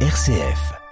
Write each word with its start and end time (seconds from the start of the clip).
RCF. 0.00 0.85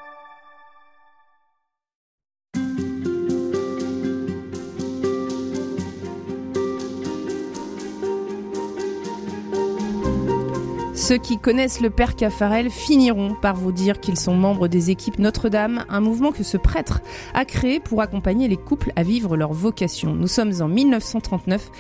Ceux 11.07 11.19
qui 11.19 11.37
connaissent 11.37 11.83
le 11.83 11.91
père 11.91 12.17
Caffarel 12.17 12.71
finiront 12.71 13.35
par 13.35 13.57
vous 13.57 13.73
dire 13.73 14.01
qu'ils 14.01 14.17
sont 14.17 14.35
membres 14.35 14.69
des 14.69 14.91
équipes 14.91 15.19
Notre-Dame, 15.19 15.85
un 15.91 16.01
mouvement 16.01 16.33
que 16.33 16.43
ce 16.43 16.57
prêtre 16.57 17.03
a 17.35 17.45
créé 17.45 17.79
pour 17.79 18.01
accompagner 18.01 18.49
les 18.49 18.57
couples 18.57 18.91
à 18.97 19.03
vivre 19.03 19.37
leur 19.37 19.53
vocation. 19.53 20.15
Nous 20.15 20.29
sommes 20.29 20.63
en 20.63 20.69
1939 20.69 21.71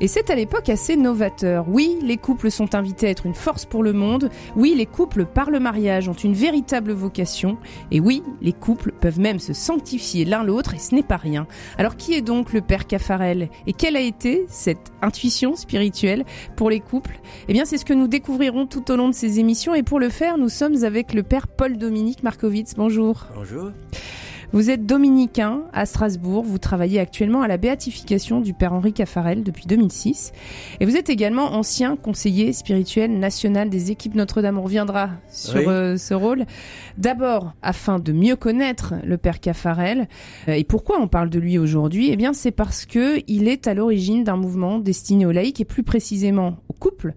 et 0.00 0.08
c'est 0.08 0.28
à 0.28 0.34
l'époque 0.34 0.68
assez 0.70 0.96
novateur. 0.96 1.66
Oui, 1.68 1.98
les 2.02 2.16
couples 2.16 2.50
sont 2.50 2.74
invités 2.74 3.06
à 3.06 3.10
être 3.10 3.26
une 3.26 3.34
force 3.34 3.64
pour 3.64 3.84
le 3.84 3.92
monde. 3.92 4.28
Oui, 4.56 4.74
les 4.76 4.86
couples 4.86 5.24
par 5.24 5.52
le 5.52 5.60
mariage 5.60 6.08
ont 6.08 6.12
une 6.14 6.34
véritable 6.34 6.90
vocation. 6.90 7.58
Et 7.92 8.00
oui, 8.00 8.24
les 8.42 8.52
couples 8.52 8.90
peuvent 8.90 9.20
même 9.20 9.38
se 9.38 9.52
sanctifier 9.52 10.24
l'un 10.24 10.42
l'autre 10.42 10.74
et 10.74 10.78
ce 10.78 10.96
n'est 10.96 11.04
pas 11.04 11.16
rien. 11.16 11.46
Alors 11.78 11.96
qui 11.96 12.14
est 12.14 12.22
donc 12.22 12.52
le 12.52 12.60
père 12.60 12.88
Caffarel 12.88 13.50
et 13.68 13.72
quelle 13.72 13.94
a 13.94 14.00
été 14.00 14.46
cette 14.48 14.92
intuition 15.00 15.54
spirituelle 15.54 16.24
pour 16.56 16.70
les 16.70 16.80
couples? 16.80 17.20
Eh 17.46 17.52
bien, 17.52 17.64
c'est 17.64 17.78
ce 17.78 17.84
que 17.84 17.94
nous 17.94 18.08
découvrirons 18.08 18.63
tout 18.66 18.90
au 18.90 18.96
long 18.96 19.08
de 19.08 19.14
ces 19.14 19.38
émissions. 19.40 19.74
Et 19.74 19.82
pour 19.82 20.00
le 20.00 20.08
faire, 20.08 20.38
nous 20.38 20.48
sommes 20.48 20.84
avec 20.84 21.14
le 21.14 21.22
père 21.22 21.48
Paul-Dominique 21.48 22.22
Markovitz. 22.22 22.74
Bonjour. 22.76 23.26
Bonjour. 23.34 23.70
Vous 24.54 24.70
êtes 24.70 24.86
dominicain 24.86 25.62
à 25.72 25.84
Strasbourg. 25.84 26.44
Vous 26.44 26.58
travaillez 26.58 27.00
actuellement 27.00 27.42
à 27.42 27.48
la 27.48 27.56
béatification 27.56 28.40
du 28.40 28.54
Père 28.54 28.72
Henri 28.72 28.92
Caffarel 28.92 29.42
depuis 29.42 29.66
2006. 29.66 30.30
Et 30.78 30.86
vous 30.86 30.96
êtes 30.96 31.10
également 31.10 31.54
ancien 31.54 31.96
conseiller 31.96 32.52
spirituel 32.52 33.18
national 33.18 33.68
des 33.68 33.90
équipes 33.90 34.14
Notre-Dame. 34.14 34.56
On 34.56 34.62
reviendra 34.62 35.10
sur 35.28 35.68
euh, 35.68 35.96
ce 35.96 36.14
rôle. 36.14 36.46
D'abord, 36.98 37.52
afin 37.62 37.98
de 37.98 38.12
mieux 38.12 38.36
connaître 38.36 38.94
le 39.04 39.18
Père 39.18 39.40
Caffarel. 39.40 40.06
Euh, 40.46 40.52
et 40.52 40.62
pourquoi 40.62 41.00
on 41.00 41.08
parle 41.08 41.30
de 41.30 41.40
lui 41.40 41.58
aujourd'hui? 41.58 42.10
Eh 42.12 42.16
bien, 42.16 42.32
c'est 42.32 42.52
parce 42.52 42.86
que 42.86 43.20
il 43.26 43.48
est 43.48 43.66
à 43.66 43.74
l'origine 43.74 44.22
d'un 44.22 44.36
mouvement 44.36 44.78
destiné 44.78 45.26
aux 45.26 45.32
laïcs 45.32 45.60
et 45.60 45.64
plus 45.64 45.82
précisément 45.82 46.58
aux 46.68 46.74
couples 46.74 47.14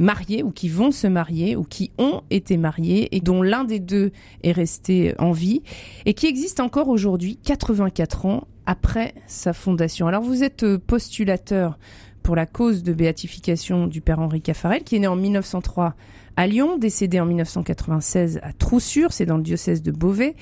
mariés 0.00 0.42
ou 0.42 0.50
qui 0.50 0.68
vont 0.68 0.90
se 0.90 1.06
marier 1.06 1.54
ou 1.54 1.62
qui 1.62 1.92
ont 1.98 2.22
été 2.30 2.56
mariés 2.56 3.14
et 3.14 3.20
dont 3.20 3.42
l'un 3.42 3.64
des 3.64 3.78
deux 3.78 4.10
est 4.42 4.52
resté 4.52 5.14
en 5.18 5.30
vie 5.30 5.62
et 6.06 6.14
qui 6.14 6.26
existe 6.26 6.58
encore 6.58 6.88
aujourd'hui, 6.88 7.36
84 7.36 8.26
ans 8.26 8.48
après 8.66 9.14
sa 9.26 9.52
fondation. 9.52 10.08
Alors 10.08 10.22
vous 10.22 10.42
êtes 10.42 10.64
euh, 10.64 10.78
postulateur 10.78 11.78
pour 12.22 12.34
la 12.36 12.46
cause 12.46 12.82
de 12.82 12.92
béatification 12.92 13.86
du 13.86 14.00
père 14.00 14.18
Henri 14.18 14.40
Caffarel, 14.42 14.82
qui 14.84 14.96
est 14.96 15.00
né 15.00 15.06
en 15.06 15.16
1903 15.16 15.94
à 16.36 16.46
Lyon, 16.46 16.78
décédé 16.78 17.20
en 17.20 17.26
1996 17.26 18.40
à 18.42 18.52
Troussure, 18.52 19.12
c'est 19.12 19.26
dans 19.26 19.36
le 19.36 19.42
diocèse 19.42 19.82
de 19.82 19.90
Beauvais. 19.90 20.34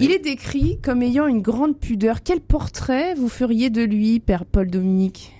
Il 0.00 0.10
est 0.10 0.18
décrit 0.18 0.78
comme 0.82 1.02
ayant 1.02 1.26
une 1.26 1.40
grande 1.40 1.78
pudeur. 1.78 2.22
Quel 2.22 2.40
portrait 2.40 3.14
vous 3.14 3.28
feriez 3.28 3.70
de 3.70 3.82
lui, 3.82 4.18
père 4.18 4.44
Paul 4.44 4.68
Dominique 4.68 5.32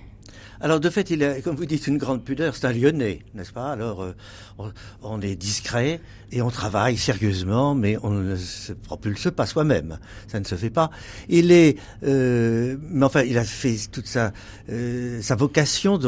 alors 0.61 0.79
de 0.79 0.89
fait, 0.89 1.09
il 1.09 1.23
a, 1.23 1.41
comme 1.41 1.55
vous 1.55 1.65
dites, 1.65 1.87
une 1.87 1.97
grande 1.97 2.23
pudeur. 2.23 2.55
C'est 2.55 2.65
un 2.65 2.71
Lyonnais, 2.71 3.21
n'est-ce 3.33 3.51
pas? 3.51 3.71
Alors 3.71 4.01
euh, 4.01 4.13
on, 5.03 5.21
est 5.21 5.35
discret 5.35 5.99
et 6.31 6.41
on 6.41 6.49
travaille 6.49 6.97
sérieusement, 6.97 7.75
mais 7.75 7.97
on 8.03 8.11
ne 8.11 8.35
se 8.35 8.73
propulse 8.73 9.29
pas 9.35 9.45
soi-même. 9.45 9.99
Ça 10.27 10.39
ne 10.39 10.45
se 10.45 10.55
fait 10.55 10.69
pas. 10.69 10.91
Il 11.29 11.51
est, 11.51 11.77
euh, 12.03 12.77
mais 12.81 13.05
enfin, 13.05 13.23
il 13.23 13.37
a 13.37 13.43
fait 13.43 13.75
toute 13.91 14.07
sa 14.07 14.31
euh, 14.69 15.21
sa 15.21 15.35
vocation. 15.35 15.97
De, 15.97 16.07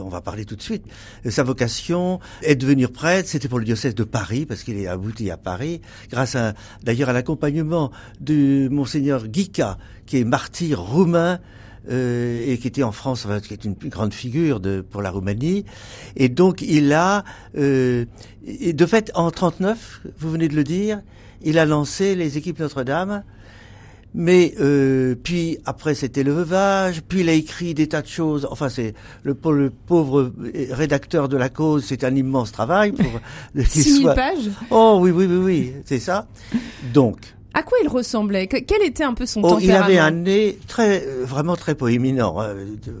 on 0.00 0.08
va 0.08 0.20
parler 0.20 0.44
tout 0.44 0.56
de 0.56 0.62
suite. 0.62 0.84
Sa 1.28 1.42
vocation 1.42 2.20
est 2.42 2.54
de 2.54 2.60
devenir 2.60 2.92
prêtre. 2.92 3.28
C'était 3.28 3.48
pour 3.48 3.58
le 3.58 3.64
diocèse 3.64 3.94
de 3.94 4.04
Paris 4.04 4.46
parce 4.46 4.62
qu'il 4.62 4.78
est 4.78 4.86
abouti 4.86 5.30
à 5.30 5.36
Paris, 5.36 5.80
grâce 6.10 6.36
à 6.36 6.54
d'ailleurs 6.82 7.08
à 7.08 7.12
l'accompagnement 7.12 7.90
de 8.20 8.68
monseigneur 8.68 9.26
Guica, 9.26 9.78
qui 10.06 10.18
est 10.18 10.24
martyr 10.24 10.80
roumain 10.80 11.40
euh, 11.90 12.44
et 12.46 12.58
qui 12.58 12.68
était 12.68 12.82
en 12.82 12.92
France, 12.92 13.26
qui 13.46 13.54
est 13.54 13.64
une 13.64 13.74
grande 13.74 14.12
figure 14.12 14.60
de, 14.60 14.80
pour 14.80 15.02
la 15.02 15.10
Roumanie. 15.10 15.64
Et 16.16 16.28
donc 16.28 16.62
il 16.62 16.92
a, 16.92 17.24
euh, 17.56 18.04
et 18.46 18.72
de 18.72 18.86
fait, 18.86 19.10
en 19.14 19.30
39, 19.30 20.02
vous 20.18 20.30
venez 20.30 20.48
de 20.48 20.54
le 20.54 20.64
dire, 20.64 21.00
il 21.42 21.58
a 21.58 21.64
lancé 21.64 22.14
les 22.14 22.36
équipes 22.36 22.58
Notre-Dame. 22.58 23.22
Mais 24.14 24.54
euh, 24.58 25.14
puis 25.22 25.58
après 25.66 25.94
c'était 25.94 26.22
le 26.22 26.32
veuvage, 26.32 27.02
puis 27.02 27.20
il 27.20 27.28
a 27.28 27.34
écrit 27.34 27.74
des 27.74 27.88
tas 27.88 28.00
de 28.00 28.06
choses. 28.06 28.48
Enfin 28.50 28.70
c'est 28.70 28.94
le, 29.22 29.36
le 29.52 29.70
pauvre 29.70 30.32
rédacteur 30.70 31.28
de 31.28 31.36
la 31.36 31.50
cause, 31.50 31.84
c'est 31.86 32.04
un 32.04 32.16
immense 32.16 32.50
travail 32.50 32.92
pour. 32.92 33.20
6000 33.64 34.04
pages. 34.14 34.50
Oh 34.70 34.98
oui 35.02 35.10
oui 35.10 35.26
oui 35.26 35.36
oui, 35.36 35.72
c'est 35.84 35.98
ça. 35.98 36.26
Donc 36.94 37.18
à 37.54 37.62
quoi 37.62 37.78
il 37.82 37.88
ressemblait? 37.88 38.46
Quel 38.46 38.82
était 38.82 39.04
un 39.04 39.14
peu 39.14 39.26
son 39.26 39.40
oh, 39.42 39.50
tempérament 39.50 39.88
Il 39.88 39.92
avait 39.92 39.98
un 39.98 40.10
nez 40.10 40.58
très, 40.68 41.04
euh, 41.06 41.24
vraiment 41.24 41.56
très 41.56 41.74
proéminent, 41.74 42.40
hein, 42.40 42.54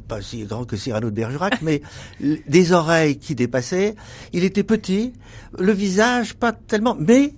pas 0.08 0.22
si 0.22 0.44
grand 0.44 0.64
que 0.64 0.76
Cyrano 0.76 1.10
de 1.10 1.14
Bergerac, 1.14 1.60
mais 1.62 1.82
des 2.20 2.72
oreilles 2.72 3.18
qui 3.18 3.34
dépassaient. 3.34 3.94
Il 4.32 4.44
était 4.44 4.62
petit, 4.62 5.12
le 5.58 5.72
visage 5.72 6.34
pas 6.34 6.52
tellement, 6.52 6.96
mais 6.98 7.34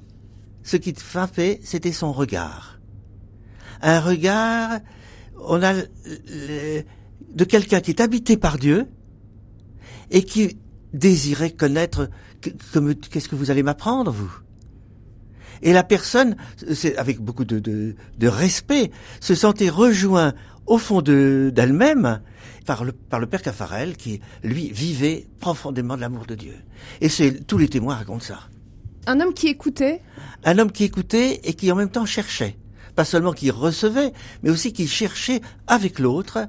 ce 0.62 0.76
qui 0.76 0.94
frappait, 0.94 1.60
c'était 1.64 1.92
son 1.92 2.12
regard. 2.12 2.78
Un 3.82 4.00
regard, 4.00 4.78
on 5.46 5.62
a 5.62 5.74
de 5.74 7.44
quelqu'un 7.44 7.80
qui 7.80 7.90
est 7.90 8.00
habité 8.00 8.36
par 8.36 8.58
Dieu 8.58 8.86
et 10.10 10.22
qui 10.22 10.58
désirait 10.92 11.50
connaître 11.50 12.10
qu'est-ce 12.40 13.28
que 13.28 13.36
vous 13.36 13.50
allez 13.50 13.62
m'apprendre, 13.62 14.10
vous? 14.10 14.32
Et 15.62 15.72
la 15.72 15.82
personne, 15.82 16.36
c'est 16.72 16.96
avec 16.96 17.20
beaucoup 17.20 17.44
de, 17.44 17.58
de, 17.58 17.94
de, 18.18 18.28
respect, 18.28 18.90
se 19.20 19.34
sentait 19.34 19.68
rejoint 19.68 20.34
au 20.66 20.78
fond 20.78 21.02
d'elle-même 21.02 22.20
par 22.66 22.84
le, 22.84 22.92
par 22.92 23.20
le 23.20 23.26
père 23.26 23.42
Caffarel 23.42 23.96
qui, 23.96 24.20
lui, 24.42 24.70
vivait 24.70 25.26
profondément 25.40 25.96
de 25.96 26.00
l'amour 26.00 26.26
de 26.26 26.34
Dieu. 26.34 26.54
Et 27.00 27.08
c'est 27.08 27.46
tous 27.46 27.58
les 27.58 27.68
témoins 27.68 27.96
racontent 27.96 28.24
ça. 28.24 28.40
Un 29.06 29.20
homme 29.20 29.34
qui 29.34 29.48
écoutait? 29.48 30.00
Un 30.44 30.58
homme 30.58 30.72
qui 30.72 30.84
écoutait 30.84 31.40
et 31.44 31.54
qui 31.54 31.70
en 31.72 31.76
même 31.76 31.90
temps 31.90 32.06
cherchait. 32.06 32.56
Pas 32.94 33.04
seulement 33.04 33.32
qui 33.32 33.50
recevait, 33.50 34.12
mais 34.42 34.50
aussi 34.50 34.72
qui 34.72 34.86
cherchait 34.86 35.40
avec 35.66 35.98
l'autre 35.98 36.48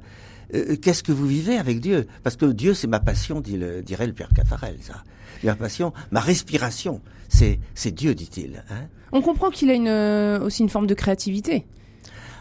euh, 0.54 0.76
qu'est-ce 0.76 1.04
que 1.04 1.12
vous 1.12 1.26
vivez 1.26 1.58
avec 1.58 1.80
Dieu? 1.80 2.08
Parce 2.24 2.36
que 2.36 2.46
Dieu, 2.46 2.74
c'est 2.74 2.88
ma 2.88 3.00
passion, 3.00 3.40
dit 3.40 3.58
le, 3.58 3.82
dirait 3.82 4.08
le 4.08 4.14
père 4.14 4.30
Caffarel, 4.36 4.78
ça. 4.82 5.04
Ma 5.44 5.56
passion, 5.56 5.94
ma 6.12 6.20
respiration, 6.20 7.02
c'est, 7.32 7.60
c'est 7.76 7.92
Dieu, 7.92 8.14
dit-il. 8.14 8.62
Hein 8.70 8.88
On 9.14 9.22
comprend 9.22 9.50
qu'il 9.50 9.70
a 9.70 9.74
une, 9.74 9.88
euh, 9.88 10.42
aussi 10.42 10.64
une 10.64 10.70
forme 10.70 10.86
de 10.86 10.94
créativité. 10.94 11.66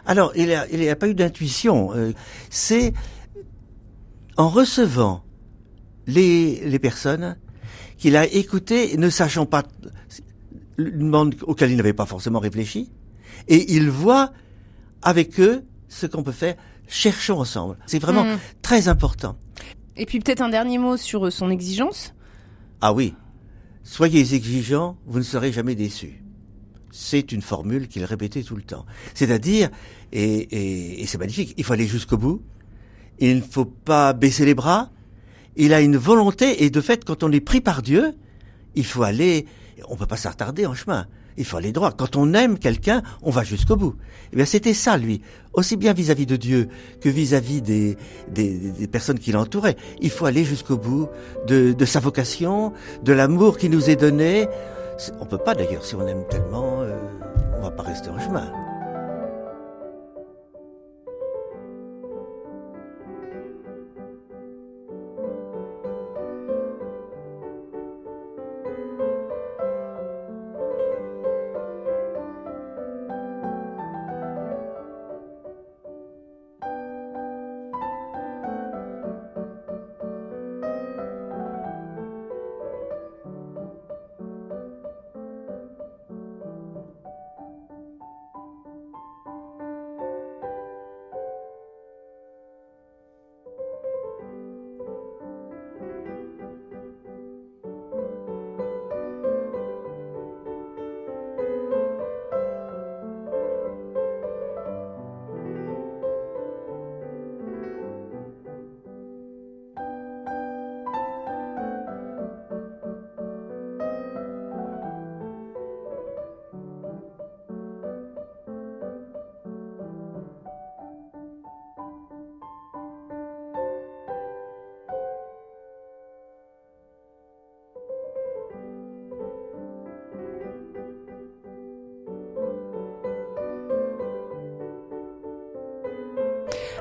Alors, 0.04 0.32
il 0.34 0.46
n'y 0.46 0.54
a, 0.54 0.66
il 0.70 0.88
a 0.88 0.96
pas 0.96 1.08
eu 1.08 1.14
d'intuition. 1.14 1.94
Euh, 1.94 2.12
c'est 2.50 2.92
en 4.36 4.48
recevant 4.48 5.22
les, 6.08 6.60
les 6.64 6.78
personnes 6.80 7.36
qu'il 7.98 8.16
a 8.16 8.26
écoutées, 8.26 8.96
ne 8.96 9.10
sachant 9.10 9.46
pas 9.46 9.62
le 10.76 11.04
monde 11.04 11.36
auquel 11.42 11.70
il 11.70 11.76
n'avait 11.76 11.92
pas 11.92 12.06
forcément 12.06 12.40
réfléchi, 12.40 12.90
et 13.46 13.72
il 13.74 13.90
voit 13.90 14.32
avec 15.02 15.38
eux 15.38 15.64
ce 15.88 16.06
qu'on 16.06 16.24
peut 16.24 16.32
faire 16.32 16.56
cherchons 16.88 17.38
ensemble. 17.38 17.76
C'est 17.86 18.00
vraiment 18.00 18.24
hmm. 18.24 18.38
très 18.60 18.88
important. 18.88 19.36
Et 19.96 20.04
puis 20.04 20.18
peut-être 20.18 20.40
un 20.40 20.48
dernier 20.48 20.78
mot 20.78 20.96
sur 20.96 21.30
son 21.32 21.48
exigence. 21.50 22.12
Ah 22.80 22.92
oui, 22.92 23.14
soyez 23.82 24.34
exigeants, 24.34 24.96
vous 25.06 25.18
ne 25.18 25.24
serez 25.24 25.52
jamais 25.52 25.74
déçus. 25.74 26.22
C'est 26.90 27.32
une 27.32 27.42
formule 27.42 27.88
qu'il 27.88 28.04
répétait 28.04 28.42
tout 28.42 28.56
le 28.56 28.62
temps. 28.62 28.84
C'est-à-dire, 29.14 29.70
et, 30.12 31.02
et 31.02 31.06
c'est 31.06 31.18
magnifique, 31.18 31.54
il 31.56 31.64
faut 31.64 31.72
aller 31.72 31.86
jusqu'au 31.86 32.18
bout, 32.18 32.42
il 33.18 33.36
ne 33.36 33.42
faut 33.42 33.64
pas 33.64 34.12
baisser 34.12 34.44
les 34.44 34.54
bras, 34.54 34.90
il 35.56 35.74
a 35.74 35.80
une 35.80 35.96
volonté, 35.96 36.64
et 36.64 36.70
de 36.70 36.80
fait, 36.80 37.04
quand 37.04 37.22
on 37.22 37.30
est 37.32 37.40
pris 37.40 37.60
par 37.60 37.82
Dieu, 37.82 38.14
il 38.74 38.84
faut 38.84 39.02
aller, 39.02 39.46
on 39.88 39.96
peut 39.96 40.06
pas 40.06 40.16
s'attarder 40.16 40.66
en 40.66 40.74
chemin 40.74 41.06
il 41.36 41.44
faut 41.44 41.56
aller 41.56 41.72
droit. 41.72 41.92
Quand 41.92 42.16
on 42.16 42.34
aime 42.34 42.58
quelqu'un, 42.58 43.02
on 43.22 43.30
va 43.30 43.44
jusqu'au 43.44 43.76
bout. 43.76 43.94
Eh 44.32 44.36
bien, 44.36 44.44
c'était 44.44 44.74
ça, 44.74 44.96
lui. 44.96 45.22
Aussi 45.52 45.76
bien 45.76 45.92
vis-à-vis 45.92 46.26
de 46.26 46.36
Dieu 46.36 46.68
que 47.00 47.08
vis-à-vis 47.08 47.62
des, 47.62 47.96
des, 48.28 48.86
personnes 48.86 49.18
qui 49.18 49.32
l'entouraient. 49.32 49.76
Il 50.00 50.10
faut 50.10 50.26
aller 50.26 50.44
jusqu'au 50.44 50.76
bout 50.76 51.08
de, 51.46 51.72
de, 51.72 51.84
sa 51.84 52.00
vocation, 52.00 52.72
de 53.02 53.12
l'amour 53.12 53.58
qui 53.58 53.68
nous 53.68 53.90
est 53.90 53.96
donné. 53.96 54.48
On 55.20 55.26
peut 55.26 55.38
pas, 55.38 55.54
d'ailleurs, 55.54 55.84
si 55.84 55.94
on 55.94 56.06
aime 56.06 56.24
tellement, 56.30 56.82
euh, 56.82 56.96
on 57.58 57.62
va 57.62 57.70
pas 57.70 57.82
rester 57.82 58.10
en 58.10 58.18
chemin. 58.20 58.52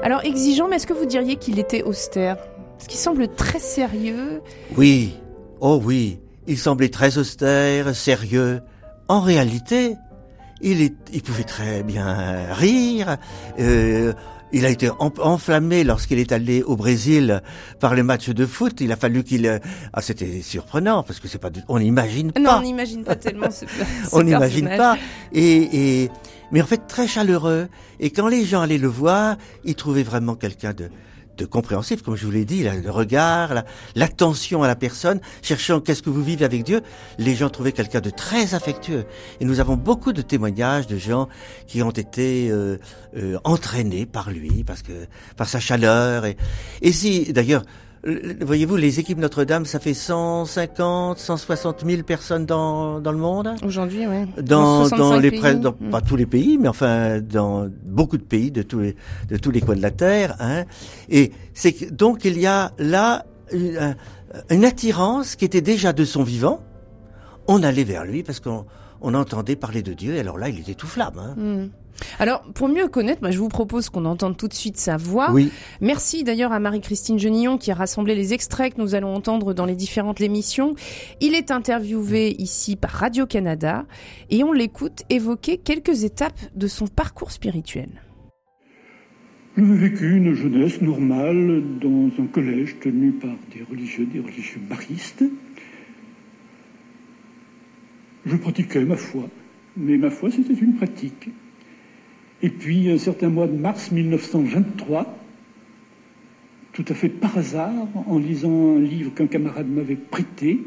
Alors 0.01 0.23
exigeant, 0.23 0.67
mais 0.69 0.77
est-ce 0.77 0.87
que 0.87 0.93
vous 0.93 1.05
diriez 1.05 1.35
qu'il 1.35 1.59
était 1.59 1.83
austère? 1.83 2.37
Parce 2.77 2.87
qu'il 2.87 2.99
semble 2.99 3.27
très 3.27 3.59
sérieux. 3.59 4.41
Oui, 4.77 5.17
oh 5.59 5.81
oui, 5.83 6.19
il 6.47 6.57
semblait 6.57 6.89
très 6.89 7.17
austère, 7.17 7.93
sérieux. 7.93 8.61
En 9.09 9.19
réalité, 9.19 9.95
il, 10.61 10.81
est, 10.81 10.95
il 11.11 11.21
pouvait 11.21 11.43
très 11.43 11.83
bien 11.83 12.53
rire. 12.53 13.17
Euh, 13.59 14.13
il 14.51 14.65
a 14.65 14.69
été 14.69 14.89
enflammé 14.99 15.83
lorsqu'il 15.83 16.17
est 16.17 16.31
allé 16.31 16.63
au 16.63 16.75
Brésil 16.75 17.41
par 17.79 17.93
les 17.93 18.01
matchs 18.01 18.29
de 18.29 18.45
foot. 18.45 18.81
Il 18.81 18.91
a 18.91 18.95
fallu 18.95 19.23
qu'il. 19.23 19.45
Euh, 19.45 19.59
ah, 19.93 20.01
c'était 20.01 20.41
surprenant 20.41 21.03
parce 21.03 21.19
que 21.19 21.27
c'est 21.27 21.37
pas. 21.37 21.49
On 21.67 21.79
n'imagine 21.79 22.31
pas. 22.31 22.39
Non, 22.39 22.51
on 22.57 22.61
n'imagine 22.61 23.03
pas 23.03 23.15
tellement. 23.15 23.51
Ce, 23.51 23.65
on 24.13 24.23
n'imagine 24.23 24.69
pas. 24.69 24.97
Et, 25.33 26.03
et 26.03 26.11
mais 26.51 26.61
en 26.61 26.65
fait 26.65 26.87
très 26.87 27.07
chaleureux. 27.07 27.67
Et 27.99 28.09
quand 28.11 28.27
les 28.27 28.45
gens 28.45 28.61
allaient 28.61 28.77
le 28.77 28.87
voir, 28.87 29.37
ils 29.63 29.75
trouvaient 29.75 30.03
vraiment 30.03 30.35
quelqu'un 30.35 30.73
de 30.73 30.89
de 31.39 31.45
compréhensif, 31.45 32.01
comme 32.01 32.17
je 32.17 32.25
vous 32.25 32.31
l'ai 32.31 32.45
dit, 32.45 32.63
le 32.63 32.91
regard, 32.91 33.63
l'attention 33.95 34.61
à 34.61 34.67
la 34.67 34.75
personne, 34.75 35.21
cherchant 35.41 35.79
qu'est-ce 35.79 36.03
que 36.03 36.09
vous 36.09 36.21
vivez 36.21 36.43
avec 36.43 36.63
Dieu, 36.63 36.81
les 37.17 37.33
gens 37.33 37.49
trouvaient 37.49 37.71
quelqu'un 37.71 38.01
de 38.01 38.09
très 38.09 38.53
affectueux. 38.53 39.05
Et 39.39 39.45
nous 39.45 39.61
avons 39.61 39.77
beaucoup 39.77 40.11
de 40.11 40.21
témoignages 40.21 40.85
de 40.85 40.97
gens 40.97 41.29
qui 41.65 41.81
ont 41.81 41.91
été 41.91 42.51
euh, 42.51 42.77
euh, 43.15 43.39
entraînés 43.45 44.05
par 44.05 44.29
lui, 44.31 44.65
parce 44.65 44.81
que 44.81 45.07
par 45.37 45.47
sa 45.47 45.61
chaleur. 45.61 46.25
Et, 46.25 46.35
et 46.81 46.91
si, 46.91 47.31
d'ailleurs, 47.31 47.63
Voyez-vous, 48.03 48.77
les 48.77 48.99
équipes 48.99 49.17
Notre-Dame, 49.17 49.65
ça 49.65 49.79
fait 49.79 49.93
150, 49.93 51.19
160 51.19 51.83
000 51.85 52.03
personnes 52.03 52.45
dans, 52.45 53.01
dans 53.01 53.11
le 53.11 53.17
monde. 53.17 53.53
Aujourd'hui, 53.63 54.07
oui. 54.07 54.25
Dans, 54.41 54.87
dans, 54.87 55.17
les 55.17 55.31
dans, 55.55 55.75
mm. 55.77 55.89
pas 55.89 56.01
tous 56.01 56.15
les 56.15 56.25
pays, 56.25 56.57
mais 56.57 56.69
enfin 56.69 57.19
dans 57.19 57.67
beaucoup 57.85 58.17
de 58.17 58.23
pays 58.23 58.51
de 58.51 58.61
tous 58.61 58.79
les 58.79 58.95
de 59.29 59.37
tous 59.37 59.51
les 59.51 59.59
coins 59.59 59.75
de 59.75 59.81
la 59.81 59.91
terre. 59.91 60.37
Hein. 60.39 60.63
Et 61.09 61.33
c'est 61.53 61.93
donc 61.93 62.23
il 62.23 62.39
y 62.39 62.47
a 62.47 62.71
là 62.77 63.25
une, 63.51 63.95
une 64.49 64.65
attirance 64.65 65.35
qui 65.35 65.43
était 65.43 65.61
déjà 65.61 65.91
de 65.91 66.05
son 66.05 66.23
vivant. 66.23 66.61
On 67.47 67.63
allait 67.63 67.83
vers 67.83 68.05
lui 68.05 68.23
parce 68.23 68.39
qu'on 68.39 68.65
on 69.01 69.13
entendait 69.13 69.55
parler 69.57 69.81
de 69.81 69.93
Dieu. 69.93 70.15
Et 70.15 70.19
alors 70.19 70.37
là, 70.37 70.47
il 70.47 70.59
était 70.59 70.75
tout 70.75 70.87
flamme. 70.87 71.19
Hein. 71.19 71.35
Mm. 71.35 71.69
Alors, 72.19 72.41
pour 72.53 72.69
mieux 72.69 72.87
connaître, 72.87 73.21
bah, 73.21 73.31
je 73.31 73.39
vous 73.39 73.49
propose 73.49 73.89
qu'on 73.89 74.05
entende 74.05 74.37
tout 74.37 74.47
de 74.47 74.53
suite 74.53 74.77
sa 74.77 74.97
voix. 74.97 75.31
Oui. 75.31 75.51
Merci 75.81 76.23
d'ailleurs 76.23 76.51
à 76.51 76.59
Marie-Christine 76.59 77.19
Genillon 77.19 77.57
qui 77.57 77.71
a 77.71 77.75
rassemblé 77.75 78.15
les 78.15 78.33
extraits 78.33 78.75
que 78.75 78.81
nous 78.81 78.95
allons 78.95 79.13
entendre 79.13 79.53
dans 79.53 79.65
les 79.65 79.75
différentes 79.75 80.21
émissions. 80.21 80.75
Il 81.21 81.35
est 81.35 81.51
interviewé 81.51 82.35
ici 82.39 82.75
par 82.75 82.91
Radio-Canada 82.91 83.85
et 84.29 84.43
on 84.43 84.51
l'écoute 84.51 85.03
évoquer 85.09 85.57
quelques 85.57 86.03
étapes 86.03 86.39
de 86.55 86.67
son 86.67 86.87
parcours 86.87 87.31
spirituel. 87.31 87.89
J'ai 89.57 89.63
vécu 89.63 90.15
une 90.15 90.33
jeunesse 90.33 90.81
normale 90.81 91.61
dans 91.81 92.09
un 92.21 92.27
collège 92.27 92.79
tenu 92.79 93.11
par 93.11 93.35
des 93.53 93.63
religieux, 93.63 94.05
des 94.05 94.19
religieux 94.19 94.61
baristes. 94.69 95.23
Je 98.25 98.35
pratiquais 98.37 98.85
ma 98.85 98.95
foi, 98.95 99.27
mais 99.75 99.97
ma 99.97 100.11
foi 100.11 100.29
c'était 100.31 100.53
une 100.53 100.75
pratique. 100.75 101.29
Et 102.41 102.49
puis, 102.49 102.89
un 102.89 102.97
certain 102.97 103.29
mois 103.29 103.47
de 103.47 103.57
mars 103.57 103.91
1923, 103.91 105.17
tout 106.73 106.85
à 106.87 106.93
fait 106.93 107.09
par 107.09 107.37
hasard, 107.37 107.87
en 108.07 108.17
lisant 108.17 108.77
un 108.77 108.79
livre 108.79 109.13
qu'un 109.13 109.27
camarade 109.27 109.67
m'avait 109.67 109.95
prêté, 109.95 110.59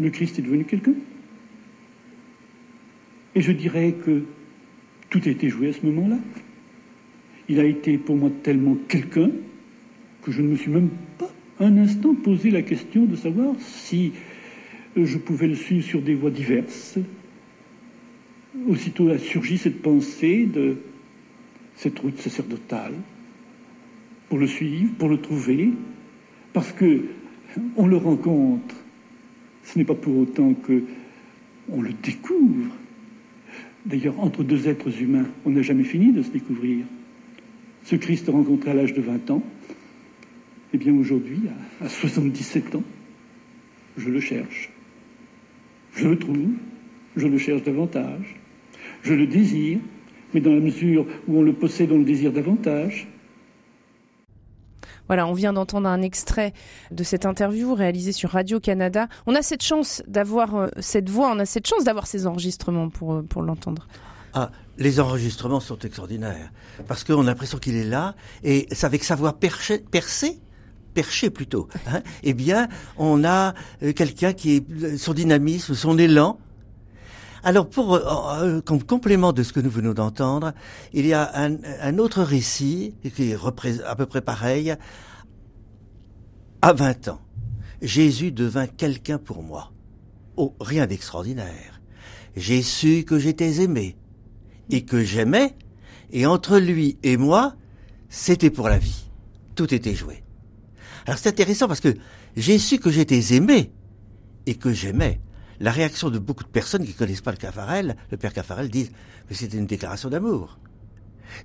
le 0.00 0.10
Christ 0.10 0.38
est 0.38 0.42
devenu 0.42 0.64
quelqu'un. 0.64 0.94
Et 3.34 3.40
je 3.40 3.52
dirais 3.52 3.94
que 4.04 4.22
tout 5.10 5.20
a 5.26 5.28
été 5.28 5.48
joué 5.48 5.68
à 5.68 5.72
ce 5.72 5.84
moment-là. 5.86 6.18
Il 7.48 7.60
a 7.60 7.64
été 7.64 7.98
pour 7.98 8.16
moi 8.16 8.30
tellement 8.42 8.76
quelqu'un 8.88 9.30
que 10.22 10.32
je 10.32 10.40
ne 10.40 10.48
me 10.48 10.56
suis 10.56 10.70
même 10.70 10.88
pas 11.18 11.30
un 11.60 11.76
instant 11.76 12.14
posé 12.14 12.50
la 12.50 12.62
question 12.62 13.04
de 13.04 13.16
savoir 13.16 13.54
si 13.58 14.12
je 14.96 15.18
pouvais 15.18 15.46
le 15.46 15.54
suivre 15.54 15.84
sur 15.84 16.00
des 16.00 16.14
voies 16.14 16.30
diverses, 16.30 16.98
aussitôt 18.68 19.08
a 19.10 19.18
surgi 19.18 19.58
cette 19.58 19.82
pensée 19.82 20.46
de 20.46 20.76
cette 21.76 21.98
route 21.98 22.18
sacerdotale 22.18 22.94
pour 24.28 24.38
le 24.38 24.46
suivre, 24.46 24.92
pour 24.98 25.08
le 25.08 25.20
trouver, 25.20 25.70
parce 26.52 26.72
que 26.72 27.04
on 27.76 27.86
le 27.86 27.96
rencontre. 27.96 28.74
Ce 29.64 29.78
n'est 29.78 29.84
pas 29.84 29.94
pour 29.94 30.18
autant 30.18 30.54
que 30.54 30.82
on 31.68 31.80
le 31.80 31.92
découvre. 31.92 32.70
D'ailleurs, 33.86 34.18
entre 34.20 34.42
deux 34.42 34.68
êtres 34.68 35.02
humains, 35.02 35.26
on 35.44 35.50
n'a 35.50 35.62
jamais 35.62 35.84
fini 35.84 36.12
de 36.12 36.22
se 36.22 36.30
découvrir. 36.30 36.84
Ce 37.84 37.96
Christ 37.96 38.28
rencontré 38.28 38.70
à 38.70 38.74
l'âge 38.74 38.94
de 38.94 39.02
20 39.02 39.30
ans, 39.30 39.42
eh 40.72 40.78
bien 40.78 40.94
aujourd'hui, 40.94 41.40
à 41.80 41.88
77 41.88 42.76
ans, 42.76 42.82
je 43.96 44.08
le 44.08 44.20
cherche. 44.20 44.70
Je 45.94 46.08
le 46.08 46.18
trouve, 46.18 46.48
je 47.16 47.26
le 47.26 47.38
cherche 47.38 47.62
davantage. 47.62 48.36
Je 49.04 49.12
le 49.12 49.26
désire, 49.26 49.80
mais 50.32 50.40
dans 50.40 50.54
la 50.54 50.60
mesure 50.60 51.06
où 51.28 51.38
on 51.38 51.42
le 51.42 51.52
possède, 51.52 51.92
on 51.92 51.98
le 51.98 52.04
désire 52.04 52.32
davantage. 52.32 53.06
Voilà, 55.08 55.26
on 55.26 55.34
vient 55.34 55.52
d'entendre 55.52 55.86
un 55.86 56.00
extrait 56.00 56.54
de 56.90 57.04
cette 57.04 57.26
interview 57.26 57.74
réalisée 57.74 58.12
sur 58.12 58.30
Radio-Canada. 58.30 59.08
On 59.26 59.34
a 59.34 59.42
cette 59.42 59.62
chance 59.62 60.02
d'avoir 60.08 60.54
euh, 60.54 60.68
cette 60.78 61.10
voix, 61.10 61.30
on 61.30 61.38
a 61.38 61.44
cette 61.44 61.66
chance 61.66 61.84
d'avoir 61.84 62.06
ces 62.06 62.26
enregistrements 62.26 62.88
pour, 62.88 63.12
euh, 63.12 63.22
pour 63.22 63.42
l'entendre. 63.42 63.86
Ah, 64.32 64.50
les 64.78 65.00
enregistrements 65.00 65.60
sont 65.60 65.78
extraordinaires. 65.80 66.50
Parce 66.88 67.04
qu'on 67.04 67.20
a 67.20 67.24
l'impression 67.24 67.58
qu'il 67.58 67.76
est 67.76 67.84
là, 67.84 68.14
et 68.42 68.66
c'est 68.72 68.86
avec 68.86 69.04
sa 69.04 69.16
voix 69.16 69.38
perchée, 69.38 69.80
percée, 69.80 70.40
perché 70.94 71.28
plutôt, 71.28 71.68
hein, 71.88 72.00
eh 72.22 72.32
bien, 72.32 72.68
on 72.96 73.22
a 73.24 73.52
euh, 73.82 73.92
quelqu'un 73.92 74.32
qui 74.32 74.56
est 74.56 74.96
son 74.96 75.12
dynamisme, 75.12 75.74
son 75.74 75.98
élan, 75.98 76.38
alors, 77.44 77.68
pour 77.68 77.94
euh, 77.94 78.02
euh, 78.42 78.60
comme 78.62 78.82
complément 78.82 79.34
de 79.34 79.42
ce 79.42 79.52
que 79.52 79.60
nous 79.60 79.70
venons 79.70 79.92
d'entendre, 79.92 80.54
il 80.94 81.06
y 81.06 81.12
a 81.12 81.30
un, 81.34 81.98
autre 81.98 82.22
récit 82.22 82.94
qui 83.14 83.32
est 83.32 83.36
à 83.84 83.94
peu 83.94 84.06
près 84.06 84.22
pareil. 84.22 84.74
À 86.62 86.72
20 86.72 87.08
ans, 87.08 87.20
Jésus 87.82 88.32
devint 88.32 88.66
quelqu'un 88.66 89.18
pour 89.18 89.42
moi. 89.42 89.72
Oh, 90.36 90.54
rien 90.58 90.86
d'extraordinaire. 90.86 91.82
J'ai 92.34 92.62
su 92.62 93.04
que 93.04 93.18
j'étais 93.18 93.60
aimé 93.62 93.98
et 94.70 94.86
que 94.86 95.04
j'aimais, 95.04 95.54
et 96.10 96.24
entre 96.24 96.58
lui 96.58 96.96
et 97.02 97.18
moi, 97.18 97.56
c'était 98.08 98.50
pour 98.50 98.70
la 98.70 98.78
vie. 98.78 99.04
Tout 99.54 99.74
était 99.74 99.94
joué. 99.94 100.24
Alors 101.06 101.18
c'est 101.18 101.28
intéressant 101.28 101.68
parce 101.68 101.80
que 101.80 101.94
j'ai 102.36 102.58
su 102.58 102.78
que 102.78 102.90
j'étais 102.90 103.34
aimé 103.34 103.70
et 104.46 104.54
que 104.54 104.72
j'aimais 104.72 105.20
la 105.60 105.70
réaction 105.70 106.10
de 106.10 106.18
beaucoup 106.18 106.44
de 106.44 106.48
personnes 106.48 106.84
qui 106.84 106.92
ne 106.92 106.96
connaissent 106.96 107.20
pas 107.20 107.30
le 107.30 107.36
Caffarel, 107.36 107.96
le 108.10 108.16
père 108.16 108.32
Caffarel, 108.32 108.68
disent 108.68 108.90
mais 109.28 109.36
c'était 109.36 109.56
une 109.56 109.66
déclaration 109.66 110.08
d'amour. 110.10 110.58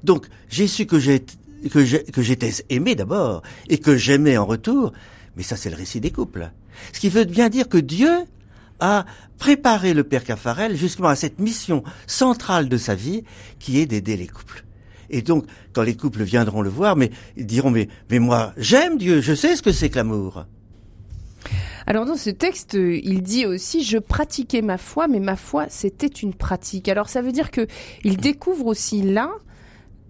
Donc 0.03 0.27
j'ai 0.49 0.67
su 0.67 0.85
que 0.85 0.99
j'étais 0.99 2.51
aimé 2.69 2.95
d'abord 2.95 3.41
et 3.69 3.77
que 3.77 3.97
j'aimais 3.97 4.37
en 4.37 4.45
retour, 4.45 4.93
mais 5.35 5.43
ça 5.43 5.55
c'est 5.55 5.69
le 5.69 5.75
récit 5.75 5.99
des 5.99 6.11
couples. 6.11 6.51
Ce 6.93 6.99
qui 6.99 7.09
veut 7.09 7.25
bien 7.25 7.49
dire 7.49 7.67
que 7.67 7.77
Dieu 7.77 8.11
a 8.79 9.05
préparé 9.37 9.93
le 9.93 10.03
père 10.03 10.23
Caffarel 10.23 10.75
justement 10.75 11.09
à 11.09 11.15
cette 11.15 11.39
mission 11.39 11.83
centrale 12.07 12.69
de 12.69 12.77
sa 12.77 12.95
vie 12.95 13.23
qui 13.59 13.79
est 13.79 13.85
d'aider 13.85 14.17
les 14.17 14.27
couples. 14.27 14.63
Et 15.09 15.21
donc, 15.21 15.45
quand 15.73 15.81
les 15.81 15.95
couples 15.95 16.23
viendront 16.23 16.61
le 16.61 16.69
voir, 16.69 16.95
mais 16.95 17.09
ils 17.35 17.47
diront, 17.47 17.71
mais, 17.71 17.87
mais 18.11 18.19
moi, 18.19 18.53
j'aime 18.57 18.97
Dieu, 18.97 19.21
je 19.21 19.33
sais 19.33 19.55
ce 19.55 19.61
que 19.61 19.71
c'est 19.71 19.89
que 19.89 19.95
l'amour. 19.95 20.45
Alors 21.87 22.05
dans 22.05 22.15
ce 22.15 22.29
texte, 22.29 22.73
il 22.75 23.21
dit 23.21 23.45
aussi 23.45 23.83
je 23.83 23.97
pratiquais 23.97 24.61
ma 24.61 24.77
foi, 24.77 25.07
mais 25.07 25.19
ma 25.19 25.35
foi 25.35 25.65
c'était 25.69 26.07
une 26.07 26.33
pratique. 26.33 26.89
Alors 26.89 27.09
ça 27.09 27.21
veut 27.21 27.31
dire 27.31 27.51
que 27.51 27.67
il 28.03 28.17
découvre 28.17 28.67
aussi 28.67 29.01
là 29.01 29.31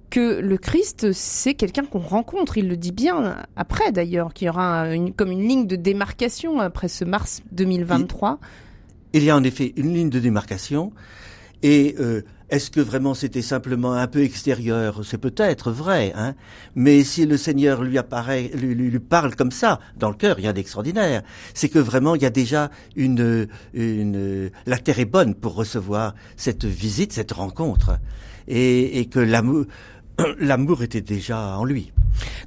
que 0.09 0.39
le 0.39 0.57
Christ, 0.57 1.11
c'est 1.11 1.53
quelqu'un 1.53 1.85
qu'on 1.85 1.99
rencontre. 1.99 2.57
Il 2.57 2.67
le 2.67 2.77
dit 2.77 2.91
bien 2.91 3.37
après 3.55 3.91
d'ailleurs, 3.91 4.33
qu'il 4.33 4.47
y 4.47 4.49
aura 4.49 4.93
une, 4.93 5.13
comme 5.13 5.31
une 5.31 5.47
ligne 5.47 5.67
de 5.67 5.75
démarcation 5.75 6.59
après 6.59 6.87
ce 6.87 7.05
mars 7.05 7.41
2023. 7.51 8.39
Il, 9.13 9.23
y 9.23 9.29
a 9.29 9.35
en 9.35 9.43
effet 9.43 9.73
une 9.75 9.93
ligne 9.93 10.09
de 10.09 10.19
démarcation 10.19 10.91
et 11.61 11.95
euh, 11.99 12.23
est-ce 12.49 12.71
que 12.71 12.79
vraiment 12.79 13.13
c'était 13.13 13.41
simplement 13.41 13.93
un 13.93 14.07
peu 14.07 14.23
extérieur? 14.23 15.01
C'est 15.03 15.17
peut-être 15.17 15.71
vrai, 15.71 16.13
hein. 16.15 16.33
Mais 16.75 17.03
si 17.03 17.25
le 17.25 17.37
Seigneur 17.37 17.83
lui 17.83 17.97
apparaît, 17.97 18.49
lui, 18.55 18.73
lui, 18.73 18.99
parle 18.99 19.35
comme 19.35 19.51
ça, 19.51 19.79
dans 19.97 20.09
le 20.09 20.15
cœur, 20.15 20.37
rien 20.37 20.53
d'extraordinaire. 20.53 21.21
C'est 21.53 21.69
que 21.69 21.79
vraiment 21.79 22.15
il 22.15 22.21
y 22.21 22.25
a 22.25 22.31
déjà 22.31 22.71
une, 22.95 23.47
une, 23.73 24.49
la 24.65 24.77
terre 24.77 24.99
est 24.99 25.05
bonne 25.05 25.35
pour 25.35 25.55
recevoir 25.55 26.15
cette 26.37 26.65
visite, 26.65 27.13
cette 27.13 27.31
rencontre, 27.31 27.99
et, 28.47 28.99
et 28.99 29.05
que 29.05 29.19
l'amour, 29.19 29.65
l'amour 30.39 30.83
était 30.83 31.01
déjà 31.01 31.57
en 31.57 31.65
lui. 31.65 31.91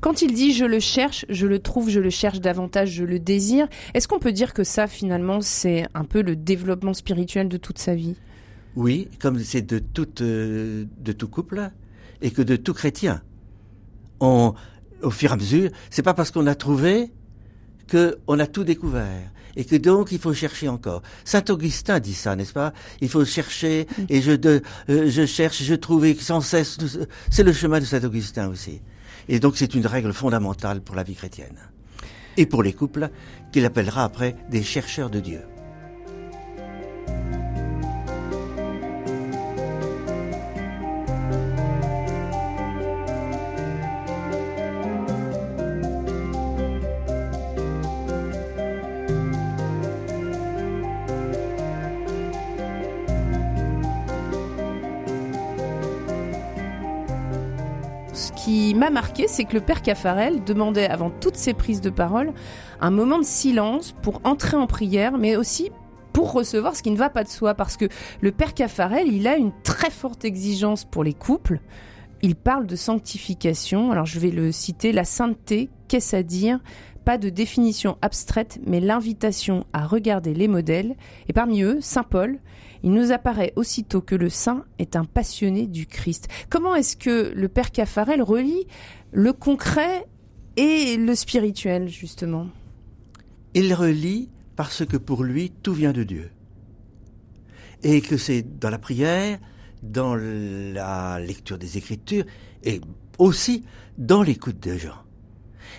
Quand 0.00 0.22
il 0.22 0.34
dit 0.34 0.52
je 0.52 0.64
le 0.64 0.80
cherche, 0.80 1.24
je 1.28 1.46
le 1.46 1.60
trouve, 1.60 1.88
je 1.88 2.00
le 2.00 2.10
cherche 2.10 2.40
davantage, 2.40 2.90
je 2.90 3.04
le 3.04 3.18
désire, 3.18 3.68
est-ce 3.94 4.08
qu'on 4.08 4.18
peut 4.18 4.32
dire 4.32 4.52
que 4.52 4.64
ça 4.64 4.86
finalement 4.86 5.40
c'est 5.40 5.86
un 5.94 6.04
peu 6.04 6.22
le 6.22 6.34
développement 6.34 6.94
spirituel 6.94 7.48
de 7.48 7.56
toute 7.56 7.78
sa 7.78 7.94
vie? 7.94 8.16
Oui, 8.76 9.08
comme 9.18 9.38
c'est 9.40 9.62
de 9.62 9.82
euh, 10.20 10.84
de 10.98 11.12
tout 11.12 11.28
couple, 11.28 11.70
et 12.20 12.30
que 12.30 12.42
de 12.42 12.56
tout 12.56 12.74
chrétien. 12.74 13.22
On, 14.20 14.54
au 15.02 15.10
fur 15.10 15.30
et 15.30 15.34
à 15.34 15.36
mesure, 15.36 15.70
c'est 15.90 16.02
pas 16.02 16.14
parce 16.14 16.30
qu'on 16.30 16.46
a 16.46 16.54
trouvé 16.54 17.10
que 17.88 18.18
on 18.26 18.38
a 18.38 18.46
tout 18.46 18.64
découvert 18.64 19.30
et 19.56 19.64
que 19.64 19.76
donc 19.76 20.12
il 20.12 20.18
faut 20.18 20.32
chercher 20.32 20.68
encore. 20.68 21.02
Saint 21.24 21.44
Augustin 21.50 22.00
dit 22.00 22.14
ça, 22.14 22.36
n'est-ce 22.36 22.52
pas? 22.52 22.72
Il 23.00 23.08
faut 23.08 23.24
chercher 23.24 23.86
et 24.08 24.22
je 24.22 24.32
de, 24.32 24.62
euh, 24.88 25.10
je 25.10 25.26
cherche, 25.26 25.62
je 25.62 25.74
trouve 25.74 26.06
sans 26.18 26.40
cesse. 26.40 26.78
C'est 27.30 27.42
le 27.42 27.52
chemin 27.52 27.80
de 27.80 27.84
Saint 27.84 28.02
Augustin 28.04 28.48
aussi. 28.48 28.80
Et 29.28 29.40
donc 29.40 29.56
c'est 29.56 29.74
une 29.74 29.86
règle 29.86 30.12
fondamentale 30.12 30.80
pour 30.80 30.96
la 30.96 31.02
vie 31.02 31.14
chrétienne 31.14 31.58
et 32.36 32.46
pour 32.46 32.62
les 32.62 32.72
couples 32.72 33.10
qu'il 33.52 33.64
appellera 33.64 34.04
après 34.04 34.36
des 34.50 34.62
chercheurs 34.62 35.10
de 35.10 35.20
Dieu. 35.20 35.40
Marqué, 58.92 59.26
c'est 59.26 59.44
que 59.44 59.54
le 59.54 59.60
père 59.60 59.82
Caffarel 59.82 60.44
demandait 60.44 60.88
avant 60.88 61.10
toutes 61.10 61.36
ses 61.36 61.54
prises 61.54 61.80
de 61.80 61.90
parole 61.90 62.32
un 62.80 62.90
moment 62.90 63.18
de 63.18 63.24
silence 63.24 63.94
pour 64.02 64.20
entrer 64.24 64.56
en 64.56 64.66
prière, 64.66 65.18
mais 65.18 65.36
aussi 65.36 65.70
pour 66.12 66.32
recevoir 66.32 66.76
ce 66.76 66.82
qui 66.82 66.90
ne 66.90 66.96
va 66.96 67.10
pas 67.10 67.24
de 67.24 67.28
soi, 67.28 67.54
parce 67.54 67.76
que 67.76 67.86
le 68.20 68.32
père 68.32 68.54
Caffarel, 68.54 69.08
il 69.08 69.26
a 69.26 69.36
une 69.36 69.52
très 69.62 69.90
forte 69.90 70.24
exigence 70.24 70.84
pour 70.84 71.02
les 71.02 71.14
couples. 71.14 71.60
Il 72.20 72.36
parle 72.36 72.66
de 72.66 72.76
sanctification. 72.76 73.90
Alors 73.90 74.06
je 74.06 74.20
vais 74.20 74.30
le 74.30 74.52
citer. 74.52 74.92
La 74.92 75.04
sainteté, 75.04 75.70
qu'est-ce 75.88 76.14
à 76.14 76.22
dire? 76.22 76.60
Pas 77.04 77.18
de 77.18 77.30
définition 77.30 77.96
abstraite, 78.00 78.60
mais 78.64 78.78
l'invitation 78.78 79.66
à 79.72 79.86
regarder 79.86 80.34
les 80.34 80.46
modèles. 80.46 80.94
Et 81.28 81.32
parmi 81.32 81.62
eux, 81.62 81.78
Saint 81.80 82.04
Paul, 82.04 82.38
il 82.82 82.92
nous 82.92 83.12
apparaît 83.12 83.52
aussitôt 83.56 84.00
que 84.00 84.14
le 84.14 84.28
saint 84.28 84.64
est 84.78 84.96
un 84.96 85.04
passionné 85.04 85.66
du 85.66 85.86
Christ. 85.86 86.28
Comment 86.50 86.74
est-ce 86.74 86.96
que 86.96 87.32
le 87.34 87.48
Père 87.48 87.70
Caffarel 87.70 88.22
relie 88.22 88.66
le 89.12 89.32
concret 89.32 90.06
et 90.56 90.96
le 90.96 91.14
spirituel, 91.14 91.88
justement? 91.88 92.48
Il 93.54 93.72
relie 93.74 94.30
parce 94.56 94.84
que 94.84 94.96
pour 94.96 95.24
lui, 95.24 95.50
tout 95.62 95.74
vient 95.74 95.92
de 95.92 96.02
Dieu. 96.02 96.30
Et 97.82 98.00
que 98.00 98.16
c'est 98.16 98.58
dans 98.58 98.70
la 98.70 98.78
prière, 98.78 99.38
dans 99.82 100.14
la 100.14 101.18
lecture 101.20 101.58
des 101.58 101.78
Écritures, 101.78 102.24
et 102.62 102.80
aussi 103.18 103.64
dans 103.98 104.22
l'écoute 104.22 104.60
des 104.60 104.78
gens. 104.78 105.02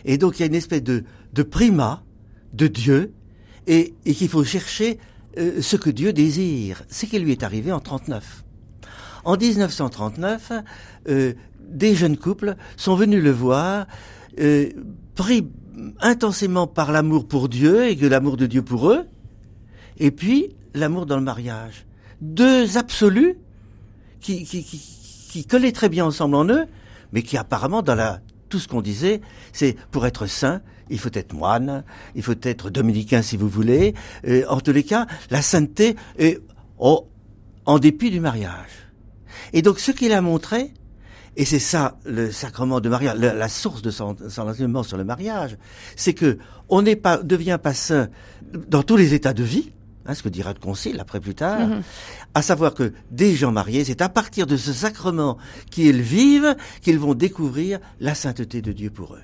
Et 0.05 0.17
donc 0.17 0.37
il 0.37 0.41
y 0.41 0.43
a 0.43 0.47
une 0.47 0.55
espèce 0.55 0.83
de, 0.83 1.03
de 1.33 1.43
primat 1.43 2.03
de 2.53 2.67
Dieu, 2.67 3.13
et, 3.67 3.93
et 4.05 4.13
qu'il 4.13 4.27
faut 4.27 4.43
chercher 4.43 4.99
euh, 5.37 5.61
ce 5.61 5.75
que 5.75 5.89
Dieu 5.89 6.13
désire. 6.13 6.83
C'est 6.89 7.07
qui 7.07 7.19
lui 7.19 7.31
est 7.31 7.43
arrivé 7.43 7.71
en 7.71 7.79
39. 7.79 8.43
En 9.25 9.37
1939, 9.37 10.51
euh, 11.09 11.33
des 11.59 11.95
jeunes 11.95 12.17
couples 12.17 12.55
sont 12.77 12.95
venus 12.95 13.23
le 13.23 13.31
voir, 13.31 13.87
euh, 14.39 14.69
pris 15.15 15.47
intensément 16.01 16.67
par 16.67 16.91
l'amour 16.91 17.27
pour 17.27 17.49
Dieu 17.49 17.87
et 17.87 17.95
que 17.95 18.05
l'amour 18.05 18.37
de 18.37 18.45
Dieu 18.45 18.61
pour 18.61 18.89
eux, 18.89 19.05
et 19.97 20.11
puis 20.11 20.55
l'amour 20.73 21.05
dans 21.05 21.17
le 21.17 21.23
mariage. 21.23 21.85
Deux 22.21 22.77
absolus 22.77 23.37
qui, 24.19 24.43
qui, 24.45 24.63
qui, 24.63 24.77
qui 25.29 25.45
collaient 25.45 25.71
très 25.71 25.89
bien 25.89 26.05
ensemble 26.05 26.35
en 26.35 26.45
eux, 26.49 26.65
mais 27.11 27.23
qui 27.23 27.37
apparemment 27.37 27.81
dans 27.81 27.95
la 27.95 28.21
tout 28.49 28.59
ce 28.59 28.67
qu'on 28.67 28.81
disait, 28.81 29.21
c'est 29.51 29.75
pour 29.89 30.05
être 30.05 30.27
saint, 30.27 30.61
il 30.89 30.99
faut 30.99 31.09
être 31.13 31.33
moine, 31.33 31.83
il 32.15 32.23
faut 32.23 32.35
être 32.41 32.69
dominicain 32.69 33.21
si 33.21 33.37
vous 33.37 33.49
voulez. 33.49 33.93
Euh, 34.27 34.43
en 34.49 34.59
tous 34.59 34.71
les 34.71 34.83
cas, 34.83 35.07
la 35.29 35.41
sainteté 35.41 35.95
est 36.17 36.39
en 36.79 37.79
dépit 37.79 38.11
du 38.11 38.19
mariage. 38.19 38.89
Et 39.53 39.61
donc 39.61 39.79
ce 39.79 39.91
qu'il 39.91 40.11
a 40.13 40.21
montré, 40.21 40.73
et 41.35 41.45
c'est 41.45 41.59
ça 41.59 41.97
le 42.05 42.31
sacrement 42.31 42.79
de 42.79 42.89
mariage, 42.89 43.17
la, 43.17 43.49
source 43.49 43.81
de 43.81 43.91
son, 43.91 44.15
enseignement 44.37 44.83
sur 44.83 44.97
le 44.97 45.03
mariage, 45.03 45.57
c'est 45.95 46.13
que 46.13 46.37
on 46.69 46.81
n'est 46.81 46.95
pas 46.95 47.17
devient 47.17 47.59
pas 47.61 47.73
saint 47.73 48.09
dans 48.67 48.83
tous 48.83 48.97
les 48.97 49.13
états 49.13 49.33
de 49.33 49.43
vie. 49.43 49.71
Hein, 50.05 50.15
ce 50.15 50.21
que 50.23 50.27
dira 50.27 50.51
le 50.51 50.59
concile 50.59 50.99
après 50.99 51.21
plus 51.21 51.33
tard, 51.33 51.61
mm-hmm. 51.61 51.81
à 52.33 52.41
savoir 52.41 52.73
que 52.73 52.91
des 53.09 53.35
gens 53.35 53.53
mariés, 53.53 53.85
c'est 53.85 54.01
à 54.01 54.09
partir 54.09 54.45
de 54.45 54.57
ce 54.57 54.73
sacrement 54.73 55.37
qu'ils 55.71 56.01
vivent 56.01 56.57
qu'ils 56.81 56.99
vont 56.99 57.13
découvrir 57.13 57.79
la 58.01 58.13
sainteté 58.13 58.61
de 58.61 58.73
Dieu 58.73 58.89
pour 58.89 59.15
eux. 59.15 59.21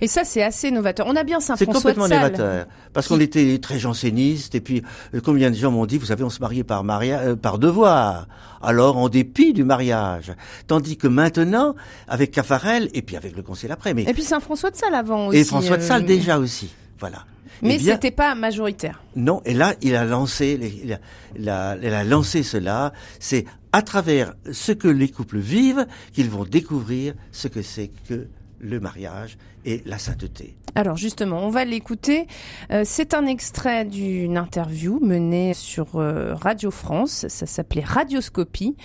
Et 0.00 0.08
ça, 0.08 0.24
c'est 0.24 0.42
assez 0.42 0.70
novateur. 0.70 1.06
On 1.06 1.16
a 1.16 1.24
bien 1.24 1.40
Saint 1.40 1.56
François 1.56 1.66
C'est 1.66 1.78
complètement 1.78 2.08
novateur. 2.08 2.66
Parce 2.92 3.08
qu'on 3.08 3.20
était 3.20 3.58
très 3.58 3.78
jansénistes, 3.78 4.54
et 4.54 4.60
puis 4.60 4.82
euh, 5.14 5.20
combien 5.22 5.50
de 5.50 5.56
gens 5.56 5.70
m'ont 5.70 5.86
dit, 5.86 5.98
vous 5.98 6.06
savez, 6.06 6.24
on 6.24 6.30
se 6.30 6.40
mariait 6.40 6.64
par, 6.64 6.84
euh, 6.88 7.36
par 7.36 7.58
devoir, 7.58 8.28
alors 8.62 8.96
en 8.96 9.08
dépit 9.08 9.52
du 9.52 9.64
mariage. 9.64 10.32
Tandis 10.66 10.96
que 10.96 11.08
maintenant, 11.08 11.74
avec 12.08 12.30
Caffarel, 12.30 12.88
et 12.94 13.02
puis 13.02 13.16
avec 13.16 13.36
le 13.36 13.42
Concile 13.42 13.72
après... 13.72 13.94
Mais... 13.94 14.04
Et 14.04 14.12
puis 14.12 14.22
Saint 14.22 14.40
François 14.40 14.70
de 14.70 14.76
Sales 14.76 14.94
avant 14.94 15.28
aussi. 15.28 15.38
Et 15.38 15.44
François 15.44 15.76
de 15.76 15.82
Sales 15.82 16.02
euh, 16.02 16.06
déjà 16.06 16.38
aussi, 16.38 16.70
voilà. 16.98 17.24
Mais 17.62 17.78
ce 17.78 17.84
c'était 17.84 18.10
pas 18.10 18.34
majoritaire. 18.34 19.02
Non, 19.14 19.40
et 19.46 19.54
là, 19.54 19.74
il 19.80 19.96
a 19.96 20.04
lancé, 20.04 20.58
il 20.84 20.92
a, 20.92 20.98
il 21.38 21.48
a, 21.48 21.76
il 21.82 21.94
a 21.94 22.04
lancé 22.04 22.42
cela. 22.42 22.92
C'est 23.18 23.46
à 23.72 23.80
travers 23.82 24.34
ce 24.52 24.72
que 24.72 24.88
les 24.88 25.08
couples 25.08 25.38
vivent 25.38 25.86
qu'ils 26.12 26.28
vont 26.28 26.44
découvrir 26.44 27.14
ce 27.32 27.48
que 27.48 27.62
c'est 27.62 27.90
que 28.08 28.28
le 28.60 28.80
mariage 28.80 29.36
et 29.66 29.82
la 29.84 29.98
sainteté. 29.98 30.56
Alors 30.74 30.96
justement, 30.96 31.40
on 31.42 31.50
va 31.50 31.64
l'écouter. 31.64 32.26
Euh, 32.70 32.82
c'est 32.84 33.14
un 33.14 33.26
extrait 33.26 33.84
d'une 33.84 34.38
interview 34.38 35.00
menée 35.00 35.52
sur 35.54 35.96
euh, 35.96 36.34
Radio 36.34 36.70
France. 36.70 37.26
Ça 37.28 37.46
s'appelait 37.46 37.84
Radioscopie. 37.84 38.76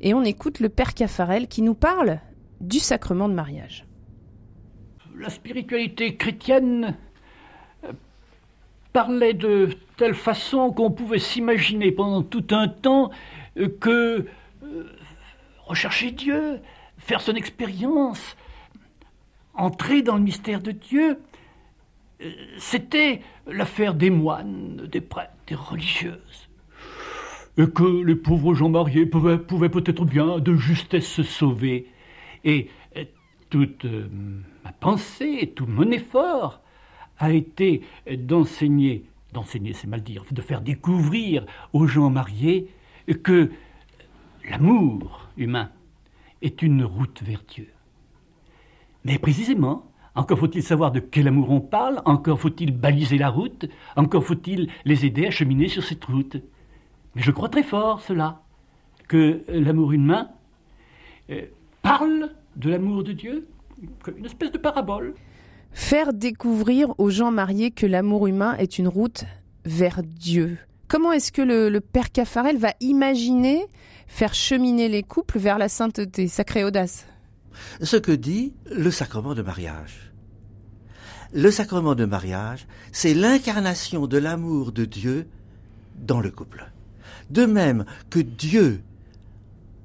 Et 0.00 0.14
on 0.14 0.22
écoute 0.22 0.60
le 0.60 0.68
père 0.68 0.94
Caffarel 0.94 1.48
qui 1.48 1.62
nous 1.62 1.74
parle 1.74 2.20
du 2.60 2.78
sacrement 2.78 3.28
de 3.28 3.34
mariage. 3.34 3.86
La 5.18 5.30
spiritualité 5.30 6.16
chrétienne 6.16 6.96
euh, 7.84 7.92
parlait 8.92 9.34
de 9.34 9.70
telle 9.96 10.14
façon 10.14 10.70
qu'on 10.70 10.92
pouvait 10.92 11.18
s'imaginer 11.18 11.90
pendant 11.90 12.22
tout 12.22 12.46
un 12.50 12.68
temps 12.68 13.10
que 13.80 14.26
rechercher 15.66 16.12
Dieu, 16.12 16.60
faire 16.98 17.20
son 17.20 17.34
expérience, 17.34 18.36
entrer 19.58 20.02
dans 20.02 20.16
le 20.16 20.22
mystère 20.22 20.62
de 20.62 20.70
Dieu, 20.70 21.18
euh, 22.22 22.30
c'était 22.58 23.20
l'affaire 23.46 23.94
des 23.94 24.10
moines, 24.10 24.88
des 24.90 25.00
prêtres, 25.00 25.34
des 25.46 25.54
religieuses. 25.54 26.48
Et 27.58 27.68
que 27.68 28.04
les 28.04 28.14
pauvres 28.14 28.54
gens 28.54 28.68
mariés 28.68 29.04
pouvaient, 29.04 29.38
peut-être 29.38 30.04
bien 30.04 30.38
de 30.38 30.54
justesse 30.54 31.06
se 31.06 31.22
sauver. 31.22 31.88
Et 32.44 32.70
toute 33.50 33.84
euh, 33.84 34.08
ma 34.64 34.72
pensée, 34.72 35.52
tout 35.54 35.66
mon 35.66 35.90
effort 35.90 36.60
a 37.18 37.32
été 37.32 37.82
d'enseigner, 38.10 39.04
d'enseigner 39.32 39.72
c'est 39.72 39.88
mal 39.88 40.02
dire, 40.02 40.24
de 40.30 40.40
faire 40.40 40.60
découvrir 40.60 41.44
aux 41.72 41.86
gens 41.86 42.10
mariés 42.10 42.68
que 43.22 43.50
l'amour 44.48 45.28
humain 45.36 45.70
est 46.42 46.62
une 46.62 46.84
route 46.84 47.22
vers 47.22 47.42
Dieu. 47.48 47.68
Mais 49.08 49.18
précisément, 49.18 49.86
encore 50.14 50.38
faut-il 50.38 50.62
savoir 50.62 50.92
de 50.92 51.00
quel 51.00 51.28
amour 51.28 51.50
on 51.50 51.62
parle, 51.62 52.02
encore 52.04 52.38
faut-il 52.38 52.76
baliser 52.76 53.16
la 53.16 53.30
route, 53.30 53.64
encore 53.96 54.22
faut-il 54.22 54.68
les 54.84 55.06
aider 55.06 55.26
à 55.26 55.30
cheminer 55.30 55.68
sur 55.68 55.82
cette 55.82 56.04
route. 56.04 56.36
Mais 57.14 57.22
je 57.22 57.30
crois 57.30 57.48
très 57.48 57.62
fort 57.62 58.02
cela, 58.02 58.42
que 59.08 59.42
l'amour 59.48 59.92
humain 59.92 60.28
euh, 61.30 61.46
parle 61.80 62.34
de 62.56 62.68
l'amour 62.68 63.02
de 63.02 63.12
Dieu 63.12 63.48
comme 64.02 64.18
une 64.18 64.26
espèce 64.26 64.52
de 64.52 64.58
parabole. 64.58 65.14
Faire 65.72 66.12
découvrir 66.12 66.92
aux 66.98 67.08
gens 67.08 67.30
mariés 67.30 67.70
que 67.70 67.86
l'amour 67.86 68.26
humain 68.26 68.56
est 68.58 68.78
une 68.78 68.88
route 68.88 69.24
vers 69.64 70.02
Dieu. 70.02 70.58
Comment 70.86 71.12
est-ce 71.12 71.32
que 71.32 71.40
le, 71.42 71.70
le, 71.70 71.80
père 71.80 72.12
Caffarel 72.12 72.58
va 72.58 72.74
imaginer 72.80 73.64
faire 74.06 74.34
cheminer 74.34 74.90
les 74.90 75.02
couples 75.02 75.38
vers 75.38 75.56
la 75.56 75.70
sainteté? 75.70 76.28
Sacrée 76.28 76.64
audace 76.64 77.07
ce 77.82 77.96
que 77.96 78.12
dit 78.12 78.52
le 78.70 78.90
sacrement 78.90 79.34
de 79.34 79.42
mariage. 79.42 80.12
Le 81.32 81.50
sacrement 81.50 81.94
de 81.94 82.04
mariage, 82.04 82.66
c'est 82.92 83.14
l'incarnation 83.14 84.06
de 84.06 84.18
l'amour 84.18 84.72
de 84.72 84.84
Dieu 84.84 85.28
dans 85.96 86.20
le 86.20 86.30
couple. 86.30 86.70
De 87.30 87.44
même 87.44 87.84
que 88.08 88.20
Dieu, 88.20 88.82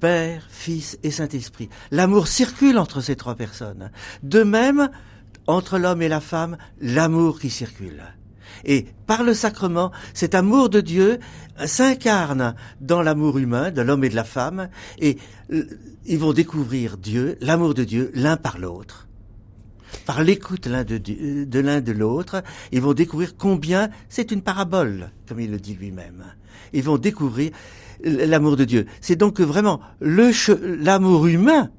Père, 0.00 0.46
Fils 0.48 0.98
et 1.02 1.10
Saint-Esprit, 1.10 1.68
l'amour 1.90 2.28
circule 2.28 2.78
entre 2.78 3.00
ces 3.00 3.16
trois 3.16 3.34
personnes. 3.34 3.90
De 4.22 4.42
même, 4.42 4.88
entre 5.46 5.78
l'homme 5.78 6.02
et 6.02 6.08
la 6.08 6.20
femme, 6.20 6.56
l'amour 6.80 7.38
qui 7.38 7.50
circule. 7.50 8.02
Et 8.64 8.86
par 9.06 9.22
le 9.22 9.34
sacrement, 9.34 9.92
cet 10.12 10.34
amour 10.34 10.68
de 10.68 10.80
Dieu 10.80 11.18
s'incarne 11.64 12.54
dans 12.80 13.02
l'amour 13.02 13.38
humain 13.38 13.70
de 13.70 13.82
l'homme 13.82 14.04
et 14.04 14.08
de 14.08 14.16
la 14.16 14.24
femme, 14.24 14.68
et 14.98 15.18
ils 16.06 16.18
vont 16.18 16.32
découvrir 16.32 16.96
Dieu, 16.96 17.36
l'amour 17.40 17.74
de 17.74 17.84
Dieu, 17.84 18.10
l'un 18.14 18.36
par 18.36 18.58
l'autre. 18.58 19.08
Par 20.06 20.22
l'écoute 20.22 20.68
de, 20.68 21.60
l'un 21.60 21.80
de 21.80 21.92
l'autre, 21.92 22.42
ils 22.72 22.80
vont 22.80 22.94
découvrir 22.94 23.36
combien 23.36 23.90
c'est 24.08 24.32
une 24.32 24.42
parabole, 24.42 25.10
comme 25.28 25.40
il 25.40 25.50
le 25.50 25.58
dit 25.58 25.74
lui-même. 25.74 26.24
Ils 26.72 26.82
vont 26.82 26.98
découvrir 26.98 27.52
l'amour 28.02 28.56
de 28.56 28.64
Dieu. 28.64 28.86
C'est 29.00 29.16
donc 29.16 29.40
vraiment 29.40 29.80
l'amour 30.00 31.26
humain 31.26 31.70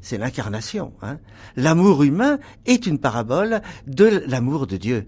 c'est 0.00 0.18
l'incarnation. 0.18 0.92
Hein. 1.02 1.18
L'amour 1.56 2.02
humain 2.02 2.38
est 2.66 2.86
une 2.86 2.98
parabole 2.98 3.62
de 3.86 4.22
l'amour 4.26 4.66
de 4.66 4.76
Dieu. 4.76 5.06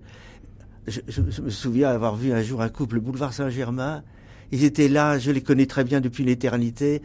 Je, 0.91 1.01
je, 1.09 1.41
me 1.41 1.51
souviens 1.51 1.89
avoir 1.89 2.17
vu 2.17 2.33
un 2.33 2.43
jour 2.43 2.63
un 2.63 2.69
couple 2.69 2.99
boulevard 3.01 3.33
Saint-Germain. 3.33 4.03
Ils 4.51 4.65
étaient 4.65 4.89
là, 4.89 5.19
je 5.19 5.31
les 5.31 5.41
connais 5.41 5.67
très 5.67 5.85
bien 5.85 6.01
depuis 6.01 6.25
l'éternité, 6.25 7.01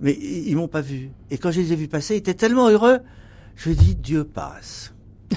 mais 0.00 0.12
ils, 0.12 0.54
m'ont 0.54 0.68
pas 0.68 0.82
vu. 0.82 1.10
Et 1.30 1.38
quand 1.38 1.50
je 1.50 1.60
les 1.60 1.72
ai 1.72 1.76
vus 1.76 1.88
passer, 1.88 2.14
ils 2.14 2.18
étaient 2.18 2.34
tellement 2.34 2.68
heureux. 2.68 2.98
Je 3.56 3.70
dis 3.70 3.94
Dieu 3.94 4.24
passe. 4.24 4.92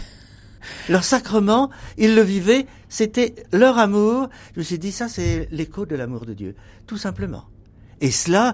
leur 0.89 1.05
sacrement, 1.05 1.69
ils 1.97 2.15
le 2.15 2.21
vivaient, 2.21 2.67
c'était 2.89 3.35
leur 3.53 3.77
amour. 3.77 4.29
Je 4.53 4.59
me 4.59 4.63
suis 4.63 4.79
dit 4.79 4.91
ça, 4.91 5.07
c'est 5.07 5.47
l'écho 5.51 5.85
de 5.85 5.95
l'amour 5.95 6.25
de 6.25 6.33
Dieu, 6.33 6.55
tout 6.85 6.97
simplement. 6.97 7.45
Et 8.03 8.11
cela, 8.11 8.53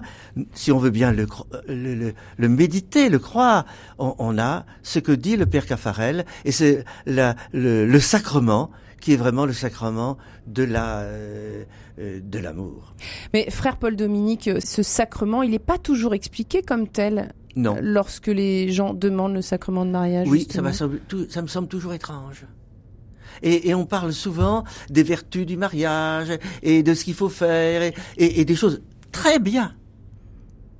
si 0.54 0.70
on 0.70 0.78
veut 0.78 0.90
bien 0.90 1.12
le, 1.12 1.26
le, 1.66 2.48
méditer, 2.48 3.08
le 3.08 3.18
croire, 3.18 3.66
on, 3.98 4.38
a 4.38 4.64
ce 4.84 5.00
que 5.00 5.10
dit 5.10 5.36
le 5.36 5.44
Père 5.44 5.66
Caffarel, 5.66 6.24
et 6.44 6.52
c'est 6.52 6.84
le, 7.04 7.98
sacrement 7.98 8.70
qui 9.00 9.12
est 9.12 9.16
vraiment 9.16 9.46
le 9.46 9.52
sacrement 9.52 10.18
de 10.46 10.62
la 10.62 11.00
euh, 11.00 11.64
euh, 11.98 12.20
de 12.22 12.38
l'amour. 12.38 12.94
Mais 13.32 13.50
frère 13.50 13.76
Paul 13.76 13.96
Dominique, 13.96 14.50
ce 14.64 14.82
sacrement, 14.82 15.42
il 15.42 15.50
n'est 15.50 15.58
pas 15.58 15.78
toujours 15.78 16.14
expliqué 16.14 16.62
comme 16.62 16.88
tel. 16.88 17.32
Non. 17.56 17.76
Lorsque 17.80 18.28
les 18.28 18.70
gens 18.70 18.94
demandent 18.94 19.34
le 19.34 19.42
sacrement 19.42 19.84
de 19.84 19.90
mariage. 19.90 20.28
Oui, 20.28 20.46
ça, 20.48 20.62
ça 20.72 21.42
me 21.42 21.48
semble 21.48 21.68
toujours 21.68 21.92
étrange. 21.92 22.46
Et, 23.42 23.68
et, 23.68 23.74
on 23.74 23.86
parle 23.86 24.12
souvent 24.12 24.64
des 24.88 25.02
vertus 25.02 25.46
du 25.46 25.56
mariage 25.56 26.28
et 26.62 26.82
de 26.82 26.94
ce 26.94 27.04
qu'il 27.04 27.14
faut 27.14 27.28
faire 27.28 27.82
et, 27.82 27.94
et, 28.18 28.40
et 28.40 28.44
des 28.44 28.54
choses 28.54 28.82
très 29.12 29.38
bien. 29.38 29.74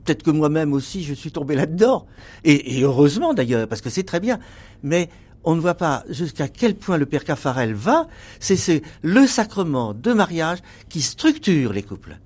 Peut-être 0.04 0.22
que 0.22 0.30
moi-même 0.30 0.73
aussi, 0.73 1.02
je 1.02 1.14
suis 1.14 1.30
tombé 1.30 1.54
là-dedans. 1.54 2.06
Et, 2.45 2.82
heureusement 2.82 3.34
d'ailleurs, 3.34 3.68
parce 3.68 3.80
que 3.80 3.90
c'est 3.90 4.02
très 4.02 4.21
bien. 4.21 4.38
Mais 4.82 5.08
on 5.44 5.54
ne 5.54 5.60
voit 5.60 5.74
pas 5.74 6.04
jusqu'à 6.08 6.48
quel 6.48 6.74
point 6.74 6.98
le 6.98 7.06
père 7.06 7.24
Caffarel 7.24 7.74
va. 7.74 8.08
C'est 8.40 8.82
le 9.02 9.26
sacrement 9.26 9.94
de 9.94 10.12
mariage 10.12 10.58
qui 10.88 11.00
structure 11.00 11.72
les 11.72 11.82
couples. 11.82 12.18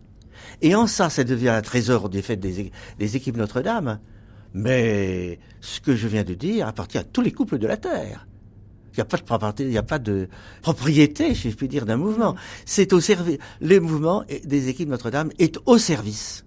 Et 0.62 0.74
en 0.74 0.86
ça, 0.86 1.10
ça 1.10 1.24
devient 1.24 1.50
un 1.50 1.62
trésor 1.62 2.08
des 2.08 2.22
fêtes 2.22 2.40
des, 2.40 2.72
des 2.98 3.16
équipes 3.16 3.36
Notre-Dame. 3.36 3.98
Mais 4.54 5.38
ce 5.60 5.80
que 5.80 5.96
je 5.96 6.06
viens 6.06 6.24
de 6.24 6.34
dire 6.34 6.68
appartient 6.68 6.98
à 6.98 7.04
tous 7.04 7.20
les 7.20 7.32
couples 7.32 7.58
de 7.58 7.66
la 7.66 7.76
Terre. 7.76 8.26
Il 8.92 8.98
n'y 8.98 9.02
a 9.02 9.06
pas 9.06 9.16
de 9.16 9.24
propriété, 9.24 9.64
il 9.64 9.70
n'y 9.70 9.78
a 9.78 9.82
pas 9.82 9.98
de 9.98 10.28
propriété, 10.62 11.34
si 11.34 11.50
je 11.50 11.56
puis 11.56 11.66
dire, 11.66 11.84
d'un 11.84 11.96
mouvement. 11.96 12.36
C'est 12.64 12.92
au 12.92 13.00
service, 13.00 13.38
le 13.60 13.80
mouvement 13.80 14.24
des 14.44 14.68
équipes 14.68 14.88
Notre-Dame 14.88 15.30
est 15.40 15.58
au 15.66 15.78
service 15.78 16.43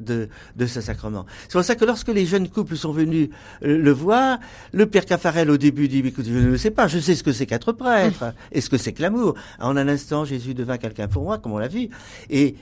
de, 0.00 0.28
de 0.56 0.66
ce 0.66 0.80
sacrement. 0.80 1.26
C'est 1.44 1.52
pour 1.52 1.64
ça 1.64 1.74
que 1.74 1.84
lorsque 1.84 2.08
les 2.08 2.26
jeunes 2.26 2.48
couples 2.48 2.76
sont 2.76 2.92
venus 2.92 3.28
euh, 3.62 3.78
le 3.78 3.90
voir, 3.90 4.38
le 4.72 4.86
père 4.86 5.04
Caffarel 5.04 5.50
au 5.50 5.56
début 5.56 5.88
dit, 5.88 5.98
écoute, 5.98 6.26
je 6.26 6.32
ne 6.32 6.56
sais 6.56 6.70
pas, 6.70 6.88
je 6.88 6.98
sais 6.98 7.14
ce 7.14 7.22
que 7.22 7.32
c'est 7.32 7.46
qu'être 7.46 7.72
prêtre, 7.72 8.34
et 8.52 8.60
ce 8.60 8.70
que 8.70 8.76
c'est 8.76 8.92
que 8.92 9.02
l'amour? 9.02 9.34
En 9.58 9.76
un 9.76 9.88
instant, 9.88 10.24
Jésus 10.24 10.54
devint 10.54 10.78
quelqu'un 10.78 11.08
pour 11.08 11.24
moi, 11.24 11.38
comme 11.38 11.52
on 11.52 11.58
l'a 11.58 11.68
vu, 11.68 11.88
et 12.30 12.54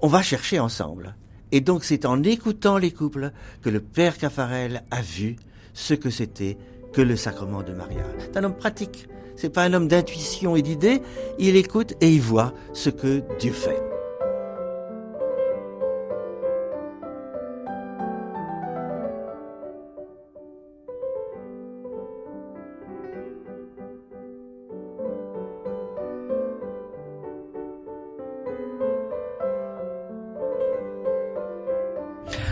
on 0.00 0.08
va 0.08 0.22
chercher 0.22 0.58
ensemble. 0.60 1.14
Et 1.52 1.60
donc 1.60 1.84
c'est 1.84 2.04
en 2.04 2.22
écoutant 2.22 2.78
les 2.78 2.92
couples 2.92 3.32
que 3.62 3.70
le 3.70 3.80
père 3.80 4.18
Caffarel 4.18 4.84
a 4.90 5.02
vu 5.02 5.36
ce 5.72 5.94
que 5.94 6.10
c'était 6.10 6.56
que 6.92 7.00
le 7.00 7.16
sacrement 7.16 7.62
de 7.62 7.72
mariage. 7.72 8.04
C'est 8.20 8.36
un 8.36 8.44
homme 8.44 8.56
pratique. 8.56 9.08
C'est 9.36 9.50
pas 9.50 9.64
un 9.64 9.72
homme 9.72 9.88
d'intuition 9.88 10.54
et 10.54 10.62
d'idées. 10.62 11.00
Il 11.38 11.56
écoute 11.56 11.94
et 12.00 12.12
il 12.12 12.20
voit 12.20 12.52
ce 12.74 12.90
que 12.90 13.22
Dieu 13.38 13.52
fait. 13.52 13.89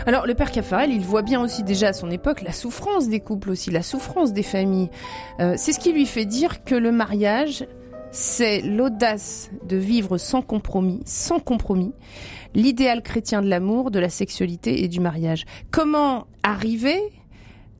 Alors 0.09 0.25
le 0.25 0.33
père 0.33 0.49
Caffarel, 0.49 0.91
il 0.91 1.05
voit 1.05 1.21
bien 1.21 1.39
aussi 1.39 1.61
déjà 1.61 1.89
à 1.89 1.93
son 1.93 2.09
époque 2.09 2.41
la 2.41 2.51
souffrance 2.51 3.09
des 3.09 3.19
couples 3.19 3.51
aussi, 3.51 3.69
la 3.69 3.83
souffrance 3.83 4.33
des 4.33 4.41
familles. 4.41 4.89
Euh, 5.39 5.53
c'est 5.55 5.71
ce 5.71 5.79
qui 5.79 5.93
lui 5.93 6.07
fait 6.07 6.25
dire 6.25 6.63
que 6.63 6.73
le 6.73 6.91
mariage, 6.91 7.67
c'est 8.09 8.61
l'audace 8.61 9.51
de 9.67 9.77
vivre 9.77 10.17
sans 10.17 10.41
compromis, 10.41 11.01
sans 11.05 11.39
compromis, 11.39 11.93
l'idéal 12.55 13.03
chrétien 13.03 13.43
de 13.43 13.49
l'amour, 13.49 13.91
de 13.91 13.99
la 13.99 14.09
sexualité 14.09 14.83
et 14.83 14.87
du 14.87 14.99
mariage. 14.99 15.45
Comment 15.69 16.25
arriver 16.41 16.99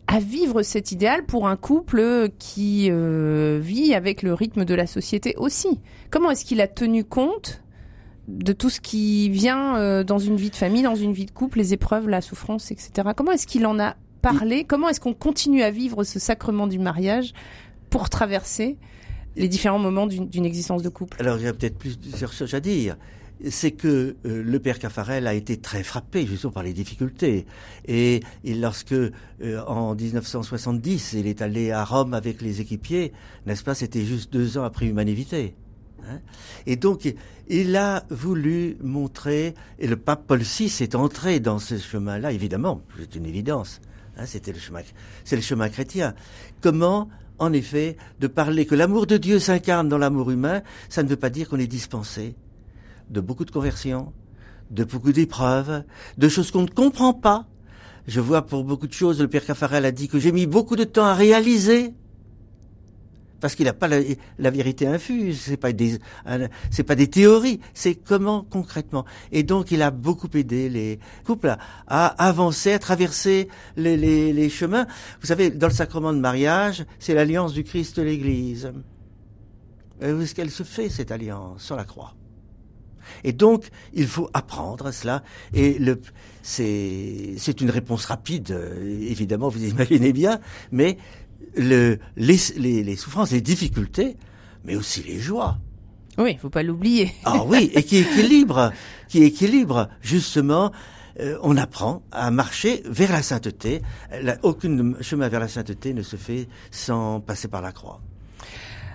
à 0.06 0.20
vivre 0.20 0.62
cet 0.62 0.92
idéal 0.92 1.26
pour 1.26 1.48
un 1.48 1.56
couple 1.56 2.30
qui 2.38 2.89
euh, 2.92 3.58
vit 3.60 3.96
avec 3.96 4.22
le 4.22 4.36
rythme 4.36 4.65
de 4.65 4.76
la 4.76 4.86
société 4.86 5.34
aussi? 5.38 5.80
Comment 6.12 6.30
est-ce 6.30 6.46
qu'il 6.46 6.62
a 6.62 6.68
tenu 6.68 7.04
compte 7.04 7.63
de 8.30 8.54
tout 8.54 8.70
ce 8.70 8.80
qui 8.80 9.30
vient 9.30 9.78
euh, 9.78 10.04
dans 10.04 10.20
une 10.20 10.36
vie 10.36 10.50
de 10.50 10.56
famille, 10.56 10.84
dans 10.84 10.96
une 10.96 11.13
vie 11.13 11.26
de 11.26 11.32
couple, 11.32 11.58
les 11.58 11.74
épreuves, 11.74 12.08
la 12.08 12.22
souffrance, 12.22 12.72
etc. 12.72 13.10
Comment 13.15 13.32
est-ce 13.32 13.48
qu'il 13.48 13.65
en 13.65 13.80
a 13.80 13.96
parlé? 14.22 14.63
Comment 14.63 14.89
est-ce 14.89 15.00
qu'on 15.00 15.13
continue 15.13 15.63
à 15.63 15.72
vivre 15.72 16.04
ce 16.04 16.20
sacrement 16.20 16.68
du 16.68 16.80
mariage 16.80 17.34
pour 17.89 18.10
traverser 18.10 18.78
les 19.36 19.48
différents 19.48 19.80
moments 19.80 20.08
d'une 20.08 20.46
existence 20.46 20.84
de 20.84 20.89
couple? 20.89 21.18
Alors, 21.20 21.38
il 21.38 21.44
y 21.44 21.48
a 21.48 21.54
peut-être 21.54 21.78
plusieurs 21.78 22.32
choses 22.32 22.54
à 22.54 22.60
dire. 22.60 22.98
C'est 23.50 23.72
que 23.72 24.18
euh, 24.26 24.44
le 24.44 24.60
père 24.60 24.80
Caffarel 24.80 25.26
a 25.26 25.34
été 25.34 25.56
très 25.56 25.82
frappé 25.82 26.26
justement 26.26 26.52
par 26.52 26.63
les 26.63 26.74
difficultés. 26.74 27.46
Et, 27.88 28.20
lorsque, 28.44 28.92
euh, 28.92 29.12
en 29.65 29.96
1970, 29.96 31.13
il 31.13 31.26
est 31.26 31.42
allé 31.42 31.72
à 31.72 31.86
Rome 31.86 32.13
avec 32.13 32.42
les 32.42 32.60
équipiers, 32.60 33.13
n'est-ce 33.46 33.63
pas, 33.63 33.76
c'était 33.76 34.04
juste 34.04 34.34
deux 34.34 34.58
ans 34.58 34.63
après 34.63 34.88
Humanité. 34.88 35.56
Hein. 36.08 36.20
et 36.66 36.76
donc, 36.76 37.14
il 37.50 37.76
a 37.76 38.04
voulu 38.10 38.78
montrer, 38.82 39.54
et 39.80 39.88
le 39.88 39.96
pape 39.96 40.26
Paul 40.28 40.40
VI 40.40 40.66
est 40.82 40.96
entré 40.96 41.40
dans 41.40 41.60
ce 41.60 41.78
chemin-là, 41.78 42.32
évidemment, 42.32 42.82
c'est 42.98 43.16
une 43.16 43.26
évidence, 43.26 43.82
hein, 44.18 44.26
c'était 44.26 44.52
le 44.52 44.60
chemin, 44.60 44.82
c'est 45.24 45.36
le 45.36 45.42
chemin 45.42 45.70
chrétien. 45.70 46.14
Comment, 46.62 47.10
en 47.40 47.54
effet, 47.54 47.98
de 48.20 48.28
parler 48.28 48.66
que 48.66 48.76
l'amour 48.76 49.08
de 49.08 49.18
Dieu 49.18 49.40
s'incarne 49.40 49.90
dans 49.90 49.98
l'amour 49.98 50.32
humain, 50.32 50.62
ça 50.90 51.04
ne 51.04 51.10
veut 51.10 51.16
pas 51.16 51.30
dire 51.30 51.50
qu'on 51.50 51.60
est 51.60 51.68
dispensé 51.68 52.36
de 53.10 53.22
beaucoup 53.22 53.46
de 53.46 53.52
conversions, 53.52 54.14
de 54.70 54.84
beaucoup 54.84 55.12
d'épreuves, 55.12 55.84
de 56.18 56.30
choses 56.30 56.52
qu'on 56.52 56.62
ne 56.62 56.68
comprend 56.68 57.14
pas. 57.14 57.48
Je 58.08 58.22
vois 58.22 58.44
pour 58.44 58.64
beaucoup 58.64 58.88
de 58.88 58.94
choses, 58.94 59.22
le 59.22 59.28
Père 59.28 59.46
Caffarel 59.46 59.86
a 59.86 59.92
dit 59.92 60.08
que 60.08 60.20
j'ai 60.20 60.32
mis 60.32 60.46
beaucoup 60.46 60.76
de 60.76 60.84
temps 60.84 61.06
à 61.06 61.14
réaliser 61.14 61.94
parce 63.39 63.56
qu'il 63.56 63.65
n'a 63.65 63.73
pas 63.73 63.88
la, 63.88 64.52
vérité 64.52 64.88
infuse, 64.88 65.41
c'est 65.41 65.58
pas 65.58 65.71
des, 65.71 65.99
c'est 66.71 66.84
pas 66.84 66.95
des 66.95 67.08
théories, 67.08 67.60
c'est 67.73 67.95
comment 67.95 68.45
concrètement. 68.49 69.06
Et 69.32 69.43
donc 69.43 69.71
il 69.71 69.82
a 69.82 69.91
beaucoup 69.91 70.30
aidé 70.34 70.69
les 70.69 70.99
couples 71.25 71.56
à, 71.88 72.06
avancer, 72.23 72.73
à 72.73 72.80
traverser 72.80 73.47
les, 73.78 73.97
les, 73.97 74.34
les, 74.34 74.49
chemins. 74.49 74.88
Vous 75.21 75.28
savez, 75.28 75.49
dans 75.49 75.67
le 75.67 75.73
sacrement 75.73 76.13
de 76.13 76.19
mariage, 76.19 76.86
c'est 76.99 77.13
l'alliance 77.13 77.54
du 77.54 77.63
Christ 77.63 77.97
de 77.97 78.04
l'Église. 78.04 78.71
Où 80.02 80.21
est-ce 80.21 80.34
qu'elle 80.34 80.52
se 80.52 80.63
fait 80.63 80.89
cette 80.89 81.12
alliance? 81.12 81.63
Sur 81.63 81.75
la 81.75 81.84
croix 81.84 82.15
Et 83.23 83.34
donc 83.34 83.69
il 83.93 84.08
faut 84.08 84.30
apprendre 84.34 84.91
cela. 84.91 85.23
Et 85.54 85.78
le, 85.78 86.02
c'est, 86.41 87.36
c'est 87.38 87.62
une 87.62 87.69
réponse 87.69 88.06
rapide, 88.06 88.58
évidemment, 88.82 89.49
vous 89.49 89.63
imaginez 89.63 90.13
bien, 90.13 90.39
mais 90.71 90.97
le, 91.56 91.97
les, 92.15 92.38
les, 92.58 92.95
souffrances, 92.95 93.32
les 93.32 93.41
difficultés, 93.41 94.17
mais 94.63 94.75
aussi 94.75 95.04
les 95.04 95.19
joies. 95.19 95.58
Oui, 96.17 96.38
faut 96.41 96.49
pas 96.49 96.63
l'oublier. 96.63 97.12
Ah 97.23 97.43
oui, 97.45 97.71
et 97.73 97.84
qui 97.84 97.97
équilibre, 97.97 98.71
qui 99.08 99.23
équilibre 99.23 99.89
justement. 100.02 100.71
Euh, 101.19 101.38
on 101.41 101.58
apprend 101.58 102.02
à 102.13 102.32
marcher 102.32 102.82
vers 102.86 103.12
la 103.12 103.21
sainteté. 103.21 103.82
aucun 104.41 104.93
chemin 105.02 105.28
vers 105.28 105.41
la 105.41 105.49
sainteté 105.49 105.93
ne 105.93 106.02
se 106.02 106.15
fait 106.15 106.47
sans 106.71 107.19
passer 107.19 107.49
par 107.49 107.62
la 107.62 107.73
croix. 107.73 107.99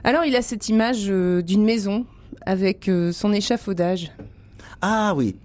Alors, 0.04 0.24
il 0.24 0.34
a 0.34 0.40
cette 0.40 0.70
image 0.70 1.04
euh, 1.08 1.42
d'une 1.42 1.64
maison 1.64 2.06
avec 2.46 2.88
euh, 2.88 3.12
son 3.12 3.32
échafaudage. 3.32 4.10
Ah 4.80 5.14
oui, 5.14 5.36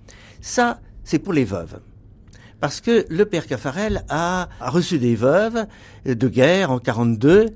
ça, 0.42 0.80
c'est 1.04 1.20
pour 1.20 1.34
les 1.34 1.44
veuves 1.44 1.80
parce 2.60 2.82
que 2.82 3.06
le 3.10 3.26
père 3.26 3.48
Caffarel 3.48 4.04
a, 4.10 4.50
reçu 4.60 5.00
des 5.00 5.16
veuves 5.16 5.66
de 6.06 6.28
guerre 6.28 6.72
en 6.72 6.80
42 6.80 7.48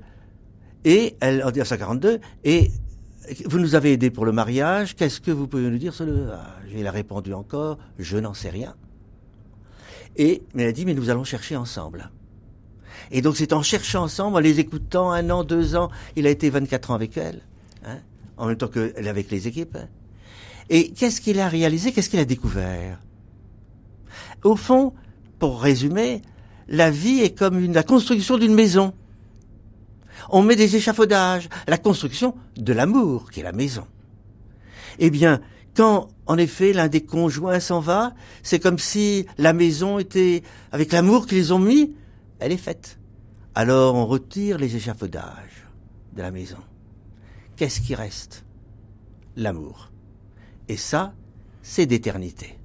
et 0.84 1.16
elle 1.20 1.42
en 1.42 1.48
1942 1.48 2.20
et 2.44 2.70
vous 3.46 3.58
nous 3.58 3.74
avez 3.74 3.92
aidé 3.92 4.10
pour 4.10 4.26
le 4.26 4.32
mariage, 4.32 4.96
qu'est-ce 4.96 5.20
que 5.20 5.30
vous 5.30 5.46
pouvez 5.46 5.62
nous 5.70 5.78
dire 5.78 5.94
sur 5.94 6.04
le... 6.04 6.28
Ah, 6.32 6.56
il 6.74 6.86
a 6.86 6.90
répondu 6.90 7.32
encore, 7.32 7.78
je 7.98 8.18
n'en 8.18 8.34
sais 8.34 8.50
rien. 8.50 8.74
Et 10.16 10.42
elle 10.54 10.66
a 10.66 10.72
dit, 10.72 10.84
mais 10.84 10.94
nous 10.94 11.10
allons 11.10 11.24
chercher 11.24 11.56
ensemble. 11.56 12.10
Et 13.10 13.22
donc 13.22 13.36
c'est 13.36 13.52
en 13.52 13.62
cherchant 13.62 14.04
ensemble, 14.04 14.36
en 14.36 14.40
les 14.40 14.60
écoutant 14.60 15.10
un 15.10 15.30
an, 15.30 15.44
deux 15.44 15.76
ans, 15.76 15.90
il 16.16 16.26
a 16.26 16.30
été 16.30 16.50
24 16.50 16.90
ans 16.90 16.94
avec 16.94 17.16
elle, 17.16 17.42
hein, 17.84 17.98
en 18.36 18.46
même 18.46 18.56
temps 18.56 18.68
qu'elle 18.68 19.08
avec 19.08 19.30
les 19.30 19.48
équipes. 19.48 19.78
Et 20.70 20.92
qu'est-ce 20.92 21.20
qu'il 21.20 21.40
a 21.40 21.48
réalisé, 21.48 21.92
qu'est-ce 21.92 22.08
qu'il 22.08 22.20
a 22.20 22.24
découvert? 22.24 22.98
Au 24.44 24.56
fond, 24.56 24.92
pour 25.38 25.60
résumer, 25.60 26.22
la 26.68 26.90
vie 26.90 27.20
est 27.20 27.36
comme 27.36 27.72
la 27.72 27.82
construction 27.82 28.38
d'une 28.38 28.54
maison. 28.54 28.94
On 30.30 30.42
met 30.42 30.56
des 30.56 30.76
échafaudages, 30.76 31.48
la 31.66 31.78
construction 31.78 32.34
de 32.56 32.72
l'amour, 32.72 33.30
qui 33.30 33.40
est 33.40 33.42
la 33.42 33.52
maison. 33.52 33.86
Eh 34.98 35.10
bien, 35.10 35.40
quand, 35.74 36.08
en 36.26 36.38
effet, 36.38 36.72
l'un 36.72 36.88
des 36.88 37.04
conjoints 37.04 37.60
s'en 37.60 37.80
va, 37.80 38.14
c'est 38.42 38.60
comme 38.60 38.78
si 38.78 39.26
la 39.38 39.52
maison 39.52 39.98
était, 39.98 40.42
avec 40.72 40.92
l'amour 40.92 41.26
qu'ils 41.26 41.52
ont 41.52 41.58
mis, 41.58 41.94
elle 42.38 42.52
est 42.52 42.56
faite. 42.56 42.98
Alors 43.54 43.94
on 43.94 44.06
retire 44.06 44.58
les 44.58 44.76
échafaudages 44.76 45.66
de 46.12 46.22
la 46.22 46.30
maison. 46.30 46.58
Qu'est-ce 47.56 47.80
qui 47.80 47.94
reste? 47.94 48.44
L'amour. 49.36 49.90
Et 50.68 50.76
ça, 50.76 51.14
c'est 51.62 51.86
d'éternité. 51.86 52.58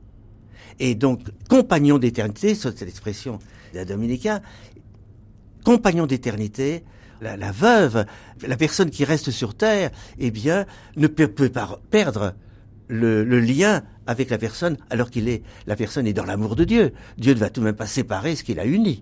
Et 0.79 0.95
donc, 0.95 1.21
compagnon 1.49 1.97
d'éternité, 1.97 2.55
c'est 2.55 2.77
cette 2.77 2.89
expression 2.89 3.39
d'un 3.73 3.85
dominicain, 3.85 4.41
compagnon 5.63 6.05
d'éternité, 6.05 6.83
la, 7.21 7.51
veuve, 7.51 8.05
la 8.47 8.57
personne 8.57 8.89
qui 8.89 9.03
reste 9.03 9.31
sur 9.31 9.55
terre, 9.55 9.91
eh 10.19 10.31
bien, 10.31 10.65
ne 10.95 11.07
peut, 11.07 11.27
pas 11.49 11.79
perdre 11.89 12.33
le, 12.87 13.23
le, 13.23 13.39
lien 13.39 13.83
avec 14.07 14.29
la 14.29 14.37
personne 14.37 14.77
alors 14.89 15.09
qu'il 15.11 15.27
est, 15.27 15.43
la 15.67 15.75
personne 15.75 16.07
est 16.07 16.13
dans 16.13 16.25
l'amour 16.25 16.55
de 16.55 16.63
Dieu. 16.63 16.93
Dieu 17.17 17.33
ne 17.33 17.39
va 17.39 17.49
tout 17.49 17.59
de 17.59 17.65
même 17.65 17.75
pas 17.75 17.87
séparer 17.87 18.35
ce 18.35 18.43
qu'il 18.43 18.59
a 18.59 18.65
uni. 18.65 19.01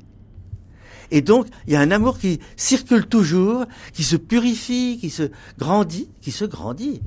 Et 1.12 1.22
donc, 1.22 1.48
il 1.68 1.74
y 1.74 1.76
a 1.76 1.80
un 1.80 1.92
amour 1.92 2.20
qui 2.20 2.40
circule 2.56 3.06
toujours, 3.06 3.66
qui 3.94 4.04
se 4.04 4.16
purifie, 4.16 4.98
qui 5.00 5.10
se 5.10 5.32
grandit, 5.58 6.10
qui 6.22 6.32
se 6.32 6.44
grandit. 6.44 7.02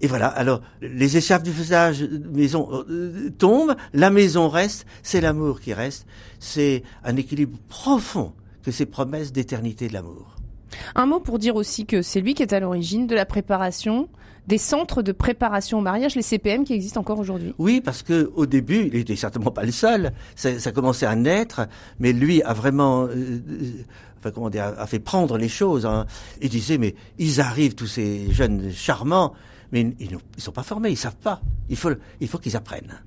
Et 0.00 0.06
voilà, 0.06 0.26
alors 0.28 0.60
les 0.82 1.16
échappes 1.16 1.42
du 1.42 1.52
faisage 1.52 2.02
maison 2.32 2.68
euh, 2.90 3.30
tombent, 3.38 3.74
la 3.94 4.10
maison 4.10 4.48
reste, 4.48 4.86
c'est 5.02 5.20
l'amour 5.20 5.60
qui 5.60 5.72
reste, 5.72 6.06
c'est 6.38 6.82
un 7.02 7.16
équilibre 7.16 7.58
profond 7.68 8.32
que 8.62 8.70
ces 8.70 8.84
promesses 8.84 9.32
d'éternité 9.32 9.88
de 9.88 9.94
l'amour. 9.94 10.36
Un 10.94 11.06
mot 11.06 11.20
pour 11.20 11.38
dire 11.38 11.56
aussi 11.56 11.86
que 11.86 12.02
c'est 12.02 12.20
lui 12.20 12.34
qui 12.34 12.42
est 12.42 12.52
à 12.52 12.60
l'origine 12.60 13.06
de 13.06 13.14
la 13.14 13.24
préparation 13.24 14.08
des 14.46 14.58
centres 14.58 15.02
de 15.02 15.12
préparation 15.12 15.78
au 15.78 15.80
mariage, 15.80 16.14
les 16.14 16.22
CPM 16.22 16.64
qui 16.64 16.72
existent 16.72 17.00
encore 17.00 17.18
aujourd'hui. 17.18 17.54
Oui, 17.58 17.80
parce 17.80 18.02
que 18.02 18.30
au 18.34 18.46
début, 18.46 18.86
il 18.86 18.96
était 18.96 19.16
certainement 19.16 19.50
pas 19.50 19.64
le 19.64 19.72
seul. 19.72 20.12
Ça, 20.36 20.58
ça 20.60 20.72
commençait 20.72 21.06
à 21.06 21.16
naître, 21.16 21.66
mais 21.98 22.12
lui 22.12 22.42
a 22.42 22.52
vraiment, 22.52 23.04
euh, 23.04 23.08
euh, 23.08 23.70
enfin 24.18 24.30
comment 24.30 24.50
dire, 24.50 24.72
a 24.78 24.86
fait 24.86 25.00
prendre 25.00 25.36
les 25.36 25.48
choses. 25.48 25.84
Hein. 25.84 26.06
Il 26.40 26.48
disait 26.48 26.78
mais 26.78 26.94
ils 27.18 27.40
arrivent 27.40 27.74
tous 27.74 27.88
ces 27.88 28.32
jeunes 28.32 28.70
charmants, 28.72 29.32
mais 29.72 29.94
ils 29.98 30.12
ne 30.12 30.18
sont 30.38 30.52
pas 30.52 30.62
formés, 30.62 30.90
ils 30.90 30.96
savent 30.96 31.16
pas. 31.16 31.40
Il 31.68 31.76
faut, 31.76 31.90
il 32.20 32.28
faut 32.28 32.38
qu'ils 32.38 32.56
apprennent. 32.56 33.02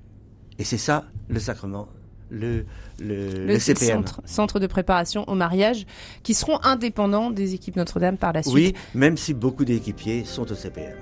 Et 0.57 0.63
c'est 0.63 0.77
ça 0.77 1.05
le 1.29 1.39
sacrement 1.39 1.87
le, 2.29 2.65
le, 2.99 3.47
le, 3.47 3.59
CPM. 3.59 4.05
Centre, 4.05 4.21
centre, 4.25 4.59
de 4.59 4.67
préparation 4.67 5.27
au 5.27 5.35
mariage, 5.35 5.85
qui 6.23 6.33
seront 6.33 6.59
indépendants 6.63 7.31
des 7.31 7.53
équipes 7.53 7.75
Notre-Dame 7.75 8.17
par 8.17 8.33
la 8.33 8.43
suite. 8.43 8.53
Oui, 8.53 8.73
même 8.93 9.17
si 9.17 9.33
beaucoup 9.33 9.65
d'équipiers 9.65 10.25
sont 10.25 10.51
au 10.51 10.55
CPM. 10.55 10.95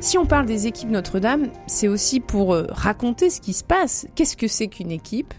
Si 0.00 0.16
on 0.16 0.24
parle 0.24 0.46
des 0.46 0.66
équipes 0.66 0.88
Notre-Dame, 0.88 1.48
c'est 1.66 1.86
aussi 1.86 2.20
pour 2.20 2.54
euh, 2.54 2.66
raconter 2.70 3.28
ce 3.28 3.38
qui 3.38 3.52
se 3.52 3.62
passe. 3.62 4.06
Qu'est-ce 4.14 4.34
que 4.34 4.48
c'est 4.48 4.68
qu'une 4.68 4.90
équipe? 4.90 5.34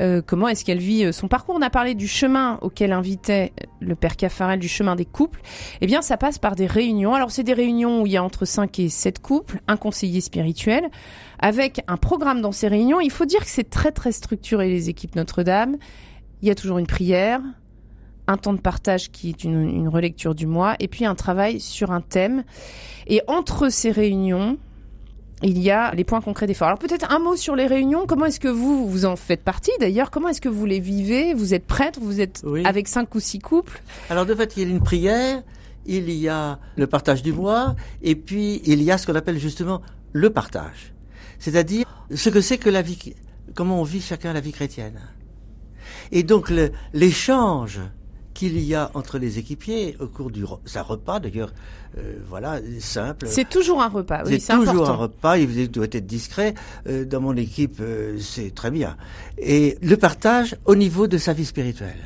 Euh, 0.00 0.22
comment 0.26 0.48
est-ce 0.48 0.64
qu'elle 0.64 0.78
vit 0.78 1.04
euh, 1.04 1.12
son 1.12 1.28
parcours? 1.28 1.56
On 1.58 1.60
a 1.60 1.68
parlé 1.68 1.94
du 1.94 2.08
chemin 2.08 2.58
auquel 2.62 2.92
invitait 2.92 3.52
le 3.80 3.94
père 3.94 4.16
Caffarel, 4.16 4.58
du 4.58 4.68
chemin 4.68 4.96
des 4.96 5.04
couples. 5.04 5.42
Eh 5.82 5.86
bien, 5.86 6.00
ça 6.00 6.16
passe 6.16 6.38
par 6.38 6.56
des 6.56 6.66
réunions. 6.66 7.14
Alors, 7.14 7.30
c'est 7.30 7.42
des 7.42 7.52
réunions 7.52 8.00
où 8.00 8.06
il 8.06 8.12
y 8.12 8.16
a 8.16 8.24
entre 8.24 8.46
5 8.46 8.78
et 8.78 8.88
7 8.88 9.20
couples, 9.20 9.60
un 9.68 9.76
conseiller 9.76 10.22
spirituel, 10.22 10.88
avec 11.38 11.82
un 11.86 11.98
programme 11.98 12.40
dans 12.40 12.52
ces 12.52 12.68
réunions. 12.68 12.98
Il 12.98 13.10
faut 13.10 13.26
dire 13.26 13.40
que 13.40 13.50
c'est 13.50 13.68
très, 13.68 13.92
très 13.92 14.12
structuré, 14.12 14.70
les 14.70 14.88
équipes 14.88 15.16
Notre-Dame. 15.16 15.76
Il 16.40 16.48
y 16.48 16.50
a 16.50 16.54
toujours 16.54 16.78
une 16.78 16.86
prière, 16.86 17.42
un 18.26 18.36
temps 18.36 18.52
de 18.52 18.60
partage 18.60 19.10
qui 19.10 19.28
est 19.30 19.44
une, 19.44 19.68
une, 19.68 19.88
relecture 19.88 20.34
du 20.34 20.46
mois, 20.46 20.76
et 20.78 20.88
puis 20.88 21.04
un 21.04 21.14
travail 21.14 21.60
sur 21.60 21.90
un 21.90 22.00
thème. 22.00 22.44
Et 23.06 23.20
entre 23.26 23.68
ces 23.68 23.90
réunions, 23.90 24.58
il 25.42 25.58
y 25.58 25.70
a 25.70 25.92
les 25.94 26.04
points 26.04 26.20
concrets 26.20 26.46
d'effort. 26.46 26.68
Alors 26.68 26.78
peut-être 26.78 27.10
un 27.10 27.18
mot 27.18 27.36
sur 27.36 27.56
les 27.56 27.66
réunions. 27.66 28.06
Comment 28.06 28.26
est-ce 28.26 28.40
que 28.40 28.48
vous, 28.48 28.88
vous 28.88 29.04
en 29.04 29.16
faites 29.16 29.42
partie 29.42 29.72
d'ailleurs? 29.80 30.10
Comment 30.10 30.28
est-ce 30.28 30.40
que 30.40 30.48
vous 30.48 30.66
les 30.66 30.80
vivez? 30.80 31.34
Vous 31.34 31.54
êtes 31.54 31.66
prêtre 31.66 31.98
Vous 32.00 32.20
êtes 32.20 32.44
avec 32.64 32.88
cinq 32.88 33.14
ou 33.14 33.20
six 33.20 33.40
couples? 33.40 33.82
Alors 34.08 34.26
de 34.26 34.34
fait, 34.34 34.56
il 34.56 34.62
y 34.62 34.66
a 34.66 34.68
une 34.68 34.82
prière, 34.82 35.42
il 35.86 36.10
y 36.10 36.28
a 36.28 36.58
le 36.76 36.86
partage 36.86 37.22
du 37.22 37.32
mois, 37.32 37.74
et 38.02 38.14
puis 38.14 38.62
il 38.64 38.82
y 38.82 38.90
a 38.90 38.98
ce 38.98 39.06
qu'on 39.06 39.16
appelle 39.16 39.38
justement 39.38 39.82
le 40.12 40.30
partage. 40.30 40.94
C'est-à-dire 41.38 41.86
ce 42.14 42.28
que 42.30 42.40
c'est 42.40 42.58
que 42.58 42.70
la 42.70 42.82
vie, 42.82 43.14
comment 43.54 43.80
on 43.80 43.84
vit 43.84 44.00
chacun 44.00 44.32
la 44.32 44.40
vie 44.40 44.52
chrétienne. 44.52 45.00
Et 46.12 46.22
donc 46.22 46.52
l'échange 46.92 47.80
qu'il 48.42 48.58
y 48.58 48.74
a 48.74 48.90
entre 48.94 49.18
les 49.18 49.38
équipiers 49.38 49.96
au 50.00 50.08
cours 50.08 50.32
du 50.32 50.44
ça 50.64 50.82
repas 50.82 51.20
d'ailleurs 51.20 51.52
euh, 51.96 52.14
voilà 52.28 52.58
simple. 52.80 53.26
C'est 53.28 53.48
toujours 53.48 53.80
un 53.80 53.88
repas 53.88 54.24
oui, 54.26 54.40
c'est 54.40 54.52
toujours 54.52 54.90
un 54.90 54.94
repas 54.94 55.36
il 55.38 55.70
doit 55.70 55.84
être 55.84 56.06
discret. 56.06 56.54
Euh, 56.88 57.04
dans 57.04 57.20
mon 57.20 57.36
équipe 57.36 57.76
euh, 57.80 58.18
c'est 58.18 58.52
très 58.52 58.72
bien. 58.72 58.96
Et 59.38 59.78
le 59.80 59.96
partage 59.96 60.56
au 60.64 60.74
niveau 60.74 61.06
de 61.06 61.18
sa 61.18 61.32
vie 61.34 61.44
spirituelle. 61.44 62.02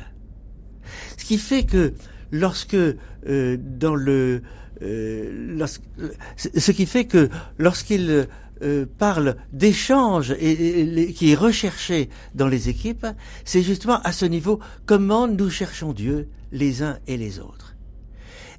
Ce 1.17 1.25
qui 1.25 1.39
fait 1.39 1.63
que 1.63 1.93
lorsque 2.31 2.77
dans 3.25 3.95
le 3.95 4.43
ce 4.79 6.71
qui 6.71 6.85
fait 6.85 7.05
que 7.05 7.29
lorsqu'il 7.57 8.27
euh, 8.61 8.85
parle 8.97 9.35
d'échange 9.51 10.35
et, 10.39 11.13
qui 11.13 11.31
est 11.31 11.35
recherché 11.35 12.09
dans 12.35 12.47
les 12.47 12.69
équipes, 12.69 13.07
c'est 13.45 13.61
justement 13.61 14.01
à 14.03 14.11
ce 14.11 14.25
niveau 14.25 14.59
comment 14.85 15.27
nous 15.27 15.49
cherchons 15.49 15.93
Dieu 15.93 16.29
les 16.51 16.83
uns 16.83 16.99
et 17.07 17.17
les 17.17 17.39
autres. 17.39 17.75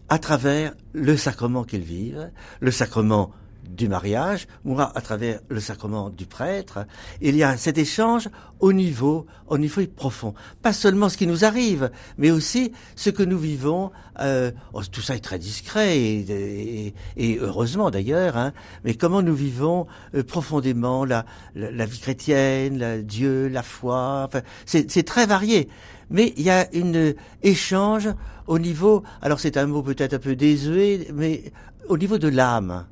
À 0.08 0.18
travers 0.18 0.74
le 0.92 1.16
sacrement 1.16 1.64
qu'ils 1.64 1.82
vivent, 1.82 2.30
le 2.60 2.70
sacrement 2.70 3.32
du 3.68 3.88
mariage, 3.88 4.46
moi 4.64 4.90
à 4.94 5.00
travers 5.00 5.40
le 5.48 5.60
sacrement 5.60 6.10
du 6.10 6.26
prêtre, 6.26 6.86
il 7.20 7.36
y 7.36 7.42
a 7.42 7.56
cet 7.56 7.78
échange 7.78 8.28
au 8.60 8.72
niveau, 8.72 9.26
au 9.46 9.58
niveau 9.58 9.82
profond. 9.86 10.34
Pas 10.62 10.72
seulement 10.72 11.08
ce 11.08 11.16
qui 11.16 11.26
nous 11.26 11.44
arrive, 11.44 11.90
mais 12.16 12.30
aussi 12.30 12.72
ce 12.96 13.10
que 13.10 13.22
nous 13.22 13.38
vivons. 13.38 13.90
Euh, 14.20 14.50
oh, 14.72 14.82
tout 14.90 15.00
ça 15.00 15.14
est 15.14 15.20
très 15.20 15.38
discret 15.38 15.96
et, 15.98 16.94
et, 17.16 17.38
heureusement 17.38 17.90
d'ailleurs. 17.90 18.36
Hein, 18.36 18.52
mais 18.84 18.94
comment 18.94 19.22
nous 19.22 19.34
vivons 19.34 19.86
euh, 20.14 20.24
profondément 20.24 21.04
la, 21.04 21.24
la, 21.54 21.86
vie 21.86 22.00
chrétienne, 22.00 22.78
la, 22.78 22.98
Dieu, 22.98 23.48
la 23.48 23.62
foi. 23.62 24.24
Enfin, 24.26 24.40
c'est 24.66 25.04
très 25.04 25.26
varié. 25.26 25.68
Mais 26.10 26.32
il 26.36 26.42
y 26.42 26.50
a 26.50 26.72
une 26.74 27.14
échange 27.42 28.08
au 28.46 28.58
niveau. 28.58 29.02
Alors 29.22 29.40
c'est 29.40 29.56
un 29.56 29.66
mot 29.66 29.82
peut-être 29.82 30.14
un 30.14 30.18
peu 30.18 30.34
désuet, 30.34 31.08
mais 31.14 31.52
au 31.88 31.98
niveau 31.98 32.18
de 32.18 32.28
l'âme. 32.28 32.86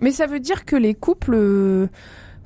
Mais 0.00 0.12
ça 0.12 0.26
veut 0.26 0.40
dire 0.40 0.64
que 0.64 0.76
les 0.76 0.94
couples 0.94 1.34
euh, 1.34 1.88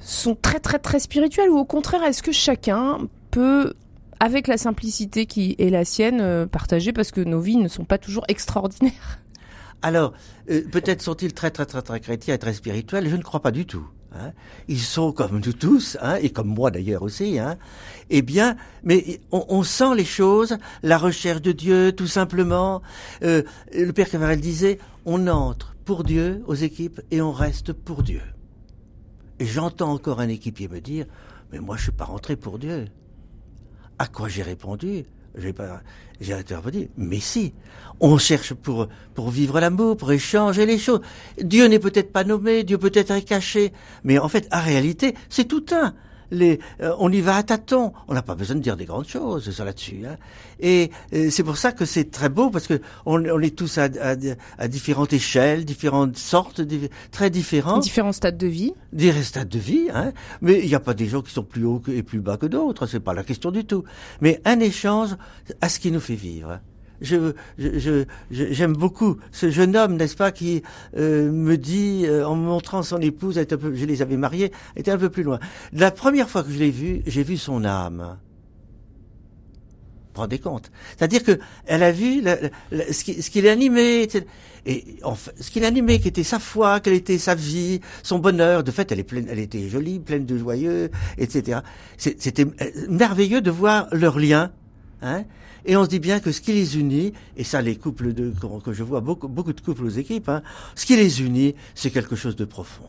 sont 0.00 0.34
très 0.34 0.60
très 0.60 0.78
très 0.78 0.98
spirituels 0.98 1.50
ou 1.50 1.58
au 1.58 1.64
contraire, 1.64 2.02
est-ce 2.02 2.22
que 2.22 2.32
chacun 2.32 2.98
peut 3.30 3.74
avec 4.20 4.48
la 4.48 4.56
simplicité 4.56 5.26
qui 5.26 5.54
est 5.58 5.70
la 5.70 5.84
sienne, 5.84 6.20
euh, 6.20 6.46
partager 6.46 6.92
parce 6.92 7.10
que 7.10 7.20
nos 7.20 7.40
vies 7.40 7.56
ne 7.56 7.68
sont 7.68 7.84
pas 7.84 7.98
toujours 7.98 8.24
extraordinaires? 8.28 9.20
Alors, 9.82 10.14
euh, 10.50 10.62
peut-être 10.70 11.02
sont-ils 11.02 11.32
très 11.32 11.50
très 11.50 11.66
très 11.66 11.82
très 11.82 12.00
chrétiens 12.00 12.34
et 12.34 12.38
très 12.38 12.54
spirituels, 12.54 13.08
je 13.08 13.16
ne 13.16 13.22
crois 13.22 13.40
pas 13.40 13.50
du 13.50 13.66
tout. 13.66 13.86
Hein. 14.16 14.32
Ils 14.68 14.80
sont 14.80 15.12
comme 15.12 15.40
nous 15.44 15.52
tous, 15.52 15.98
hein, 16.00 16.16
et 16.22 16.30
comme 16.30 16.46
moi 16.46 16.70
d'ailleurs 16.70 17.02
aussi. 17.02 17.38
Hein. 17.38 17.56
Eh 18.10 18.22
bien, 18.22 18.56
mais 18.82 19.20
on, 19.32 19.62
sent 19.64 19.94
les 19.96 20.04
choses, 20.04 20.56
la 20.82 20.98
recherche 20.98 21.42
de 21.42 21.50
Dieu, 21.50 21.92
tout 21.92 22.06
simplement. 22.06 22.80
Le 23.22 23.90
Père 23.90 24.08
Cavarel 24.08 24.40
disait, 24.40 24.78
on 25.04 25.26
entre 25.26 25.74
pour 25.84 26.04
Dieu 26.04 26.42
aux 26.46 26.54
équipes 26.54 27.00
et 27.10 27.20
on 27.20 27.32
reste 27.32 27.72
pour 27.72 28.02
Dieu. 28.02 28.22
Et 29.38 29.46
j'entends 29.46 29.92
encore 29.92 30.20
un 30.20 30.28
équipier 30.28 30.68
me 30.68 30.80
dire, 30.80 31.06
mais 31.52 31.58
moi 31.58 31.76
je 31.76 31.84
suis 31.84 31.92
pas 31.92 32.04
rentré 32.04 32.36
pour 32.36 32.58
Dieu. 32.58 32.86
À 33.98 34.06
quoi 34.06 34.28
j'ai 34.28 34.42
répondu? 34.42 35.04
J'ai 35.36 35.52
pas, 35.52 35.82
interprété, 36.30 36.90
mais 36.96 37.18
si, 37.18 37.54
on 37.98 38.18
cherche 38.18 38.54
pour, 38.54 38.86
pour 39.14 39.30
vivre 39.30 39.58
l'amour, 39.58 39.96
pour 39.96 40.12
échanger 40.12 40.64
les 40.64 40.78
choses. 40.78 41.00
Dieu 41.42 41.66
n'est 41.66 41.80
peut-être 41.80 42.12
pas 42.12 42.22
nommé, 42.22 42.62
Dieu 42.62 42.78
peut-être 42.78 43.10
est 43.10 43.22
caché, 43.22 43.72
mais 44.04 44.18
en 44.18 44.28
fait, 44.28 44.46
en 44.52 44.62
réalité, 44.62 45.14
c'est 45.28 45.46
tout 45.46 45.66
un. 45.72 45.92
Les, 46.34 46.58
euh, 46.80 46.94
on 46.98 47.10
y 47.10 47.20
va 47.20 47.36
à 47.36 47.42
tâtons. 47.42 47.92
On 48.08 48.14
n'a 48.14 48.22
pas 48.22 48.34
besoin 48.34 48.56
de 48.56 48.60
dire 48.60 48.76
des 48.76 48.84
grandes 48.84 49.08
choses 49.08 49.50
ça 49.50 49.64
là-dessus. 49.64 50.02
Hein. 50.06 50.16
Et, 50.60 50.90
euh, 51.12 51.30
c'est 51.30 51.44
pour 51.44 51.56
ça 51.56 51.72
que 51.72 51.84
c'est 51.84 52.10
très 52.10 52.28
beau 52.28 52.50
parce 52.50 52.66
que 52.66 52.80
on, 53.06 53.24
on 53.24 53.40
est 53.40 53.56
tous 53.56 53.78
à, 53.78 53.84
à, 53.84 54.14
à, 54.58 54.68
différentes 54.68 55.12
échelles, 55.12 55.64
différentes 55.64 56.16
sortes, 56.16 56.62
très 57.10 57.30
différents. 57.30 57.78
Différents 57.78 58.12
stades 58.12 58.36
de 58.36 58.46
vie. 58.46 58.74
Des 58.92 59.12
stades 59.22 59.48
de 59.48 59.58
vie. 59.58 59.88
Hein. 59.94 60.12
Mais 60.40 60.60
il 60.60 60.66
n'y 60.66 60.74
a 60.74 60.80
pas 60.80 60.94
des 60.94 61.06
gens 61.06 61.22
qui 61.22 61.32
sont 61.32 61.44
plus 61.44 61.64
hauts 61.64 61.82
et 61.88 62.02
plus 62.02 62.20
bas 62.20 62.36
que 62.36 62.46
d'autres. 62.46 62.86
C'est 62.86 63.00
pas 63.00 63.14
la 63.14 63.24
question 63.24 63.50
du 63.50 63.64
tout. 63.64 63.84
Mais 64.20 64.40
un 64.44 64.60
échange 64.60 65.16
à 65.60 65.68
ce 65.68 65.78
qui 65.78 65.90
nous 65.90 66.00
fait 66.00 66.14
vivre 66.14 66.60
je, 67.04 67.32
je, 67.58 68.04
j'aime 68.30 68.72
beaucoup 68.72 69.16
ce 69.32 69.50
jeune 69.50 69.76
homme, 69.76 69.96
n'est-ce 69.96 70.16
pas, 70.16 70.32
qui 70.32 70.62
euh, 70.96 71.30
me 71.30 71.56
dit, 71.56 72.04
euh, 72.06 72.26
en 72.26 72.34
montrant 72.34 72.82
son 72.82 73.00
épouse, 73.00 73.38
un 73.38 73.44
peu, 73.44 73.74
je 73.74 73.84
les 73.84 74.02
avais 74.02 74.16
mariés, 74.16 74.52
était 74.76 74.90
un 74.90 74.98
peu 74.98 75.10
plus 75.10 75.22
loin. 75.22 75.38
La 75.72 75.90
première 75.90 76.28
fois 76.28 76.42
que 76.42 76.50
je 76.50 76.58
l'ai 76.58 76.70
vu, 76.70 77.02
j'ai 77.06 77.22
vu 77.22 77.36
son 77.36 77.64
âme. 77.64 78.18
Vous 80.14 80.20
rendez 80.20 80.38
compte? 80.38 80.70
C'est-à-dire 80.96 81.24
que 81.24 81.40
elle 81.66 81.82
a 81.82 81.90
vu 81.90 82.22
ce 82.70 83.04
qui, 83.04 83.20
ce 83.20 83.30
qui 83.30 83.42
l'animait, 83.42 84.06
et 84.66 84.96
enfin, 85.02 85.32
ce 85.40 85.50
qui 85.50 85.60
l'animait, 85.60 85.98
qui 85.98 86.08
était 86.08 86.22
sa 86.22 86.38
foi, 86.38 86.80
quelle 86.80 86.94
était 86.94 87.18
sa 87.18 87.34
vie, 87.34 87.80
son 88.02 88.18
bonheur. 88.18 88.62
De 88.62 88.70
fait, 88.70 88.90
elle 88.92 89.00
est 89.00 89.04
pleine, 89.04 89.26
elle 89.28 89.40
était 89.40 89.68
jolie, 89.68 89.98
pleine 89.98 90.24
de 90.24 90.38
joyeux, 90.38 90.90
etc. 91.18 91.60
C'était 91.96 92.44
euh, 92.44 92.70
merveilleux 92.88 93.40
de 93.40 93.50
voir 93.50 93.88
leur 93.90 94.18
lien. 94.18 94.52
Hein 95.02 95.24
et 95.66 95.76
on 95.76 95.84
se 95.84 95.88
dit 95.88 95.98
bien 95.98 96.20
que 96.20 96.32
ce 96.32 96.40
qui 96.40 96.52
les 96.52 96.78
unit, 96.78 97.12
et 97.36 97.44
ça 97.44 97.62
les 97.62 97.76
couples 97.76 98.12
de, 98.12 98.32
que 98.62 98.72
je 98.72 98.82
vois 98.82 99.00
beaucoup, 99.00 99.28
beaucoup 99.28 99.52
de 99.52 99.60
couples 99.60 99.84
aux 99.84 99.88
équipes, 99.88 100.28
hein, 100.28 100.42
ce 100.74 100.84
qui 100.86 100.96
les 100.96 101.22
unit, 101.22 101.54
c'est 101.74 101.90
quelque 101.90 102.16
chose 102.16 102.36
de 102.36 102.44
profond. 102.44 102.88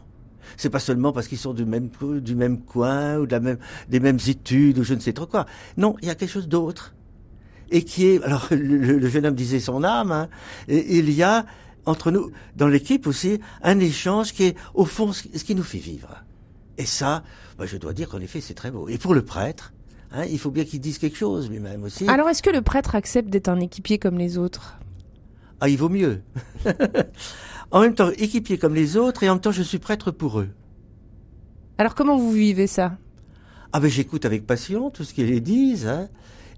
C'est 0.58 0.70
pas 0.70 0.80
seulement 0.80 1.12
parce 1.12 1.28
qu'ils 1.28 1.38
sont 1.38 1.54
du 1.54 1.66
même, 1.66 1.90
du 2.22 2.36
même 2.36 2.62
coin 2.62 3.18
ou 3.18 3.26
de 3.26 3.32
la 3.32 3.40
même, 3.40 3.58
des 3.90 4.00
mêmes 4.00 4.20
études 4.28 4.78
ou 4.80 4.84
je 4.84 4.94
ne 4.94 5.00
sais 5.00 5.14
trop 5.14 5.26
quoi. 5.26 5.46
Non, 5.78 5.96
il 6.02 6.08
y 6.08 6.12
a 6.12 6.16
quelque 6.16 6.30
chose 6.32 6.48
d'autre. 6.48 6.94
Et 7.72 7.84
qui 7.84 8.06
est, 8.06 8.24
alors 8.24 8.48
le, 8.52 9.08
jeune 9.08 9.26
homme 9.26 9.36
disait 9.36 9.60
son 9.60 9.84
âme, 9.84 10.12
hein, 10.12 10.30
et, 10.68 11.00
il 11.00 11.12
y 11.12 11.24
a 11.24 11.46
entre 11.86 12.12
nous, 12.12 12.32
dans 12.56 12.68
l'équipe 12.68 13.08
aussi, 13.08 13.40
un 13.62 13.80
échange 13.80 14.34
qui 14.34 14.44
est 14.44 14.56
au 14.74 14.86
fond 14.86 15.14
ce 15.14 15.44
qui 15.44 15.56
nous 15.56 15.64
fait 15.64 15.78
vivre. 15.78 16.24
Et 16.78 16.86
ça, 16.86 17.24
bah, 17.58 17.66
je 17.66 17.78
dois 17.78 17.94
dire 17.94 18.10
qu'en 18.10 18.20
effet, 18.20 18.42
c'est 18.42 18.54
très 18.54 18.72
beau. 18.72 18.88
Et 18.90 18.98
pour 18.98 19.14
le 19.14 19.24
prêtre, 19.24 19.74
Hein, 20.16 20.24
il 20.32 20.40
faut 20.40 20.52
bien 20.52 20.64
qu'il 20.64 20.80
dise 20.80 20.98
quelque 20.98 21.18
chose 21.18 21.50
lui-même 21.50 21.84
aussi. 21.84 22.08
Alors 22.08 22.30
est-ce 22.30 22.42
que 22.42 22.50
le 22.50 22.62
prêtre 22.62 22.96
accepte 22.96 23.30
d'être 23.30 23.50
un 23.50 23.60
équipier 23.60 24.00
comme 24.00 24.18
les 24.18 24.38
autres? 24.38 24.78
Ah, 25.60 25.68
il 25.68 25.78
vaut 25.78 25.90
mieux. 25.90 26.22
en 27.72 27.82
même 27.82 27.94
temps, 27.94 28.10
équipier 28.18 28.58
comme 28.58 28.74
les 28.74 28.96
autres 28.96 29.24
et 29.24 29.30
en 29.30 29.34
même 29.34 29.42
temps, 29.42 29.52
je 29.52 29.62
suis 29.62 29.80
prêtre 29.80 30.12
pour 30.12 30.40
eux. 30.40 30.50
Alors 31.78 31.96
comment 31.96 32.18
vous 32.18 32.32
vivez 32.32 32.68
ça? 32.68 32.98
Ah 33.74 33.82
ben 33.82 33.90
j'écoute 33.90 34.24
avec 34.24 34.48
passion 34.48 34.90
tout 34.90 35.04
ce 35.04 35.14
qu'ils 35.14 35.42
disent. 35.42 35.88
Hein. 35.88 36.08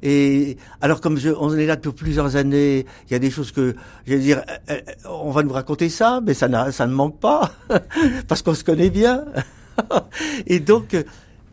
Et 0.03 0.57
alors 0.79 1.01
comme 1.01 1.17
je, 1.17 1.29
on 1.29 1.55
est 1.57 1.65
là 1.65 1.77
depuis 1.77 1.91
plusieurs 1.91 2.35
années, 2.35 2.85
il 3.07 3.13
y 3.13 3.15
a 3.15 3.19
des 3.19 3.31
choses 3.31 3.51
que 3.51 3.75
je 4.05 4.13
vais 4.13 4.19
dire, 4.19 4.43
euh, 4.69 4.75
euh, 4.75 5.09
on 5.09 5.31
va 5.31 5.41
nous 5.41 5.53
raconter 5.53 5.89
ça, 5.89 6.21
mais 6.23 6.35
ça, 6.35 6.71
ça 6.71 6.85
ne 6.85 6.93
manque 6.93 7.19
pas 7.19 7.53
parce 8.27 8.43
qu'on 8.43 8.53
se 8.53 8.63
connaît 8.63 8.91
bien. 8.91 9.25
et 10.45 10.59
donc 10.59 10.95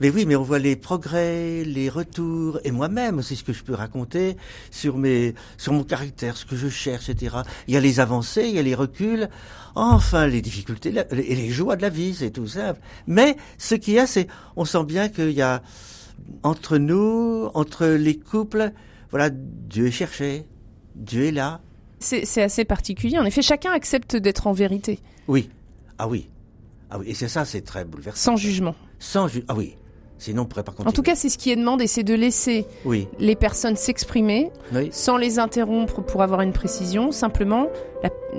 mais 0.01 0.11
oui, 0.11 0.27
mais 0.27 0.37
on 0.37 0.43
voit 0.43 0.59
les 0.59 0.77
progrès, 0.77 1.65
les 1.65 1.89
retours, 1.89 2.59
et 2.65 2.71
moi-même 2.71 3.19
aussi 3.19 3.37
ce 3.37 3.45
que 3.45 3.53
je 3.53 3.63
peux 3.63 3.75
raconter 3.75 4.37
sur 4.71 4.99
mes, 4.99 5.35
sur 5.57 5.73
mon 5.73 5.85
caractère, 5.85 6.37
ce 6.37 6.45
que 6.45 6.57
je 6.57 6.69
cherche, 6.69 7.09
etc. 7.09 7.37
Il 7.69 7.75
y 7.75 7.77
a 7.77 7.81
les 7.81 8.01
avancées, 8.01 8.47
il 8.49 8.57
y 8.57 8.59
a 8.59 8.63
les 8.63 8.75
reculs, 8.75 9.29
enfin 9.75 10.27
les 10.27 10.43
difficultés 10.43 10.93
et 11.13 11.35
les 11.35 11.51
joies 11.51 11.77
de 11.77 11.83
la 11.83 11.91
vie, 11.91 12.15
c'est 12.15 12.31
tout 12.31 12.49
simple. 12.49 12.81
Mais 13.07 13.37
ce 13.59 13.75
qu'il 13.75 13.95
y 13.95 13.99
a, 13.99 14.07
c'est, 14.07 14.27
on 14.57 14.65
sent 14.65 14.85
bien 14.85 15.09
qu'il 15.09 15.31
y 15.31 15.43
a 15.43 15.63
entre 16.43 16.79
nous, 16.79 17.51
entre 17.55 17.87
les 17.87 18.19
couples, 18.19 18.73
voilà, 19.11 19.31
Dieu 19.31 19.87
est 19.87 19.93
cherché, 19.93 20.45
Dieu 20.97 21.27
est 21.27 21.33
là. 21.33 21.61
C'est 22.01 22.43
assez 22.43 22.65
particulier. 22.65 23.19
En 23.19 23.25
effet, 23.25 23.41
chacun 23.41 23.71
accepte 23.71 24.17
d'être 24.17 24.47
en 24.47 24.53
vérité. 24.53 24.99
Oui. 25.27 25.49
Ah 25.99 26.07
oui. 26.07 26.29
Ah 26.91 26.99
oui. 26.99 27.07
Et 27.09 27.15
c'est 27.15 27.29
ça, 27.29 27.45
c'est 27.45 27.63
très 27.63 27.85
bouleversant. 27.85 28.33
Sans 28.33 28.37
jugement. 28.37 28.75
Sans 28.99 29.29
jugement. 29.29 29.47
Ah 29.49 29.55
oui. 29.55 29.77
Sinon, 30.19 30.43
on 30.43 30.45
pourrait 30.47 30.63
pas 30.63 30.73
continuer. 30.73 30.89
En 30.89 30.93
tout 30.93 31.03
cas, 31.03 31.15
c'est 31.15 31.29
ce 31.29 31.39
qui 31.39 31.51
est 31.51 31.57
demandé, 31.57 31.87
c'est 31.87 32.03
de 32.03 32.15
laisser 32.15 32.67
les 33.19 33.37
personnes 33.37 33.77
s'exprimer 33.77 34.51
sans 34.91 35.17
les 35.17 35.39
interrompre 35.39 36.03
pour 36.03 36.23
avoir 36.23 36.41
une 36.41 36.53
précision. 36.53 37.13
Simplement, 37.13 37.69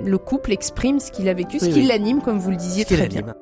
le 0.02 0.18
couple 0.18 0.52
exprime 0.52 1.00
ce 1.00 1.10
qu'il 1.10 1.28
a 1.28 1.34
vécu, 1.34 1.58
ce 1.58 1.66
qui 1.66 1.82
l'anime, 1.82 2.22
comme 2.22 2.38
vous 2.38 2.50
le 2.50 2.56
disiez 2.56 2.84
très 2.84 3.08
bien. 3.08 3.34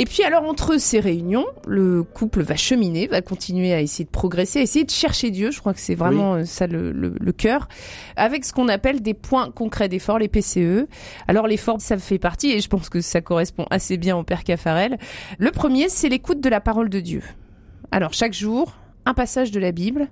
Et 0.00 0.04
puis 0.04 0.22
alors 0.22 0.44
entre 0.44 0.78
ces 0.78 1.00
réunions, 1.00 1.44
le 1.66 2.04
couple 2.04 2.42
va 2.42 2.54
cheminer, 2.54 3.08
va 3.08 3.20
continuer 3.20 3.74
à 3.74 3.80
essayer 3.80 4.04
de 4.04 4.10
progresser, 4.10 4.60
à 4.60 4.62
essayer 4.62 4.84
de 4.84 4.92
chercher 4.92 5.32
Dieu. 5.32 5.50
Je 5.50 5.58
crois 5.58 5.74
que 5.74 5.80
c'est 5.80 5.96
vraiment 5.96 6.36
euh, 6.36 6.44
ça 6.44 6.68
le, 6.68 6.92
le, 6.92 7.32
cœur, 7.32 7.66
avec 8.14 8.44
ce 8.44 8.52
qu'on 8.52 8.68
appelle 8.68 9.02
des 9.02 9.12
points 9.12 9.50
concrets 9.50 9.88
d'effort, 9.88 10.20
les 10.20 10.28
PCE. 10.28 10.86
Alors 11.26 11.48
l'effort, 11.48 11.80
ça 11.80 11.98
fait 11.98 12.20
partie, 12.20 12.52
et 12.52 12.60
je 12.60 12.68
pense 12.68 12.88
que 12.88 13.00
ça 13.00 13.20
correspond 13.20 13.66
assez 13.70 13.96
bien 13.96 14.16
au 14.16 14.22
Père 14.22 14.44
Caffarel. 14.44 14.98
Le 15.38 15.50
premier, 15.50 15.88
c'est 15.88 16.08
l'écoute 16.08 16.40
de 16.40 16.48
la 16.48 16.60
parole 16.60 16.90
de 16.90 17.00
Dieu. 17.00 17.22
Alors 17.90 18.12
chaque 18.12 18.34
jour, 18.34 18.76
un 19.04 19.14
passage 19.14 19.50
de 19.50 19.58
la 19.58 19.72
Bible, 19.72 20.06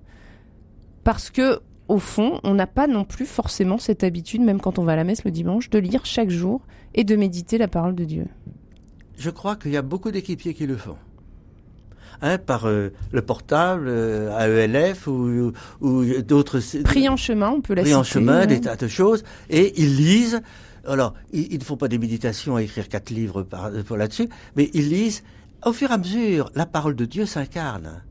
parce 1.04 1.30
que 1.30 1.60
au 1.86 2.00
fond, 2.00 2.40
on 2.42 2.54
n'a 2.54 2.66
pas 2.66 2.88
non 2.88 3.04
plus 3.04 3.26
forcément 3.26 3.78
cette 3.78 4.02
habitude, 4.02 4.40
même 4.40 4.60
quand 4.60 4.80
on 4.80 4.84
va 4.84 4.94
à 4.94 4.96
la 4.96 5.04
messe 5.04 5.24
le 5.24 5.30
dimanche, 5.30 5.70
de 5.70 5.78
lire 5.78 6.04
chaque 6.04 6.30
jour 6.30 6.62
et 6.94 7.04
de 7.04 7.14
méditer 7.14 7.56
la 7.56 7.68
parole 7.68 7.94
de 7.94 8.04
Dieu 8.04 8.26
je 9.18 9.30
crois 9.30 9.56
qu'il 9.56 9.70
y 9.70 9.76
a 9.76 9.82
beaucoup 9.82 10.10
d'équipiers 10.10 10.54
qui 10.54 10.66
le 10.66 10.76
font. 10.76 10.96
Hein, 12.22 12.38
par 12.38 12.66
euh, 12.66 12.92
le 13.12 13.20
portable, 13.20 13.88
euh, 13.88 14.64
AELF 14.64 15.06
ou, 15.06 15.52
ou, 15.82 16.04
d'autres. 16.22 16.60
Pris 16.82 17.08
en 17.10 17.16
chemin, 17.16 17.50
on 17.50 17.60
peut 17.60 17.74
la 17.74 17.82
Pris 17.82 17.94
en 17.94 18.02
chemin, 18.02 18.46
des 18.46 18.62
tas 18.62 18.76
de 18.76 18.88
choses. 18.88 19.22
Et 19.50 19.74
ils 19.80 19.96
lisent. 19.96 20.40
Alors, 20.86 21.14
ils, 21.32 21.58
ne 21.58 21.64
font 21.64 21.76
pas 21.76 21.88
des 21.88 21.98
méditations 21.98 22.56
à 22.56 22.62
écrire 22.62 22.88
quatre 22.88 23.10
livres 23.10 23.42
par, 23.42 23.70
pour 23.86 23.96
là-dessus, 23.96 24.28
mais 24.54 24.70
ils 24.72 24.88
lisent. 24.88 25.24
Au 25.64 25.72
fur 25.72 25.90
et 25.90 25.94
à 25.94 25.98
mesure, 25.98 26.50
la 26.54 26.64
parole 26.64 26.94
de 26.94 27.04
Dieu 27.04 27.26
s'incarne. 27.26 28.02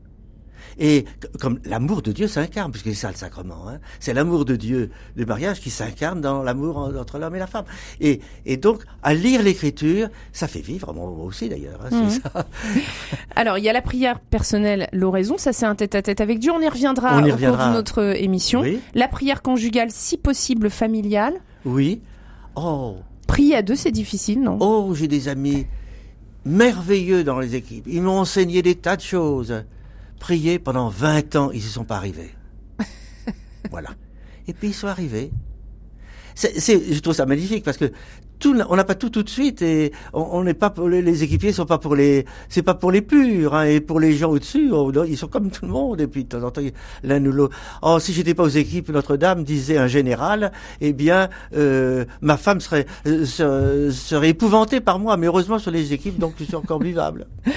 Et 0.78 1.04
comme 1.40 1.58
l'amour 1.64 2.02
de 2.02 2.12
Dieu 2.12 2.28
s'incarne, 2.28 2.70
puisque 2.70 2.88
c'est 2.88 2.94
ça 2.94 3.10
le 3.10 3.16
sacrement, 3.16 3.68
hein, 3.68 3.78
c'est 3.98 4.12
l'amour 4.12 4.44
de 4.44 4.56
Dieu 4.56 4.90
du 5.16 5.24
mariage 5.24 5.60
qui 5.60 5.70
s'incarne 5.70 6.20
dans 6.20 6.42
l'amour 6.42 6.78
entre 6.78 7.18
l'homme 7.18 7.34
et 7.34 7.38
la 7.38 7.46
femme. 7.46 7.64
Et, 8.00 8.20
et 8.44 8.56
donc, 8.56 8.82
à 9.02 9.14
lire 9.14 9.42
l'écriture, 9.42 10.08
ça 10.32 10.48
fait 10.48 10.60
vivre, 10.60 10.92
moi 10.92 11.08
aussi 11.24 11.48
d'ailleurs. 11.48 11.80
Hein, 11.84 12.02
mhm. 12.02 12.10
ça. 12.10 12.46
Alors, 13.36 13.58
il 13.58 13.64
y 13.64 13.68
a 13.68 13.72
la 13.72 13.82
prière 13.82 14.20
personnelle, 14.20 14.88
l'oraison, 14.92 15.38
ça 15.38 15.52
c'est 15.52 15.66
un 15.66 15.74
tête-à-tête 15.74 16.20
avec 16.20 16.38
Dieu, 16.38 16.52
on 16.52 16.60
y 16.60 16.68
reviendra, 16.68 17.16
on 17.16 17.24
y 17.24 17.32
reviendra. 17.32 17.58
au 17.58 17.64
cours 17.64 17.72
de 17.72 17.76
notre 17.76 18.02
émission. 18.16 18.62
La 18.94 19.08
prière 19.08 19.42
conjugale, 19.42 19.88
si 19.90 20.18
possible 20.18 20.70
familiale. 20.70 21.34
Oui. 21.64 22.00
Oh. 22.54 22.96
Prier 23.26 23.56
à 23.56 23.62
deux, 23.62 23.76
c'est 23.76 23.90
difficile, 23.90 24.42
non? 24.42 24.58
Oh, 24.60 24.94
j'ai 24.94 25.08
des 25.08 25.28
amis 25.28 25.66
merveilleux 26.44 27.24
dans 27.24 27.40
les 27.40 27.54
équipes. 27.54 27.86
Ils 27.88 28.02
m'ont 28.02 28.20
enseigné 28.20 28.62
des 28.62 28.76
tas 28.76 28.96
de 28.96 29.02
choses 29.02 29.64
prié 30.18 30.58
pendant 30.58 30.88
20 30.88 31.36
ans, 31.36 31.50
ils 31.52 31.62
ne 31.62 31.68
sont 31.68 31.84
pas 31.84 31.96
arrivés. 31.96 32.34
voilà. 33.70 33.90
Et 34.48 34.52
puis 34.52 34.68
ils 34.68 34.74
sont 34.74 34.88
arrivés. 34.88 35.30
Je 36.36 36.98
trouve 37.00 37.14
ça 37.14 37.26
magnifique 37.26 37.64
parce 37.64 37.78
que 37.78 37.92
tout, 38.38 38.56
on 38.68 38.76
n'a 38.76 38.84
pas 38.84 38.94
tout 38.94 39.10
tout 39.10 39.22
de 39.22 39.28
suite 39.28 39.62
et 39.62 39.92
on 40.12 40.42
n'est 40.44 40.54
pas 40.54 40.70
pour 40.70 40.88
les, 40.88 41.02
les, 41.02 41.22
équipiers 41.22 41.52
sont 41.52 41.66
pas 41.66 41.78
pour 41.78 41.94
les, 41.94 42.24
c'est 42.48 42.62
pas 42.62 42.74
pour 42.74 42.90
les 42.90 43.02
purs 43.02 43.54
hein, 43.54 43.64
et 43.64 43.80
pour 43.80 44.00
les 44.00 44.14
gens 44.14 44.30
au-dessus, 44.30 44.70
ils 45.06 45.16
sont 45.16 45.28
comme 45.28 45.50
tout 45.50 45.66
le 45.66 45.72
monde 45.72 46.00
et 46.00 46.06
puis 46.06 46.24
de 46.24 46.28
temps 46.28 46.46
en 46.46 46.50
temps 46.50 46.62
l'un 47.02 47.24
ou 47.24 47.32
l'autre. 47.32 47.56
Oh, 47.82 47.98
si 47.98 48.12
j'étais 48.12 48.34
pas 48.34 48.44
aux 48.44 48.48
équipes, 48.48 48.88
Notre-Dame 48.90 49.44
disait 49.44 49.78
un 49.78 49.86
général, 49.86 50.52
eh 50.80 50.92
bien 50.92 51.28
euh, 51.54 52.04
ma 52.20 52.36
femme 52.36 52.60
serait, 52.60 52.86
euh, 53.06 53.90
serait 53.90 54.30
épouvantée 54.30 54.80
par 54.80 54.98
moi, 54.98 55.16
mais 55.16 55.26
heureusement 55.26 55.58
sur 55.58 55.70
les 55.70 55.92
équipes 55.92 56.18
donc 56.18 56.34
je 56.38 56.44
suis 56.44 56.56
encore 56.56 56.82
vivable. 56.82 57.26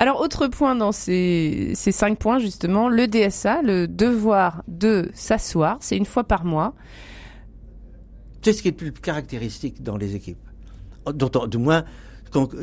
Alors, 0.00 0.22
autre 0.22 0.46
point 0.46 0.74
dans 0.74 0.92
ces, 0.92 1.72
ces 1.74 1.92
cinq 1.92 2.18
points, 2.18 2.38
justement, 2.38 2.88
le 2.88 3.06
DSA, 3.06 3.60
le 3.60 3.86
devoir 3.86 4.62
de 4.66 5.10
s'asseoir, 5.12 5.76
c'est 5.80 5.94
une 5.94 6.06
fois 6.06 6.24
par 6.24 6.46
mois. 6.46 6.72
C'est 8.42 8.52
ce 8.52 8.62
qui 8.62 8.68
est 8.68 8.70
le 8.70 8.76
plus 8.76 8.92
caractéristique 8.92 9.82
dans 9.82 9.96
les 9.96 10.14
équipes. 10.16 10.38
Dont, 11.12 11.46
du 11.46 11.58
moins, 11.58 11.84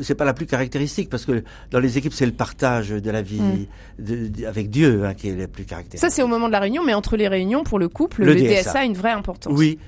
c'est 0.02 0.14
pas 0.14 0.24
la 0.24 0.34
plus 0.34 0.46
caractéristique 0.46 1.10
parce 1.10 1.24
que 1.24 1.42
dans 1.70 1.80
les 1.80 1.98
équipes 1.98 2.12
c'est 2.12 2.26
le 2.26 2.32
partage 2.32 2.90
de 2.90 3.10
la 3.10 3.22
vie 3.22 3.68
mm. 3.98 4.44
avec 4.46 4.70
Dieu 4.70 5.04
hein, 5.04 5.14
qui 5.14 5.28
est 5.28 5.34
le 5.34 5.46
plus 5.46 5.64
caractéristique. 5.64 6.00
Ça 6.00 6.14
c'est 6.14 6.22
au 6.22 6.26
moment 6.26 6.46
de 6.46 6.52
la 6.52 6.60
réunion, 6.60 6.84
mais 6.84 6.94
entre 6.94 7.16
les 7.16 7.28
réunions 7.28 7.64
pour 7.64 7.78
le 7.78 7.88
couple, 7.88 8.24
le, 8.24 8.34
DSA. 8.34 8.78
a 8.78 8.84
une 8.84 8.94
vraie 8.94 9.10
importance. 9.10 9.52
Oui. 9.56 9.78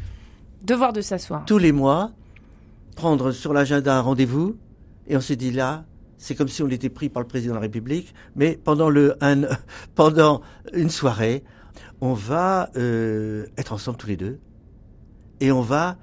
Devoir 0.63 0.93
de 0.93 1.01
s'asseoir. 1.01 1.45
Tous 1.47 1.59
les 1.59 1.73
mois, 1.73 2.11
prendre 2.97 3.33
sur 3.33 3.53
l'agenda 3.53 3.97
un 3.97 4.01
rendez-vous 4.01 4.57
et 5.09 5.17
on 5.17 5.21
se 5.21 5.33
dit 5.33 5.51
là, 5.51 5.85
c'est 6.19 6.35
comme 6.35 6.49
si 6.49 6.63
on 6.63 6.69
était 6.69 6.91
pris 6.91 7.09
par 7.09 7.23
le 7.23 7.29
président 7.29 7.53
de 7.53 7.57
la 7.57 7.63
République, 7.63 8.15
mais 8.37 8.59
pendant 8.63 8.91
le 8.91 9.17
un, 9.23 9.43
pendant 9.95 10.43
une 10.75 10.91
soirée, 10.91 11.43
on 12.03 12.13
va 12.13 12.71
euh, 12.77 13.47
être 13.57 13.73
ensemble 13.73 13.97
tous 13.97 14.09
les 14.09 14.17
deux 14.17 14.39
et 15.41 15.53
on 15.53 15.63
va 15.63 15.97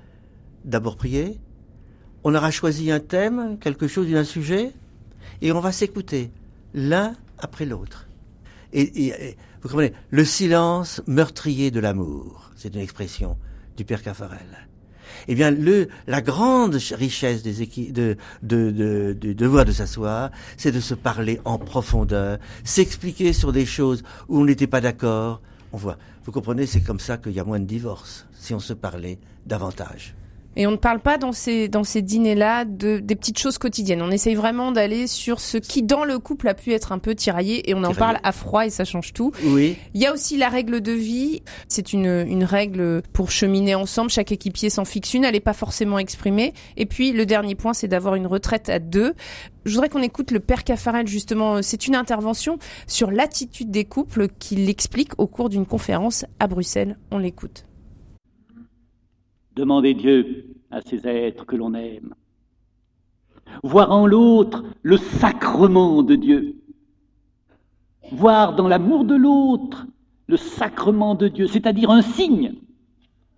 d'abord 0.65 0.97
prier. 0.97 1.39
On 2.23 2.35
aura 2.35 2.51
choisi 2.51 2.91
un 2.91 2.99
thème, 2.99 3.57
quelque 3.59 3.87
chose, 3.87 4.13
un 4.13 4.23
sujet, 4.23 4.73
et 5.41 5.51
on 5.51 5.59
va 5.59 5.71
s'écouter 5.71 6.31
l'un 6.73 7.13
après 7.39 7.65
l'autre. 7.65 8.07
Et, 8.73 9.35
vous 9.61 9.69
comprenez, 9.69 9.93
le 10.09 10.25
silence 10.25 11.01
meurtrier 11.07 11.71
de 11.71 11.79
l'amour, 11.79 12.51
c'est 12.55 12.73
une 12.73 12.81
expression 12.81 13.37
du 13.75 13.85
père 13.85 14.01
Caffarel. 14.01 14.67
Eh 15.27 15.35
bien, 15.35 15.55
la 16.05 16.21
grande 16.21 16.75
richesse 16.75 17.43
de, 17.43 17.51
de, 17.91 18.17
de, 18.43 19.15
de 19.19 19.33
devoir 19.33 19.65
de 19.65 19.71
s'asseoir, 19.71 20.31
c'est 20.57 20.71
de 20.71 20.79
se 20.79 20.93
parler 20.93 21.39
en 21.45 21.57
profondeur, 21.57 22.39
s'expliquer 22.63 23.33
sur 23.33 23.51
des 23.51 23.65
choses 23.65 24.03
où 24.27 24.41
on 24.41 24.45
n'était 24.45 24.67
pas 24.67 24.81
d'accord. 24.81 25.41
On 25.73 25.77
voit. 25.77 25.97
Vous 26.23 26.31
comprenez, 26.31 26.65
c'est 26.65 26.81
comme 26.81 26.99
ça 26.99 27.17
qu'il 27.17 27.33
y 27.33 27.39
a 27.39 27.43
moins 27.43 27.59
de 27.59 27.65
divorces, 27.65 28.25
si 28.33 28.53
on 28.53 28.59
se 28.59 28.73
parlait 28.73 29.19
davantage. 29.45 30.15
Et 30.57 30.65
on 30.65 30.71
ne 30.71 30.77
parle 30.77 30.99
pas 30.99 31.19
dans 31.19 31.33
ces, 31.33 31.67
dans 31.67 31.83
ces 31.83 32.01
dîners-là 32.01 32.65
de, 32.65 32.97
des 32.97 33.15
petites 33.15 33.37
choses 33.37 33.59
quotidiennes. 33.59 34.01
On 34.01 34.09
essaye 34.09 34.33
vraiment 34.33 34.71
d'aller 34.71 35.05
sur 35.05 35.39
ce 35.39 35.57
qui, 35.57 35.83
dans 35.83 36.03
le 36.03 36.17
couple, 36.17 36.47
a 36.47 36.55
pu 36.55 36.73
être 36.73 36.91
un 36.91 36.97
peu 36.97 37.13
tiraillé 37.13 37.69
et 37.69 37.75
on 37.75 37.83
en 37.83 37.93
parle 37.93 38.17
à 38.23 38.31
froid 38.31 38.65
et 38.65 38.71
ça 38.71 38.83
change 38.83 39.13
tout. 39.13 39.31
Oui. 39.43 39.77
Il 39.93 40.01
y 40.01 40.07
a 40.07 40.13
aussi 40.13 40.35
la 40.35 40.49
règle 40.49 40.81
de 40.81 40.91
vie. 40.91 41.43
C'est 41.67 41.93
une, 41.93 42.25
une 42.27 42.43
règle 42.43 43.03
pour 43.13 43.29
cheminer 43.29 43.75
ensemble. 43.75 44.09
Chaque 44.09 44.31
équipier 44.31 44.71
s'en 44.71 44.83
fixe 44.83 45.13
une. 45.13 45.25
Elle 45.25 45.33
n'est 45.33 45.39
pas 45.39 45.53
forcément 45.53 45.99
exprimée. 45.99 46.55
Et 46.75 46.87
puis, 46.87 47.11
le 47.11 47.27
dernier 47.27 47.53
point, 47.53 47.73
c'est 47.73 47.87
d'avoir 47.87 48.15
une 48.15 48.25
retraite 48.25 48.67
à 48.69 48.79
deux. 48.79 49.13
Je 49.65 49.73
voudrais 49.75 49.89
qu'on 49.89 50.01
écoute 50.01 50.31
le 50.31 50.39
père 50.39 50.63
Caffarel, 50.63 51.05
justement. 51.07 51.61
C'est 51.61 51.85
une 51.85 51.95
intervention 51.95 52.57
sur 52.87 53.11
l'attitude 53.11 53.69
des 53.69 53.85
couples 53.85 54.27
qu'il 54.39 54.67
explique 54.69 55.11
au 55.19 55.27
cours 55.27 55.49
d'une 55.49 55.67
conférence 55.67 56.25
à 56.39 56.47
Bruxelles. 56.47 56.97
On 57.11 57.19
l'écoute. 57.19 57.67
Demander 59.57 59.95
Dieu 59.95 60.53
à 60.69 60.81
ces 60.81 61.07
êtres 61.07 61.43
que 61.43 61.55
l'on 61.55 61.73
aime. 61.73 62.13
Voir 63.63 63.91
en 63.91 64.05
l'autre 64.05 64.63
le 64.83 64.97
sacrement 64.97 66.03
de 66.03 66.15
Dieu. 66.15 66.57
Voir 68.11 68.55
dans 68.55 68.67
l'amour 68.67 69.03
de 69.03 69.15
l'autre 69.15 69.87
le 70.27 70.37
sacrement 70.37 71.15
de 71.15 71.27
Dieu, 71.27 71.47
c'est-à-dire 71.47 71.89
un 71.89 72.03
signe. 72.03 72.53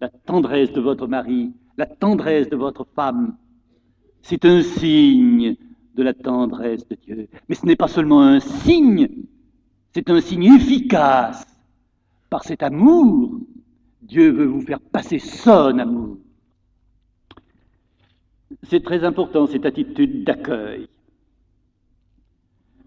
La 0.02 0.10
tendresse 0.10 0.74
de 0.74 0.82
votre 0.82 1.08
mari, 1.08 1.54
la 1.78 1.86
tendresse 1.86 2.50
de 2.50 2.58
votre 2.58 2.86
femme, 2.96 3.38
c'est 4.22 4.44
un 4.44 4.62
signe 4.62 5.56
de 5.96 6.04
la 6.04 6.14
tendresse 6.14 6.86
de 6.90 6.98
Dieu. 7.02 7.30
Mais 7.48 7.56
ce 7.56 7.66
n'est 7.66 7.78
pas 7.78 7.88
seulement 7.88 8.22
un 8.22 8.42
signe, 8.42 9.08
c'est 9.94 10.10
un 10.10 10.20
signe 10.20 10.54
efficace. 10.56 11.46
Par 12.30 12.44
cet 12.44 12.62
amour, 12.62 13.40
Dieu 14.10 14.32
veut 14.32 14.46
vous 14.46 14.62
faire 14.62 14.80
passer 14.80 15.20
son 15.20 15.78
amour. 15.78 16.18
C'est 18.64 18.84
très 18.84 19.04
important, 19.04 19.46
cette 19.46 19.68
attitude 19.68 20.24
d'accueil. 20.24 20.88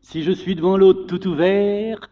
Si 0.01 0.25
je 0.25 0.33
suis 0.33 0.57
devant 0.57 0.77
l'autre 0.77 1.07
tout 1.07 1.29
ouvert, 1.29 2.11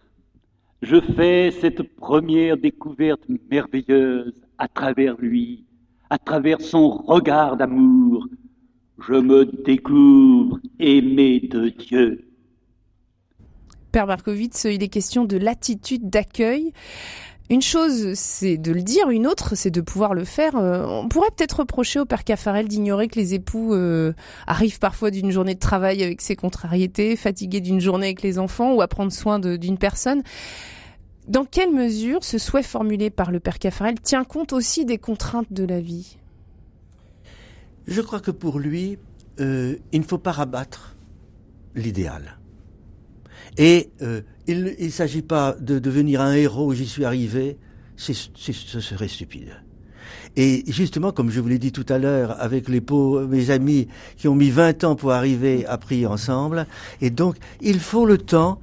je 0.83 1.01
fais 1.01 1.51
cette 1.51 1.83
première 1.97 2.57
découverte 2.57 3.23
merveilleuse 3.51 4.33
à 4.59 4.69
travers 4.69 5.17
lui, 5.21 5.65
à 6.09 6.19
travers 6.19 6.61
son 6.61 6.91
regard 6.91 7.57
d'amour. 7.57 8.29
Je 9.07 9.15
me 9.15 9.45
découvre 9.45 10.61
aimé 10.79 11.41
de 11.41 11.71
Dieu. 11.71 12.31
Père 13.91 14.07
Markovitz, 14.07 14.65
il 14.65 14.85
est 14.85 14.89
question 14.89 15.25
de 15.25 15.37
l'attitude 15.37 16.09
d'accueil. 16.09 16.73
Une 17.51 17.63
chose, 17.63 18.15
c'est 18.15 18.59
de 18.59 18.71
le 18.71 18.81
dire, 18.81 19.11
une 19.11 19.27
autre, 19.27 19.57
c'est 19.57 19.73
de 19.73 19.81
pouvoir 19.81 20.15
le 20.15 20.25
faire. 20.25 20.55
Euh, 20.55 20.87
on 20.87 21.09
pourrait 21.09 21.31
peut-être 21.37 21.59
reprocher 21.59 21.99
au 21.99 22.05
père 22.05 22.23
Caffarel 22.23 22.69
d'ignorer 22.69 23.09
que 23.09 23.19
les 23.19 23.35
époux 23.35 23.75
euh, 23.75 24.13
arrivent 24.47 24.79
parfois 24.79 25.11
d'une 25.11 25.33
journée 25.33 25.57
de 25.57 25.59
travail 25.59 26.05
avec 26.05 26.21
ses 26.21 26.37
contrariétés, 26.37 27.17
fatigués 27.17 27.61
d'une 27.61 27.81
journée 27.81 28.07
avec 28.07 28.23
les 28.23 28.39
enfants 28.39 28.75
ou 28.75 28.83
à 28.83 28.87
prendre 28.87 29.11
soin 29.11 29.41
d'une 29.41 29.79
personne. 29.79 30.23
Dans 31.27 31.45
quelle 31.45 31.73
mesure 31.73 32.23
ce 32.23 32.39
souhait 32.39 32.63
formulé 32.63 33.11
par 33.11 33.33
le 33.33 33.41
père 33.41 33.59
Caffarel 33.59 34.01
tient 34.01 34.23
compte 34.23 34.53
aussi 34.53 34.85
des 34.85 34.99
contraintes 34.99 35.53
de 35.53 35.65
la 35.65 35.81
vie? 35.81 36.19
Je 37.89 38.01
crois 38.01 38.21
que 38.21 38.31
pour 38.31 38.61
lui, 38.61 38.97
euh, 39.41 39.75
il 39.91 40.01
ne 40.03 40.07
faut 40.07 40.19
pas 40.19 40.33
rabattre 40.33 40.95
l'idéal. 41.75 42.39
Et 43.59 43.91
il 44.47 44.77
ne 44.79 44.89
s'agit 44.89 45.23
pas 45.23 45.57
de 45.61 45.79
devenir 45.79 46.21
un 46.21 46.35
héros, 46.35 46.73
j'y 46.75 46.87
suis 46.87 47.05
arrivé, 47.05 47.59
ce 47.97 48.13
serait 48.13 49.09
stupide. 49.09 49.53
Et 50.37 50.65
justement, 50.69 51.13
comme 51.13 51.31
je 51.31 51.41
vous 51.41 51.49
l'ai 51.49 51.59
dit 51.59 51.73
tout 51.73 51.87
à 51.89 51.99
l'heure, 51.99 52.41
avec 52.41 52.69
les 52.69 52.83
mes 53.29 53.51
amis 53.51 53.89
qui 54.17 54.29
ont 54.29 54.35
mis 54.35 54.51
20 54.51 54.85
ans 54.85 54.95
pour 54.95 55.13
arriver 55.13 55.67
à 55.67 55.77
prier 55.77 56.07
ensemble, 56.07 56.67
et 57.01 57.11
donc 57.11 57.37
il 57.61 57.81
faut 57.81 58.07
le 58.07 58.19
temps 58.19 58.61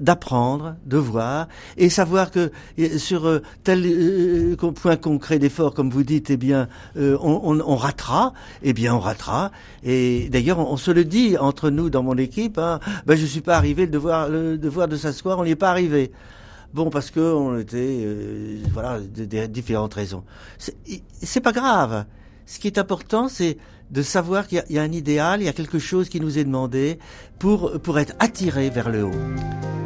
d'apprendre, 0.00 0.76
de 0.86 0.96
voir 0.96 1.48
et 1.76 1.90
savoir 1.90 2.30
que 2.30 2.52
sur 2.98 3.26
euh, 3.26 3.42
tel 3.64 3.84
euh, 3.84 4.56
point 4.56 4.96
concret 4.96 5.38
d'effort, 5.38 5.74
comme 5.74 5.90
vous 5.90 6.04
dites, 6.04 6.30
eh 6.30 6.36
bien, 6.36 6.68
euh, 6.96 7.16
on, 7.20 7.60
on, 7.60 7.76
ratera, 7.76 8.32
eh 8.62 8.72
bien, 8.72 8.94
on 8.94 9.00
ratera. 9.00 9.50
Et 9.82 10.28
d'ailleurs, 10.30 10.58
on, 10.58 10.76
se 10.76 10.90
le 10.90 11.04
dit 11.04 11.36
entre 11.36 11.70
nous 11.70 11.90
dans 11.90 12.02
mon 12.02 12.16
équipe. 12.16 12.58
Hein, 12.58 12.80
ben, 13.06 13.16
je 13.16 13.26
suis 13.26 13.40
pas 13.40 13.56
arrivé 13.56 13.86
le 13.86 13.90
devoir, 13.90 14.28
le 14.28 14.58
devoir 14.58 14.88
de 14.88 14.96
s'asseoir, 14.96 15.38
on 15.38 15.44
n'y 15.44 15.50
est 15.50 15.56
pas 15.56 15.70
arrivé. 15.70 16.12
Bon, 16.74 16.90
parce 16.90 17.10
que 17.10 17.20
on 17.20 17.58
était, 17.58 18.06
voilà, 18.72 19.00
de, 19.00 19.46
différentes 19.46 19.94
raisons. 19.94 20.22
C'est 20.58 21.40
pas 21.40 21.52
grave. 21.52 22.04
Ce 22.46 22.58
qui 22.58 22.66
est 22.66 22.78
important, 22.78 23.28
c'est 23.28 23.56
de 23.90 24.02
savoir 24.02 24.46
qu'il 24.46 24.62
y, 24.68 24.74
y, 24.74 24.78
a 24.78 24.82
un 24.82 24.92
idéal, 24.92 25.40
il 25.40 25.44
y 25.44 25.48
a 25.48 25.52
quelque 25.54 25.78
chose 25.78 26.10
qui 26.10 26.20
nous 26.20 26.38
est 26.38 26.44
demandé 26.44 26.98
pour 27.38 27.80
pour 27.80 27.98
être 27.98 28.14
attiré 28.18 28.68
vers 28.68 28.90
le 28.90 29.04
haut. 29.04 29.77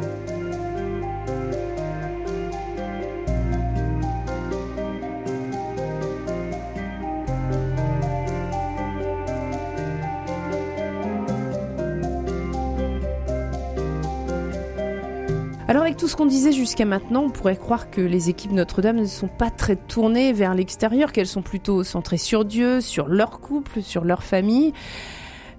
Alors 15.73 15.85
avec 15.85 15.97
tout 15.97 16.07
ce 16.07 16.15
qu'on 16.15 16.27
disait 16.27 16.51
jusqu'à 16.51 16.85
maintenant, 16.85 17.23
on 17.23 17.29
pourrait 17.31 17.57
croire 17.57 17.89
que 17.89 17.99
les 17.99 18.29
équipes 18.29 18.51
Notre-Dame 18.51 18.97
ne 18.97 19.05
sont 19.05 19.27
pas 19.27 19.49
très 19.49 19.75
tournées 19.75 20.31
vers 20.31 20.53
l'extérieur, 20.53 21.11
qu'elles 21.11 21.25
sont 21.25 21.41
plutôt 21.41 21.83
centrées 21.83 22.19
sur 22.19 22.45
Dieu, 22.45 22.79
sur 22.79 23.07
leur 23.07 23.39
couple, 23.39 23.81
sur 23.81 24.03
leur 24.03 24.21
famille. 24.21 24.71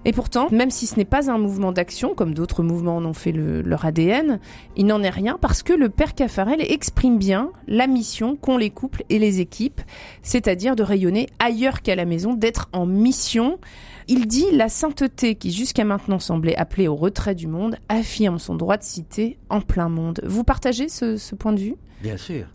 Et 0.05 0.13
pourtant, 0.13 0.47
même 0.51 0.71
si 0.71 0.87
ce 0.87 0.95
n'est 0.95 1.03
pas 1.03 1.29
un 1.29 1.37
mouvement 1.37 1.73
d'action, 1.73 2.15
comme 2.15 2.33
d'autres 2.33 2.63
mouvements 2.63 2.95
en 2.95 3.03
ont 3.03 3.13
fait 3.13 3.33
leur 3.33 3.83
ADN, 3.83 4.39
il 4.77 4.85
n'en 4.85 5.03
est 5.03 5.09
rien 5.09 5.37
parce 5.41 5.63
que 5.63 5.73
le 5.73 5.89
père 5.89 6.15
Caffarel 6.15 6.61
exprime 6.61 7.17
bien 7.17 7.51
la 7.67 7.85
mission 7.85 8.37
qu'ont 8.37 8.55
les 8.55 8.69
couples 8.69 9.03
et 9.09 9.19
les 9.19 9.41
équipes, 9.41 9.81
c'est-à-dire 10.23 10.77
de 10.77 10.83
rayonner 10.83 11.27
ailleurs 11.39 11.81
qu'à 11.81 11.95
la 11.95 12.05
maison, 12.05 12.35
d'être 12.35 12.69
en 12.71 12.85
mission. 12.85 13.59
Il 14.07 14.27
dit 14.27 14.51
la 14.51 14.69
sainteté 14.69 15.33
qui 15.35 15.51
jusqu'à 15.51 15.83
maintenant 15.83 16.19
semblait 16.19 16.55
appelée 16.55 16.87
au 16.87 16.95
retrait 16.95 17.33
du 17.33 17.47
monde 17.47 17.75
affirme 17.89 18.37
son 18.37 18.55
droit 18.55 18.77
de 18.77 18.83
citer 18.83 19.39
en 19.49 19.61
plein 19.61 19.89
monde. 19.89 20.21
Vous 20.23 20.43
partagez 20.43 20.89
ce, 20.89 21.17
ce 21.17 21.33
point 21.33 21.53
de 21.53 21.59
vue? 21.59 21.75
Bien 22.03 22.17
sûr. 22.17 22.45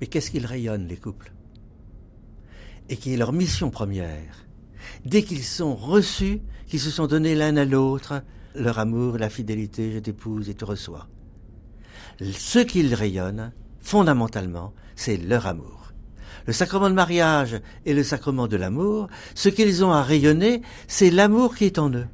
Mais 0.00 0.06
qu'est-ce 0.06 0.30
qu'ils 0.30 0.46
rayonnent, 0.46 0.88
les 0.88 0.96
couples? 0.96 1.32
Et 2.88 2.96
qui 2.96 3.12
est 3.12 3.18
leur 3.18 3.32
mission 3.32 3.70
première? 3.70 4.46
Dès 5.04 5.22
qu'ils 5.22 5.44
sont 5.44 5.74
reçus, 5.74 6.40
qu'ils 6.66 6.80
se 6.80 6.90
sont 6.90 7.06
donnés 7.06 7.34
l'un 7.34 7.56
à 7.58 7.66
l'autre, 7.66 8.22
leur 8.54 8.78
amour, 8.78 9.18
la 9.18 9.28
fidélité, 9.28 9.92
je 9.92 9.98
t'épouse 9.98 10.48
et 10.48 10.54
te 10.54 10.64
reçois. 10.64 11.08
Ce 12.20 12.60
qu'ils 12.60 12.94
rayonnent, 12.94 13.52
fondamentalement, 13.80 14.72
c'est 14.96 15.18
leur 15.18 15.46
amour 15.46 15.83
le 16.46 16.52
sacrement 16.52 16.90
de 16.90 16.94
mariage 16.94 17.60
et 17.86 17.94
le 17.94 18.02
sacrement 18.02 18.46
de 18.46 18.56
l'amour, 18.56 19.08
ce 19.34 19.48
qu'ils 19.48 19.84
ont 19.84 19.92
à 19.92 20.02
rayonner, 20.02 20.62
c'est 20.86 21.10
l'amour 21.10 21.56
qui 21.56 21.64
est 21.64 21.78
en 21.78 21.90
eux. 21.90 22.06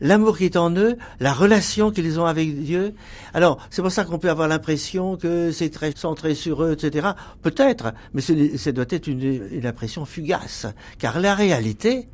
L'amour 0.00 0.36
qui 0.36 0.46
est 0.46 0.56
en 0.56 0.74
eux, 0.74 0.96
la 1.20 1.32
relation 1.32 1.92
qu'ils 1.92 2.18
ont 2.18 2.26
avec 2.26 2.60
Dieu. 2.60 2.92
Alors, 3.34 3.58
c'est 3.70 3.82
pour 3.82 3.92
ça 3.92 4.04
qu'on 4.04 4.18
peut 4.18 4.30
avoir 4.30 4.48
l'impression 4.48 5.16
que 5.16 5.52
c'est 5.52 5.70
très 5.70 5.92
centré 5.94 6.34
sur 6.34 6.64
eux, 6.64 6.72
etc. 6.72 7.10
Peut-être, 7.40 7.92
mais 8.12 8.20
ça 8.20 8.72
doit 8.72 8.86
être 8.90 9.06
une, 9.06 9.22
une 9.52 9.64
impression 9.64 10.04
fugace. 10.04 10.66
Car 10.98 11.20
la 11.20 11.36
réalité, 11.36 12.08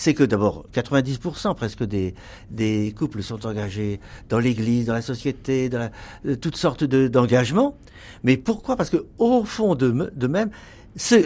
c'est 0.00 0.14
que 0.14 0.24
d'abord 0.24 0.64
90% 0.72 1.54
presque 1.54 1.84
des, 1.84 2.14
des 2.50 2.94
couples 2.96 3.22
sont 3.22 3.44
engagés 3.44 4.00
dans 4.30 4.38
l'Église, 4.38 4.86
dans 4.86 4.94
la 4.94 5.02
société, 5.02 5.68
dans 5.68 5.78
la, 5.78 5.90
euh, 6.24 6.36
toutes 6.36 6.56
sortes 6.56 6.84
d'engagements. 6.84 7.76
Mais 8.24 8.38
pourquoi? 8.38 8.76
Parce 8.76 8.88
que 8.88 9.04
au 9.18 9.44
fond 9.44 9.74
de, 9.74 10.10
de 10.16 10.26
même, 10.26 10.48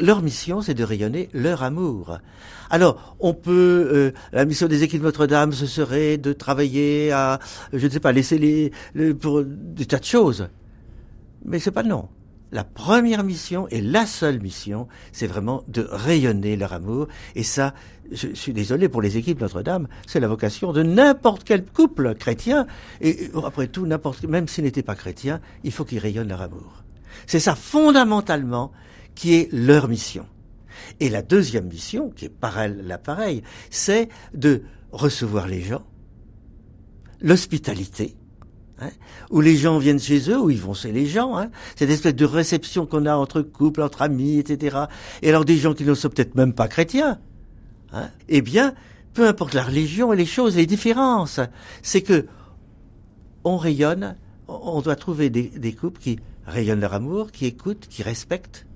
leur 0.02 0.22
mission, 0.22 0.60
c'est 0.60 0.74
de 0.74 0.82
rayonner 0.82 1.28
leur 1.32 1.62
amour. 1.62 2.18
Alors, 2.68 3.14
on 3.20 3.32
peut, 3.32 3.88
euh, 3.94 4.10
la 4.32 4.44
mission 4.44 4.66
des 4.66 4.82
équipes 4.82 5.04
Notre-Dame, 5.04 5.52
ce 5.52 5.66
serait 5.66 6.18
de 6.18 6.32
travailler 6.32 7.12
à, 7.12 7.38
je 7.72 7.86
ne 7.86 7.92
sais 7.92 8.00
pas, 8.00 8.10
laisser 8.10 8.38
les, 8.38 9.14
pour 9.14 9.44
des 9.44 9.86
tas 9.86 10.00
de 10.00 10.04
choses. 10.04 10.48
Mais 11.44 11.60
c'est 11.60 11.70
pas 11.70 11.84
non. 11.84 12.08
La 12.54 12.62
première 12.62 13.24
mission 13.24 13.66
et 13.72 13.80
la 13.80 14.06
seule 14.06 14.40
mission, 14.40 14.86
c'est 15.10 15.26
vraiment 15.26 15.64
de 15.66 15.88
rayonner 15.90 16.54
leur 16.54 16.72
amour. 16.72 17.08
Et 17.34 17.42
ça, 17.42 17.74
je, 18.12 18.28
suis 18.32 18.52
désolé 18.52 18.88
pour 18.88 19.02
les 19.02 19.16
équipes 19.16 19.40
Notre-Dame, 19.40 19.88
c'est 20.06 20.20
la 20.20 20.28
vocation 20.28 20.72
de 20.72 20.84
n'importe 20.84 21.42
quel 21.42 21.64
couple 21.64 22.14
chrétien. 22.14 22.68
Et 23.00 23.28
après 23.44 23.66
tout, 23.66 23.88
même 24.28 24.46
s'il 24.46 24.62
n'était 24.62 24.84
pas 24.84 24.94
chrétien, 24.94 25.40
il 25.64 25.72
faut 25.72 25.84
qu'ils 25.84 25.98
rayonnent 25.98 26.28
leur 26.28 26.42
amour. 26.42 26.84
C'est 27.26 27.40
ça 27.40 27.56
fondamentalement 27.56 28.70
qui 29.16 29.34
est 29.34 29.52
leur 29.52 29.88
mission. 29.88 30.24
Et 31.00 31.08
la 31.08 31.22
deuxième 31.22 31.66
mission, 31.66 32.10
qui 32.10 32.26
est 32.26 32.28
pareil, 32.28 32.72
la 32.84 32.98
pareille, 32.98 33.42
c'est 33.68 34.08
de 34.32 34.62
recevoir 34.92 35.48
les 35.48 35.60
gens, 35.60 35.82
l'hospitalité, 37.20 38.14
hein, 38.80 38.90
où 39.30 39.40
les 39.40 39.56
gens 39.56 39.78
viennent 39.78 40.00
chez 40.00 40.30
eux, 40.30 40.40
où 40.40 40.50
ils 40.50 40.60
vont 40.60 40.74
chez 40.74 40.92
les 40.92 41.06
gens, 41.06 41.36
hein, 41.36 41.50
cette 41.76 41.90
espèce 41.90 42.14
de 42.14 42.24
réception 42.24 42.86
qu'on 42.86 43.06
a 43.06 43.14
entre 43.14 43.42
couples, 43.42 43.82
entre 43.82 44.02
amis, 44.02 44.38
etc. 44.38 44.76
Et 45.22 45.28
alors 45.28 45.44
des 45.44 45.56
gens 45.56 45.74
qui 45.74 45.84
ne 45.84 45.94
sont 45.94 46.08
peut-être 46.08 46.34
même 46.34 46.52
pas 46.52 46.68
chrétiens, 46.68 47.18
hein, 47.92 48.08
eh 48.28 48.42
bien, 48.42 48.74
peu 49.14 49.28
importe 49.28 49.54
la 49.54 49.62
religion 49.62 50.12
et 50.12 50.16
les 50.16 50.26
choses, 50.26 50.56
les 50.56 50.66
différences, 50.66 51.40
c'est 51.82 52.02
que 52.02 52.26
on 53.44 53.56
rayonne, 53.56 54.16
on 54.48 54.80
doit 54.80 54.96
trouver 54.96 55.30
des, 55.30 55.72
couples 55.74 56.00
qui 56.00 56.18
rayonnent 56.46 56.80
leur 56.80 56.94
amour, 56.94 57.30
qui 57.30 57.46
écoutent, 57.46 57.86
qui 57.88 58.02
respectent, 58.02 58.66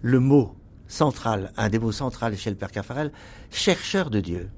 le 0.00 0.18
mot 0.18 0.56
central, 0.88 1.52
un 1.56 1.68
des 1.68 1.78
mots 1.78 1.92
centrales 1.92 2.36
chez 2.36 2.50
le 2.50 2.56
Père 2.56 2.70
Caffarel, 2.70 3.12
chercheur 3.50 4.10
de 4.10 4.20
Dieu. 4.20 4.50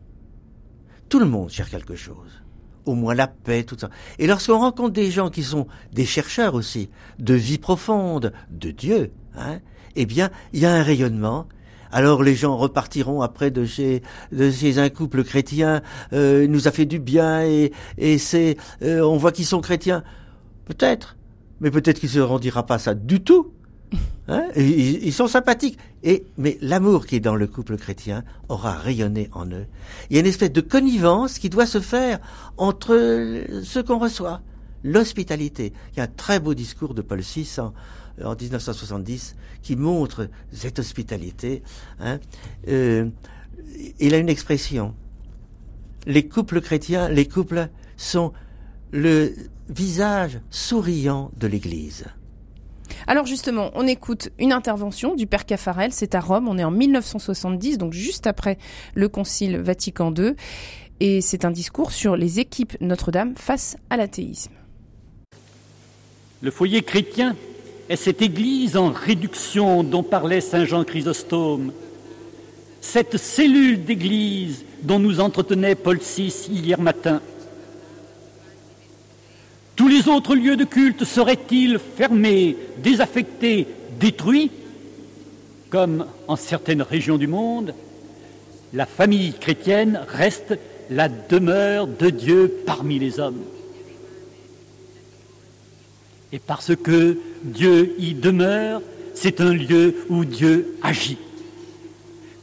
Tout 1.09 1.19
le 1.19 1.27
monde 1.27 1.51
cherche 1.51 1.71
quelque 1.71 1.97
chose. 1.97 2.44
Au 2.87 2.95
moins 2.95 3.15
la 3.15 3.27
paix, 3.27 3.65
tout 3.65 3.79
ça. 3.79 3.89
Et 4.19 4.27
lorsqu'on 4.27 4.59
rencontre 4.59 4.93
des 4.93 5.11
gens 5.11 5.31
qui 5.31 5.43
sont 5.43 5.67
des 5.93 6.05
chercheurs 6.05 6.55
aussi, 6.55 6.91
de 7.19 7.35
vie 7.35 7.59
profonde, 7.59 8.33
de 8.51 8.71
Dieu, 8.71 9.13
hein, 9.37 9.61
eh 9.97 10.05
bien, 10.05 10.31
il 10.53 10.61
y 10.61 10.67
a 10.67 10.73
un 10.73 10.83
rayonnement. 10.83 11.47
Alors 11.91 12.23
les 12.23 12.35
gens 12.35 12.57
repartiront 12.57 13.23
après 13.23 13.51
de 13.51 13.65
chez, 13.65 14.03
de 14.33 14.51
chez 14.51 14.79
un 14.79 14.91
couple 14.91 15.25
chrétien, 15.25 15.81
euh, 16.13 16.47
nous 16.47 16.69
a 16.69 16.73
fait 16.73 16.87
du 16.87 16.99
bien 16.99 17.45
et, 17.45 17.73
et 17.97 18.19
c'est, 18.19 18.57
euh, 18.83 19.01
on 19.01 19.17
voit 19.17 19.33
qu'ils 19.33 19.47
sont 19.47 19.61
chrétiens. 19.61 20.03
Peut-être, 20.67 21.17
mais 21.61 21.71
peut-être 21.71 22.01
qu'il 22.01 22.09
se 22.09 22.19
rendira 22.19 22.67
pas 22.67 22.79
ça 22.79 22.95
du 22.95 23.23
tout. 23.23 23.54
Hein 24.29 24.49
ils, 24.57 25.13
sont 25.13 25.27
sympathiques. 25.27 25.79
Et, 26.03 26.25
mais 26.39 26.59
l'amour 26.61 27.07
qui 27.07 27.17
est 27.17 27.21
dans 27.21 27.35
le 27.35 27.47
couple 27.47 27.77
chrétien 27.77 28.25
aura 28.49 28.73
rayonné 28.73 29.29
en 29.33 29.47
eux. 29.47 29.67
Il 30.09 30.15
y 30.15 30.17
a 30.17 30.21
une 30.21 30.27
espèce 30.27 30.53
de 30.53 30.61
connivence 30.61 31.39
qui 31.39 31.51
doit 31.51 31.67
se 31.67 31.81
faire 31.81 32.21
entre 32.57 32.95
ce 33.63 33.81
qu'on 33.81 33.99
reçoit. 33.99 34.41
L'hospitalité. 34.83 35.73
Il 35.93 35.99
y 35.99 36.01
a 36.01 36.05
un 36.05 36.09
très 36.09 36.41
beau 36.41 36.55
discours 36.55 36.95
de 36.95 37.01
Paul 37.01 37.21
VI 37.21 37.49
en, 37.59 37.73
en 38.23 38.35
1970 38.35 39.35
qui 39.63 39.77
montre 39.77 40.29
cette 40.53 40.79
hospitalité. 40.79 41.63
Hein. 42.01 42.19
Euh, 42.69 43.09
il 43.99 44.15
a 44.15 44.19
une 44.19 44.29
expression. 44.29 44.95
Les 46.07 46.29
couples 46.29 46.61
chrétiens, 46.61 47.09
les 47.09 47.27
couples 47.27 47.69
sont 47.97 48.33
le 48.93 49.35
visage 49.69 50.41
souriant 50.51 51.31
de 51.37 51.47
l'Église. 51.47 52.05
Alors 53.07 53.27
justement, 53.27 53.71
on 53.75 53.87
écoute 53.87 54.31
une 54.39 54.53
intervention 54.53 55.15
du 55.15 55.27
Père 55.27 55.45
Caffarel, 55.45 55.93
c'est 55.93 56.15
à 56.15 56.21
Rome, 56.21 56.49
on 56.49 56.59
est 56.59 56.65
en 56.65 56.71
1970, 56.71 57.79
donc 57.79 57.93
juste 57.93 58.27
après 58.27 58.57
le 58.95 59.09
Concile 59.09 59.59
Vatican 59.59 60.13
II, 60.15 60.35
et 61.01 61.21
c'est 61.21 61.45
un 61.45 61.51
discours 61.51 61.93
sur 61.93 62.17
les 62.17 62.41
équipes 62.41 62.77
Notre-Dame 62.81 63.35
face 63.37 63.77
à 63.91 63.97
l'athéisme. 63.97 64.53
Le 66.41 66.51
foyer 66.51 66.83
chrétien 66.83 67.37
est 67.89 67.97
cette 67.97 68.23
Église 68.23 68.77
en 68.77 68.91
réduction 68.91 69.83
dont 69.83 70.03
parlait 70.03 70.41
Saint 70.41 70.65
Jean 70.65 70.85
Chrysostome, 70.85 71.73
cette 72.81 73.17
cellule 73.17 73.85
d'Église 73.85 74.65
dont 74.83 74.99
nous 74.99 75.21
entretenait 75.21 75.75
Paul 75.75 75.99
VI 75.99 76.33
hier 76.51 76.81
matin. 76.81 77.21
Tous 79.77 79.89
les 79.89 80.09
autres 80.09 80.35
lieux 80.35 80.57
de 80.57 80.65
culte 80.65 81.05
seraient-ils 81.05 81.79
fermés, 81.79 82.57
désaffectés, 82.83 83.67
détruits 83.99 84.51
Comme 85.71 86.07
en 86.29 86.37
certaines 86.37 86.83
régions 86.83 87.19
du 87.19 87.27
monde, 87.27 87.75
la 88.73 88.87
famille 88.87 89.33
chrétienne 89.33 90.01
reste 90.09 90.59
la 90.91 91.09
demeure 91.09 91.87
de 91.87 92.11
Dieu 92.11 92.63
parmi 92.67 92.99
les 92.99 93.19
hommes. 93.19 93.43
Et 96.33 96.39
parce 96.39 96.75
que 96.77 97.19
Dieu 97.43 97.95
y 97.99 98.15
demeure, 98.15 98.83
c'est 99.15 99.41
un 99.41 99.55
lieu 99.55 100.07
où 100.09 100.25
Dieu 100.25 100.77
agit. 100.83 101.19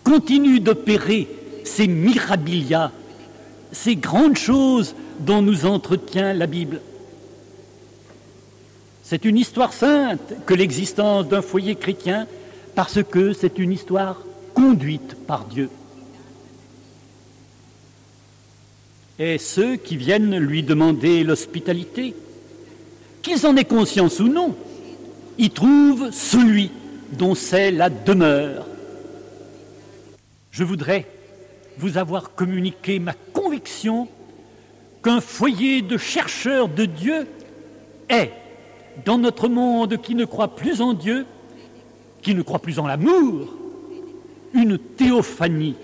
Continue 0.03 0.59
d'opérer 0.59 1.27
ces 1.63 1.87
mirabilia, 1.87 2.91
ces 3.71 3.95
grandes 3.95 4.37
choses 4.37 4.95
dont 5.19 5.41
nous 5.41 5.65
entretient 5.65 6.33
la 6.33 6.47
Bible. 6.47 6.81
C'est 9.11 9.25
une 9.25 9.37
histoire 9.37 9.73
sainte 9.73 10.45
que 10.45 10.53
l'existence 10.53 11.27
d'un 11.27 11.41
foyer 11.41 11.75
chrétien 11.75 12.27
parce 12.75 13.03
que 13.03 13.33
c'est 13.33 13.59
une 13.59 13.73
histoire 13.73 14.21
conduite 14.53 15.17
par 15.27 15.43
Dieu. 15.43 15.69
Et 19.19 19.37
ceux 19.37 19.75
qui 19.75 19.97
viennent 19.97 20.37
lui 20.37 20.63
demander 20.63 21.25
l'hospitalité, 21.25 22.15
qu'ils 23.21 23.45
en 23.45 23.57
aient 23.57 23.65
conscience 23.65 24.21
ou 24.21 24.29
non, 24.29 24.55
y 25.37 25.49
trouvent 25.49 26.11
celui 26.11 26.71
dont 27.11 27.35
c'est 27.35 27.69
la 27.69 27.89
demeure. 27.89 28.65
Je 30.51 30.63
voudrais 30.63 31.05
vous 31.77 31.97
avoir 31.97 32.33
communiqué 32.33 32.97
ma 32.99 33.15
conviction 33.33 34.07
qu'un 35.03 35.19
foyer 35.19 35.81
de 35.81 35.97
chercheurs 35.97 36.69
de 36.69 36.85
Dieu 36.85 37.27
est 38.07 38.31
dans 39.05 39.17
notre 39.17 39.47
monde 39.47 39.97
qui 40.01 40.15
ne 40.15 40.25
croit 40.25 40.55
plus 40.55 40.81
en 40.81 40.93
Dieu, 40.93 41.25
qui 42.21 42.35
ne 42.35 42.41
croit 42.41 42.59
plus 42.59 42.79
en 42.79 42.87
l'amour, 42.87 43.53
une 44.53 44.77
théophanie, 44.77 45.75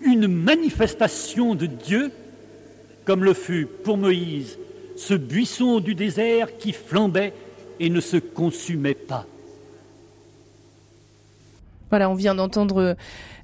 une 0.00 0.28
manifestation 0.28 1.54
de 1.54 1.66
Dieu, 1.66 2.12
comme 3.04 3.24
le 3.24 3.34
fut 3.34 3.66
pour 3.66 3.96
Moïse 3.96 4.58
ce 4.96 5.14
buisson 5.14 5.80
du 5.80 5.94
désert 5.94 6.56
qui 6.58 6.72
flambait 6.72 7.32
et 7.80 7.90
ne 7.90 8.00
se 8.00 8.16
consumait 8.16 8.94
pas. 8.94 9.26
Voilà, 11.90 12.08
on 12.08 12.14
vient 12.14 12.34
d'entendre 12.34 12.96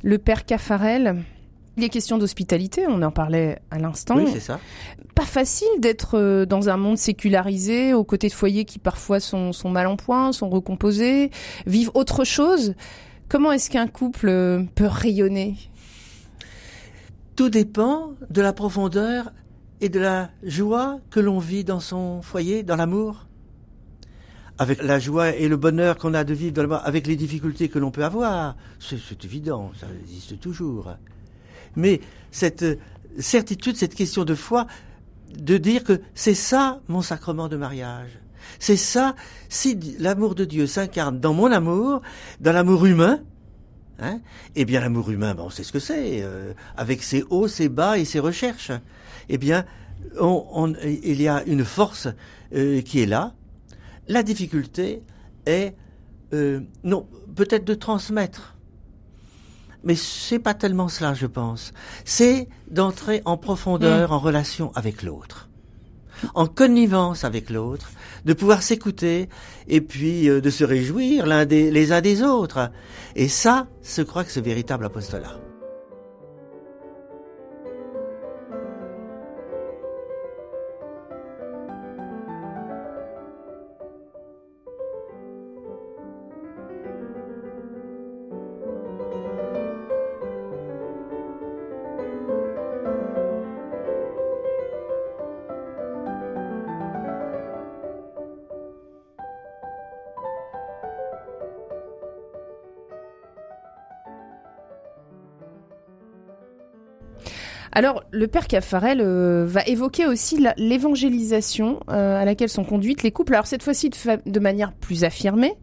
le 0.02 0.18
père 0.18 0.46
Caffarel 0.46 1.16
il 1.78 1.84
est 1.84 1.88
question 1.88 2.18
d'hospitalité, 2.18 2.86
on 2.88 3.00
en 3.02 3.12
parlait 3.12 3.60
à 3.70 3.78
l'instant. 3.78 4.16
Oui, 4.16 4.28
c'est 4.32 4.40
ça. 4.40 4.58
Pas 5.14 5.24
facile 5.24 5.68
d'être 5.78 6.18
euh, 6.18 6.44
dans 6.44 6.68
un 6.68 6.76
monde 6.76 6.98
sécularisé, 6.98 7.94
aux 7.94 8.04
côtés 8.04 8.26
de 8.26 8.32
foyers 8.32 8.64
qui 8.64 8.80
parfois 8.80 9.20
sont, 9.20 9.52
sont 9.52 9.70
mal 9.70 9.86
en 9.86 9.96
point, 9.96 10.32
sont 10.32 10.48
recomposés, 10.50 11.30
vivent 11.66 11.92
autre 11.94 12.24
chose. 12.24 12.74
Comment 13.28 13.52
est-ce 13.52 13.70
qu'un 13.70 13.86
couple 13.86 14.28
euh, 14.28 14.64
peut 14.74 14.86
rayonner? 14.86 15.54
Tout 17.36 17.48
dépend 17.48 18.10
de 18.28 18.42
la 18.42 18.52
profondeur 18.52 19.32
et 19.80 19.88
de 19.88 20.00
la 20.00 20.30
joie 20.42 20.98
que 21.10 21.20
l'on 21.20 21.38
vit 21.38 21.62
dans 21.62 21.80
son 21.80 22.22
foyer, 22.22 22.64
dans 22.64 22.76
l'amour. 22.76 23.26
Avec 24.58 24.82
la 24.82 24.98
joie 24.98 25.36
et 25.36 25.46
le 25.46 25.56
bonheur 25.56 25.96
qu'on 25.98 26.14
a 26.14 26.24
de 26.24 26.34
vivre 26.34 26.54
dans 26.54 26.62
l'amour, 26.62 26.80
avec 26.82 27.06
les 27.06 27.14
difficultés 27.14 27.68
que 27.68 27.78
l'on 27.78 27.92
peut 27.92 28.04
avoir. 28.04 28.56
C'est 28.80 29.24
évident, 29.24 29.70
ça 29.78 29.86
existe 30.02 30.40
toujours 30.40 30.90
mais 31.78 32.00
cette 32.30 32.64
certitude, 33.18 33.76
cette 33.76 33.94
question 33.94 34.24
de 34.24 34.34
foi, 34.34 34.66
de 35.34 35.56
dire 35.56 35.84
que 35.84 36.00
c'est 36.14 36.34
ça 36.34 36.80
mon 36.88 37.02
sacrement 37.02 37.48
de 37.48 37.56
mariage. 37.56 38.18
C'est 38.58 38.76
ça, 38.76 39.14
si 39.48 39.78
l'amour 39.98 40.34
de 40.34 40.44
Dieu 40.44 40.66
s'incarne 40.66 41.20
dans 41.20 41.34
mon 41.34 41.50
amour, 41.52 42.02
dans 42.40 42.52
l'amour 42.52 42.86
humain, 42.86 43.20
hein, 44.00 44.20
eh 44.56 44.64
bien 44.64 44.80
l'amour 44.80 45.10
humain, 45.10 45.34
bon, 45.34 45.44
on 45.44 45.50
sait 45.50 45.62
ce 45.62 45.72
que 45.72 45.78
c'est, 45.78 46.22
euh, 46.22 46.52
avec 46.76 47.02
ses 47.02 47.24
hauts, 47.30 47.48
ses 47.48 47.68
bas 47.68 47.98
et 47.98 48.04
ses 48.04 48.18
recherches. 48.18 48.72
Eh 49.28 49.38
bien, 49.38 49.64
il 50.20 51.22
y 51.22 51.28
a 51.28 51.44
une 51.44 51.64
force 51.64 52.08
euh, 52.54 52.80
qui 52.80 53.00
est 53.00 53.06
là. 53.06 53.34
La 54.08 54.22
difficulté 54.22 55.02
est, 55.46 55.74
euh, 56.32 56.60
non, 56.82 57.06
peut-être 57.36 57.64
de 57.64 57.74
transmettre 57.74 58.57
Mais 59.84 59.94
c'est 59.94 60.38
pas 60.38 60.54
tellement 60.54 60.88
cela, 60.88 61.14
je 61.14 61.26
pense. 61.26 61.72
C'est 62.04 62.48
d'entrer 62.70 63.22
en 63.24 63.36
profondeur, 63.36 64.12
en 64.12 64.18
relation 64.18 64.72
avec 64.74 65.02
l'autre, 65.02 65.48
en 66.34 66.46
connivence 66.46 67.24
avec 67.24 67.48
l'autre, 67.48 67.90
de 68.24 68.32
pouvoir 68.32 68.62
s'écouter 68.62 69.28
et 69.68 69.80
puis 69.80 70.28
euh, 70.28 70.40
de 70.40 70.50
se 70.50 70.64
réjouir 70.64 71.26
l'un 71.26 71.46
des 71.46 71.70
les 71.70 71.92
uns 71.92 72.00
des 72.00 72.22
autres. 72.22 72.70
Et 73.14 73.28
ça, 73.28 73.68
je 73.82 74.02
crois 74.02 74.24
que 74.24 74.32
c'est 74.32 74.40
véritable 74.40 74.84
apostolat. 74.84 75.47
Alors, 107.78 108.02
le 108.10 108.26
père 108.26 108.48
Caffarel 108.48 109.00
euh, 109.00 109.44
va 109.46 109.62
évoquer 109.62 110.04
aussi 110.04 110.44
l'évangélisation 110.56 111.78
euh, 111.90 112.20
à 112.20 112.24
laquelle 112.24 112.48
sont 112.48 112.64
conduites 112.64 113.04
les 113.04 113.12
couples. 113.12 113.34
Alors, 113.34 113.46
cette 113.46 113.62
fois-ci 113.62 113.88
de 114.26 114.40
manière 114.40 114.72
plus 114.72 115.04
affirmée. 115.04 115.54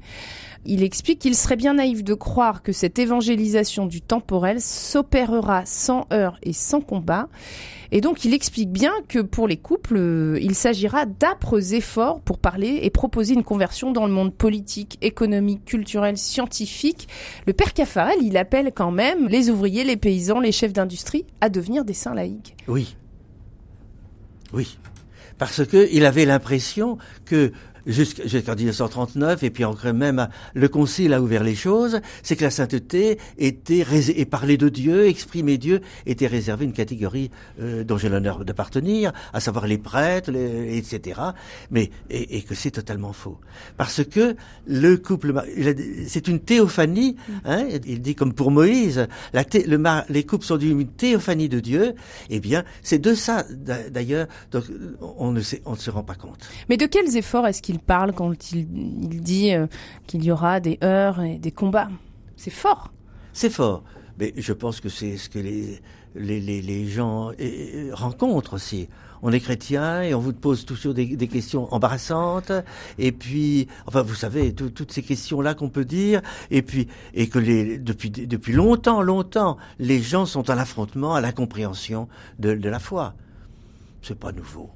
Il 0.66 0.84
explique 0.84 1.20
qu'il 1.20 1.36
serait 1.36 1.55
bien 1.55 1.76
naïf 1.76 2.03
de 2.03 2.13
croire 2.13 2.63
que 2.63 2.72
cette 2.72 2.97
évangélisation 2.97 3.86
du 3.86 4.01
temporel 4.01 4.59
s'opérera 4.61 5.63
sans 5.66 6.07
heurts 6.11 6.39
et 6.41 6.53
sans 6.53 6.82
combat. 6.82 7.30
Et 7.91 8.01
donc, 8.01 8.26
il 8.26 8.34
explique 8.34 8.72
bien 8.72 8.91
que 9.07 9.20
pour 9.20 9.47
les 9.47 9.57
couples, 9.57 9.97
euh, 9.97 10.39
il 10.41 10.55
s'agira 10.55 11.05
d'âpres 11.05 11.74
efforts 11.74 12.20
pour 12.22 12.39
parler 12.39 12.80
et 12.82 12.89
proposer 12.89 13.36
une 13.36 13.43
conversion 13.43 13.91
dans 13.91 14.07
le 14.07 14.11
monde 14.11 14.34
politique, 14.34 14.97
économique, 15.01 15.66
culturel, 15.66 16.18
scientifique. 16.18 17.07
Le 17.45 17.53
père 17.53 17.74
Caffarel, 17.74 18.18
il 18.22 18.38
appelle 18.38 18.72
quand 18.74 18.91
même 18.91 19.28
les 19.28 19.51
ouvriers, 19.51 19.84
les 19.84 19.97
paysans, 19.97 20.39
les 20.39 20.51
chefs 20.51 20.74
d'industrie 20.74 21.26
à 21.41 21.49
devenir 21.49 21.86
des 21.86 21.93
saints 21.93 22.16
laïcs. 22.16 22.55
Oui. 22.68 22.95
Oui. 24.51 24.78
Parce 25.38 25.66
que 25.66 25.88
il 25.91 26.05
avait 26.05 26.26
l'impression 26.26 26.97
que 27.26 27.51
jusqu'- 27.88 28.27
jusqu'en 28.27 28.55
1939 28.55 29.43
et 29.43 29.49
puis 29.49 29.63
encore 29.65 29.93
même 29.93 30.27
le 30.53 30.67
Concile 30.67 31.13
a 31.13 31.21
ouvert 31.21 31.43
les 31.43 31.55
choses, 31.55 32.01
c'est 32.23 32.36
que 32.36 32.43
la 32.43 32.49
sainteté 32.51 33.17
était 33.38 33.86
et 34.15 34.25
parler 34.25 34.57
de 34.57 34.69
Dieu, 34.69 35.07
exprimer 35.07 35.57
Dieu 35.57 35.81
était 36.05 36.27
réservé 36.27 36.65
à 36.65 36.67
une 36.67 36.73
catégorie 36.73 37.29
euh, 37.61 37.83
dont 37.83 37.97
j'ai 37.97 38.09
l'honneur 38.09 38.43
d'appartenir, 38.45 39.11
à 39.33 39.39
savoir 39.39 39.67
les 39.67 39.77
prêtres, 39.77 40.31
les- 40.31 40.77
etc. 40.77 41.19
Mais 41.71 41.89
et, 42.09 42.38
et 42.38 42.41
que 42.41 42.55
c'est 42.55 42.71
totalement 42.71 43.13
faux, 43.13 43.38
parce 43.77 44.03
que 44.03 44.36
le 44.67 44.97
couple, 44.97 45.33
c'est 46.07 46.27
une 46.27 46.39
théophanie. 46.39 47.15
Hein, 47.45 47.67
il 47.86 48.01
dit 48.01 48.15
comme 48.15 48.33
pour 48.33 48.51
Moïse, 48.51 49.07
la 49.33 49.43
thé- 49.43 49.65
le 49.67 49.77
ma- 49.77 50.05
les 50.09 50.23
couples 50.23 50.45
sont 50.45 50.57
d'une 50.57 50.88
théophanie 50.88 51.49
de 51.49 51.59
Dieu. 51.59 51.93
Eh 52.29 52.39
bien, 52.39 52.63
c'est 52.81 52.99
de 52.99 53.13
ça 53.13 53.45
d'a- 53.49 53.89
d'ailleurs. 53.89 54.27
Donc, 54.51 54.63
on 55.17 55.31
ne 55.31 55.41
sait, 55.41 55.61
on 55.65 55.71
ne 55.73 55.77
se 55.77 55.89
rend 55.91 56.03
pas 56.03 56.15
compte. 56.15 56.39
Mais 56.69 56.77
de 56.77 56.86
quels 56.86 57.15
efforts 57.17 57.45
est-ce 57.47 57.61
qu'il 57.61 57.74
parle 57.80 58.13
quand 58.13 58.51
il, 58.51 58.67
il 59.11 59.21
dit 59.21 59.53
euh, 59.53 59.67
qu'il 60.07 60.23
y 60.23 60.32
aura 60.32 60.59
des 60.59 60.78
heurts 60.84 61.21
et 61.21 61.38
des 61.38 61.51
combats 61.51 61.89
C'est 62.36 62.51
fort. 62.51 62.91
C'est 63.34 63.49
fort. 63.49 63.84
Mais 64.19 64.34
je 64.38 64.53
pense 64.53 64.80
que 64.80 64.89
c'est 64.89 65.17
ce 65.17 65.30
que 65.30 65.39
les, 65.39 66.88
gens 66.88 67.32
euh, 67.39 67.89
rencontrent 67.93 68.53
aussi. 68.53 68.88
On 69.21 69.32
est 69.32 69.39
chrétien 69.39 70.03
et 70.03 70.13
on 70.13 70.19
vous 70.19 70.34
pose 70.34 70.65
toujours 70.65 70.93
des, 70.93 71.17
questions 71.28 71.73
embarrassantes. 71.73 72.51
Et 72.97 73.11
puis, 73.11 73.67
enfin, 73.88 74.03
vous 74.03 74.15
savez, 74.15 74.53
tout- 74.53 74.69
toutes 74.69 74.91
ces 74.91 75.01
questions-là 75.01 75.53
qu'on 75.53 75.69
peut 75.69 75.86
dire. 75.86 76.21
Et 76.51 76.61
puis, 76.61 76.88
et 77.13 77.28
que 77.28 77.39
depuis, 77.78 78.09
depuis 78.09 78.53
longtemps, 78.53 79.01
longtemps, 79.01 79.57
les 79.80 80.01
gens 80.01 80.26
sont 80.26 80.49
à 80.49 80.55
l'affrontement, 80.55 81.15
à 81.15 81.21
l'incompréhension 81.21 82.07
de, 82.39 82.53
de 82.53 82.69
la 82.69 82.80
foi. 82.80 83.15
C'est 84.01 84.19
pas 84.19 84.32
nouveau. 84.32 84.69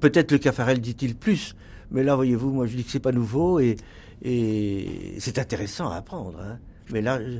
Peut-être 0.00 0.32
le 0.32 0.38
Caffarel 0.38 0.80
dit-il 0.80 1.14
plus. 1.14 1.54
Mais 1.90 2.02
là, 2.02 2.14
voyez-vous, 2.16 2.50
moi, 2.52 2.66
je 2.66 2.76
dis 2.76 2.84
que 2.84 2.90
c'est 2.90 3.00
pas 3.00 3.12
nouveau 3.12 3.60
et, 3.60 3.76
et 4.22 5.16
c'est 5.18 5.38
intéressant 5.38 5.90
à 5.90 5.96
apprendre. 5.96 6.38
Hein. 6.40 6.58
Mais 6.92 7.00
là, 7.02 7.20
je- 7.20 7.38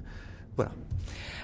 voilà. 0.57 0.73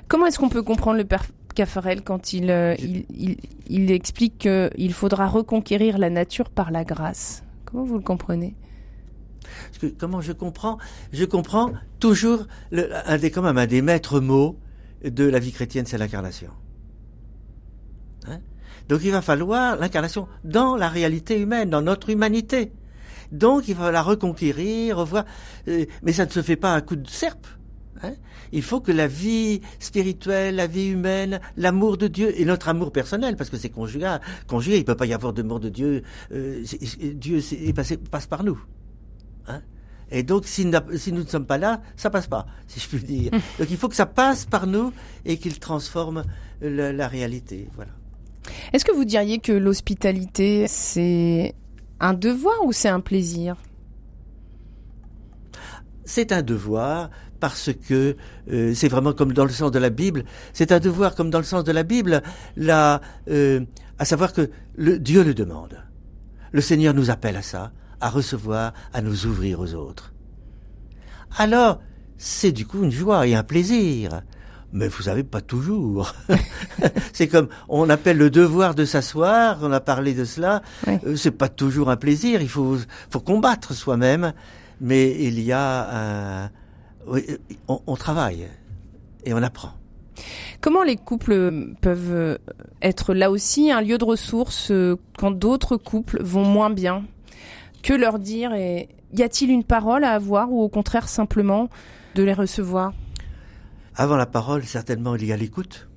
Comment 0.08 0.26
est-ce 0.26 0.38
qu'on 0.38 0.48
peut 0.48 0.62
comprendre 0.62 0.98
le 0.98 1.04
père 1.04 1.24
Caffarel 1.54 2.02
quand 2.02 2.32
il, 2.32 2.50
euh, 2.50 2.74
il, 2.78 3.06
il, 3.10 3.36
il 3.68 3.90
explique 3.90 4.38
qu'il 4.38 4.92
faudra 4.92 5.26
reconquérir 5.26 5.98
la 5.98 6.10
nature 6.10 6.50
par 6.50 6.70
la 6.70 6.84
grâce? 6.84 7.42
Comment 7.64 7.84
vous 7.84 7.96
le 7.96 8.02
comprenez? 8.02 8.54
Parce 9.66 9.78
que 9.78 9.86
comment 9.86 10.20
je 10.20 10.32
comprends? 10.32 10.78
Je 11.12 11.24
comprends 11.24 11.72
toujours 12.00 12.46
le, 12.72 12.88
un 13.08 13.16
des 13.16 13.30
quand 13.30 13.42
même 13.42 13.58
un 13.58 13.66
des 13.66 13.80
maîtres 13.80 14.20
mots 14.20 14.58
de 15.04 15.24
la 15.24 15.38
vie 15.38 15.52
chrétienne, 15.52 15.86
c'est 15.86 15.98
l'incarnation. 15.98 16.50
Hein? 18.28 18.40
Donc 18.88 19.00
il 19.04 19.12
va 19.12 19.22
falloir 19.22 19.76
l'incarnation 19.76 20.26
dans 20.44 20.76
la 20.76 20.88
réalité 20.88 21.40
humaine, 21.40 21.70
dans 21.70 21.82
notre 21.82 22.10
humanité. 22.10 22.72
Donc 23.32 23.68
il 23.68 23.74
va 23.74 23.90
la 23.90 24.02
reconquérir, 24.02 24.98
revoir. 24.98 25.24
euh, 25.68 25.84
mais 26.02 26.12
ça 26.12 26.26
ne 26.26 26.30
se 26.30 26.42
fait 26.42 26.56
pas 26.56 26.74
à 26.74 26.80
coup 26.80 26.96
de 26.96 27.08
serpe. 27.08 27.46
Hein 28.02 28.12
il 28.52 28.62
faut 28.62 28.80
que 28.80 28.92
la 28.92 29.06
vie 29.06 29.62
spirituelle, 29.80 30.56
la 30.56 30.66
vie 30.66 30.88
humaine, 30.88 31.40
l'amour 31.56 31.96
de 31.96 32.08
Dieu 32.08 32.38
et 32.38 32.44
notre 32.44 32.68
amour 32.68 32.92
personnel, 32.92 33.36
parce 33.36 33.48
que 33.50 33.56
c'est 33.56 33.70
conjugal, 33.70 34.20
conjugué, 34.46 34.76
il 34.76 34.84
peut 34.84 34.94
pas 34.94 35.06
y 35.06 35.14
avoir 35.14 35.32
d'amour 35.32 35.60
de 35.60 35.68
Dieu. 35.70 36.02
euh, 36.32 36.62
Dieu 37.14 37.40
c'est- 37.40 37.56
est 37.56 37.72
passé- 37.72 37.96
passe 37.96 38.26
par 38.26 38.44
nous. 38.44 38.60
Hein 39.48 39.62
et 40.10 40.22
donc, 40.22 40.46
si 40.46 40.64
nous 40.66 41.22
ne 41.22 41.26
sommes 41.26 41.46
pas 41.46 41.58
là, 41.58 41.80
ça 41.96 42.10
passe 42.10 42.26
pas, 42.28 42.46
si 42.68 42.78
je 42.80 42.86
puis 42.88 42.98
dire. 43.02 43.30
Donc, 43.58 43.68
il 43.70 43.76
faut 43.76 43.88
que 43.88 43.96
ça 43.96 44.06
passe 44.06 44.44
par 44.44 44.66
nous 44.68 44.92
et 45.24 45.36
qu'il 45.38 45.58
transforme 45.58 46.22
la, 46.60 46.92
la 46.92 47.08
réalité. 47.08 47.68
Voilà. 47.74 47.90
Est-ce 48.72 48.84
que 48.84 48.92
vous 48.92 49.04
diriez 49.04 49.38
que 49.40 49.50
l'hospitalité, 49.52 50.66
c'est 50.68 51.54
un 52.00 52.14
devoir 52.14 52.64
ou 52.64 52.72
c'est 52.72 52.88
un 52.88 53.00
plaisir? 53.00 53.56
C'est 56.04 56.32
un 56.32 56.42
devoir 56.42 57.10
parce 57.40 57.70
que 57.72 58.16
euh, 58.50 58.74
c'est 58.74 58.88
vraiment 58.88 59.12
comme 59.12 59.32
dans 59.32 59.44
le 59.44 59.50
sens 59.50 59.70
de 59.70 59.78
la 59.78 59.90
Bible. 59.90 60.24
C'est 60.52 60.72
un 60.72 60.80
devoir 60.80 61.14
comme 61.14 61.30
dans 61.30 61.38
le 61.38 61.44
sens 61.44 61.64
de 61.64 61.72
la 61.72 61.82
Bible, 61.82 62.22
là, 62.56 63.00
euh, 63.28 63.60
à 63.98 64.04
savoir 64.04 64.32
que 64.32 64.50
Dieu 64.78 65.24
le 65.24 65.34
demande. 65.34 65.82
Le 66.52 66.60
Seigneur 66.60 66.94
nous 66.94 67.10
appelle 67.10 67.36
à 67.36 67.42
ça, 67.42 67.72
à 68.00 68.08
recevoir, 68.08 68.72
à 68.92 69.02
nous 69.02 69.26
ouvrir 69.26 69.60
aux 69.60 69.74
autres. 69.74 70.12
Alors, 71.36 71.80
c'est 72.16 72.52
du 72.52 72.66
coup 72.66 72.82
une 72.82 72.90
joie 72.90 73.26
et 73.26 73.34
un 73.34 73.42
plaisir. 73.42 74.22
Mais 74.76 74.88
vous 74.88 75.04
savez, 75.04 75.24
pas 75.24 75.40
toujours. 75.40 76.14
c'est 77.14 77.28
comme 77.28 77.48
on 77.70 77.88
appelle 77.88 78.18
le 78.18 78.28
devoir 78.28 78.74
de 78.74 78.84
s'asseoir. 78.84 79.58
On 79.62 79.72
a 79.72 79.80
parlé 79.80 80.12
de 80.12 80.26
cela. 80.26 80.60
Euh, 80.86 81.16
c'est 81.16 81.30
pas 81.30 81.48
toujours 81.48 81.88
un 81.88 81.96
plaisir. 81.96 82.42
Il 82.42 82.48
faut, 82.50 82.76
faut 83.08 83.20
combattre 83.20 83.72
soi-même. 83.72 84.34
Mais 84.82 85.10
il 85.18 85.40
y 85.40 85.50
a 85.50 85.88
un, 85.88 86.50
euh, 87.08 87.38
on, 87.68 87.80
on 87.86 87.96
travaille 87.96 88.48
et 89.24 89.32
on 89.32 89.42
apprend. 89.42 89.72
Comment 90.60 90.82
les 90.82 90.96
couples 90.96 91.74
peuvent 91.80 92.38
être 92.82 93.14
là 93.14 93.30
aussi 93.30 93.70
un 93.70 93.80
lieu 93.80 93.96
de 93.96 94.04
ressources 94.04 94.70
euh, 94.70 94.96
quand 95.16 95.30
d'autres 95.30 95.78
couples 95.78 96.22
vont 96.22 96.44
moins 96.44 96.68
bien? 96.68 97.06
Que 97.82 97.94
leur 97.94 98.18
dire 98.18 98.52
et 98.52 98.90
y 99.14 99.22
a-t-il 99.22 99.50
une 99.50 99.64
parole 99.64 100.04
à 100.04 100.10
avoir 100.10 100.52
ou 100.52 100.60
au 100.60 100.68
contraire 100.68 101.08
simplement 101.08 101.70
de 102.14 102.22
les 102.22 102.34
recevoir? 102.34 102.92
Avant 103.98 104.16
la 104.16 104.26
parole, 104.26 104.62
certainement, 104.64 105.16
il 105.16 105.24
y 105.24 105.32
a 105.32 105.38
l'écoute. 105.38 105.88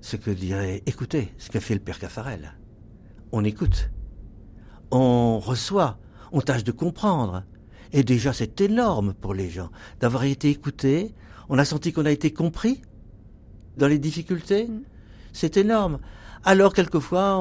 Ce 0.00 0.16
que 0.16 0.30
dirait 0.30 0.82
écoutez, 0.86 1.34
ce 1.36 1.50
que 1.50 1.60
fait 1.60 1.74
le 1.74 1.80
père 1.80 1.98
Caffarel. 1.98 2.54
On 3.32 3.44
écoute. 3.44 3.90
On 4.90 5.38
reçoit. 5.40 5.98
On 6.32 6.40
tâche 6.40 6.64
de 6.64 6.72
comprendre. 6.72 7.44
Et 7.92 8.02
déjà, 8.02 8.32
c'est 8.32 8.62
énorme 8.62 9.12
pour 9.12 9.34
les 9.34 9.50
gens 9.50 9.70
d'avoir 10.00 10.24
été 10.24 10.48
écoutés. 10.48 11.14
On 11.50 11.58
a 11.58 11.66
senti 11.66 11.92
qu'on 11.92 12.06
a 12.06 12.10
été 12.10 12.32
compris 12.32 12.80
dans 13.76 13.88
les 13.88 13.98
difficultés. 13.98 14.70
C'est 15.34 15.58
énorme. 15.58 15.98
Alors, 16.46 16.74
quelquefois, 16.74 17.36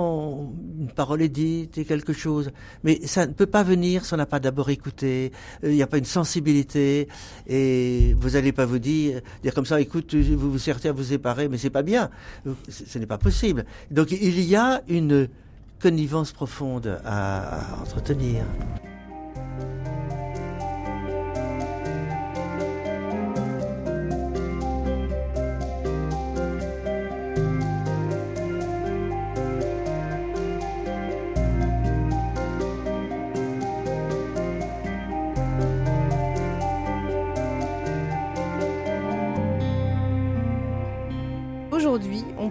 une 0.79 0.91
parole 0.95 1.21
est 1.21 1.29
dite 1.29 1.77
et 1.77 1.83
quelque 1.83 2.13
chose. 2.13 2.51
Mais 2.83 3.05
ça 3.05 3.27
ne 3.27 3.33
peut 3.33 3.45
pas 3.45 3.63
venir 3.63 4.05
si 4.05 4.13
on 4.13 4.17
n'a 4.17 4.25
pas 4.25 4.39
d'abord 4.39 4.69
écouté. 4.69 5.31
Euh, 5.63 5.71
Il 5.71 5.75
n'y 5.75 5.83
a 5.83 5.87
pas 5.87 5.97
une 5.97 6.05
sensibilité. 6.05 7.09
Et 7.47 8.15
vous 8.17 8.31
n'allez 8.31 8.53
pas 8.53 8.65
vous 8.65 8.79
dire, 8.79 9.21
dire 9.41 9.53
comme 9.53 9.65
ça, 9.65 9.81
écoute, 9.81 10.15
vous 10.15 10.51
vous 10.51 10.57
sertez 10.57 10.87
à 10.87 10.93
vous 10.93 11.03
séparer, 11.03 11.49
mais 11.49 11.57
c'est 11.57 11.69
pas 11.69 11.83
bien. 11.83 12.09
Ce 12.69 12.97
n'est 12.97 13.05
pas 13.05 13.17
possible. 13.17 13.65
Donc, 13.91 14.11
il 14.11 14.39
y 14.39 14.55
a 14.55 14.81
une 14.87 15.27
connivence 15.81 16.31
profonde 16.31 16.99
à 17.03 17.59
entretenir. 17.81 18.45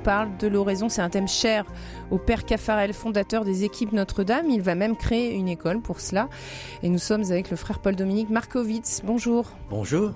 Parle 0.03 0.37
de 0.39 0.49
l'oraison. 0.49 0.89
C'est 0.89 1.03
un 1.03 1.11
thème 1.11 1.29
cher 1.29 1.65
au 2.11 2.19
père 2.19 2.45
Caffarel, 2.45 2.93
fondateur 2.93 3.45
des 3.45 3.65
équipes 3.65 3.93
Notre-Dame. 3.93 4.51
Il 4.51 4.63
va 4.63 4.75
même 4.75 4.97
créer 4.97 5.35
une 5.35 5.49
école 5.49 5.81
pour 5.81 6.01
cela. 6.01 6.29
Et 6.83 6.89
nous 6.89 6.99
sommes 6.99 7.23
avec 7.31 7.51
le 7.51 7.57
frère 7.57 7.79
Paul-Dominique 7.79 8.31
Markovitz. 8.31 9.03
Bonjour. 9.05 9.53
Bonjour. 9.71 10.13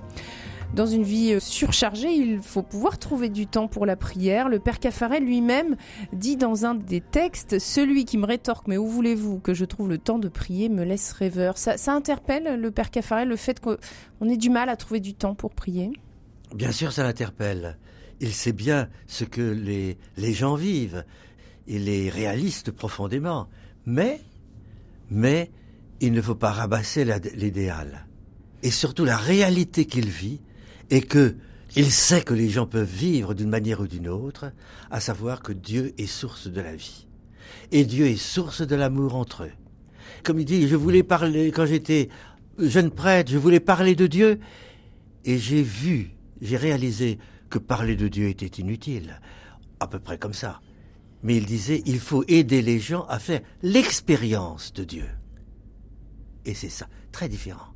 Dans 0.74 0.87
une 0.87 1.05
vie 1.05 1.34
euh, 1.34 1.41
surchargée, 1.41 2.12
il 2.12 2.41
faut 2.41 2.62
pouvoir 2.62 2.99
trouver 2.99 3.28
du 3.28 3.47
temps 3.47 3.68
pour 3.68 3.87
la 3.87 3.97
prière. 3.97 4.49
Le 4.49 4.59
père 4.59 4.80
Caffarel 4.80 5.24
lui-même 5.24 5.76
dit 6.12 6.37
dans 6.37 6.66
un 6.66 6.74
des 6.74 7.01
textes 7.01 7.59
Celui 7.61 8.05
qui 8.05 8.18
me 8.18 8.26
rétorque, 8.26 8.66
mais 8.66 8.76
où 8.76 8.87
voulez-vous 8.87 9.39
que 9.39 9.55
je 9.55 9.64
trouve 9.64 9.89
le 9.89 9.99
temps 9.99 10.18
de 10.18 10.28
prier, 10.28 10.68
me 10.68 10.84
laisse 10.84 11.12
rêveur. 11.12 11.57
Ça, 11.57 11.76
ça 11.76 11.93
interpelle 11.93 12.61
le 12.61 12.70
père 12.70 12.91
Caffarel, 12.91 13.28
le 13.28 13.37
fait 13.37 13.61
qu'on 13.61 14.28
ait 14.28 14.37
du 14.37 14.51
mal 14.51 14.68
à 14.68 14.76
trouver 14.76 15.01
du 15.01 15.14
temps 15.14 15.34
pour 15.34 15.55
prier? 15.55 15.93
Bien 16.55 16.72
sûr, 16.72 16.93
ça 16.93 17.05
l'interpelle. 17.05 17.78
Il 18.21 18.33
sait 18.33 18.53
bien 18.53 18.89
ce 19.07 19.25
que 19.25 19.43
les, 19.43 19.99
les 20.17 20.33
gens 20.33 20.55
vivent. 20.55 21.05
Il 21.67 21.89
est 21.89 22.09
réaliste 22.09 22.71
profondément. 22.71 23.49
Mais, 23.85 24.21
mais, 25.11 25.51
il 26.01 26.12
ne 26.12 26.23
faut 26.23 26.35
pas 26.35 26.53
rabasser 26.53 27.05
l'idéal. 27.35 28.07
Et 28.62 28.71
surtout 28.71 29.05
la 29.05 29.17
réalité 29.17 29.85
qu'il 29.85 30.09
vit 30.09 30.41
et 30.91 31.01
que 31.01 31.37
il 31.75 31.91
sait 31.91 32.23
que 32.23 32.33
les 32.33 32.49
gens 32.49 32.67
peuvent 32.67 32.91
vivre 32.91 33.35
d'une 33.35 33.51
manière 33.51 33.81
ou 33.81 33.87
d'une 33.87 34.09
autre, 34.09 34.51
à 34.91 35.01
savoir 35.01 35.43
que 35.43 35.53
Dieu 35.53 35.93
est 35.99 36.07
source 36.07 36.49
de 36.49 36.61
la 36.61 36.75
vie. 36.75 37.07
Et 37.71 37.85
Dieu 37.85 38.07
est 38.07 38.17
source 38.17 38.62
de 38.62 38.77
l'amour 38.77 39.14
entre 39.14 39.45
eux. 39.45 39.53
Comme 40.23 40.41
il 40.41 40.47
dit, 40.47 40.69
je 40.69 40.77
voulais 40.77 41.03
parler, 41.03 41.51
quand 41.51 41.67
j'étais 41.67 42.09
jeune 42.59 42.91
prêtre, 42.91 43.31
je 43.31 43.37
voulais 43.37 43.61
parler 43.61 43.95
de 43.95 44.07
Dieu, 44.07 44.41
et 45.25 45.39
j'ai 45.39 45.62
vu, 45.62 46.12
j'ai 46.41 46.57
réalisé 46.57 47.19
que 47.51 47.59
parler 47.59 47.97
de 47.97 48.09
Dieu 48.09 48.29
était 48.29 48.61
inutile. 48.61 49.21
À 49.81 49.87
peu 49.87 49.99
près 49.99 50.19
comme 50.19 50.33
ça. 50.33 50.61
Mais 51.23 51.37
il 51.37 51.47
disait, 51.47 51.83
il 51.87 51.99
faut 51.99 52.25
aider 52.29 52.63
les 52.63 52.79
gens 52.79 53.05
à 53.07 53.19
faire 53.19 53.41
l'expérience 53.63 54.73
de 54.73 54.85
Dieu. 54.85 55.09
Et 56.45 56.55
c'est 56.55 56.69
ça, 56.69 56.87
très 57.13 57.29
différent. 57.29 57.75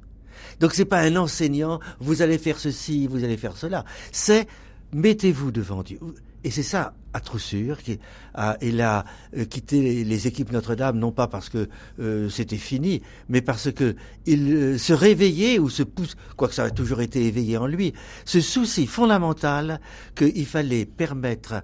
Donc 0.60 0.72
c'est 0.74 0.84
pas 0.84 1.00
un 1.00 1.16
enseignant, 1.16 1.80
vous 1.98 2.22
allez 2.22 2.38
faire 2.38 2.58
ceci, 2.58 3.06
vous 3.06 3.24
allez 3.24 3.36
faire 3.36 3.56
cela. 3.56 3.84
C'est 4.12 4.46
mettez-vous 4.92 5.50
devant 5.50 5.82
Dieu. 5.82 5.98
Et 6.42 6.50
c'est 6.50 6.62
ça, 6.62 6.94
à 7.12 7.20
Troussure, 7.20 7.82
qui 7.82 7.98
a, 8.32 8.56
il 8.62 8.80
a 8.80 9.04
euh, 9.36 9.44
quitté 9.44 10.04
les 10.04 10.26
équipes 10.26 10.52
Notre-Dame, 10.52 10.98
non 10.98 11.12
pas 11.12 11.26
parce 11.26 11.50
que 11.50 11.68
euh, 11.98 12.30
c'était 12.30 12.56
fini, 12.56 13.02
mais 13.28 13.42
parce 13.42 13.70
que 13.70 13.94
il 14.24 14.50
euh, 14.50 14.78
se 14.78 14.94
réveillait 14.94 15.58
ou 15.58 15.68
se 15.68 15.82
pousse, 15.82 16.16
quoique 16.36 16.54
ça 16.54 16.64
a 16.64 16.70
toujours 16.70 17.02
été 17.02 17.26
éveillé 17.26 17.58
en 17.58 17.66
lui, 17.66 17.92
ce 18.24 18.40
souci 18.40 18.86
fondamental 18.86 19.82
qu'il 20.14 20.46
fallait 20.46 20.86
permettre 20.86 21.62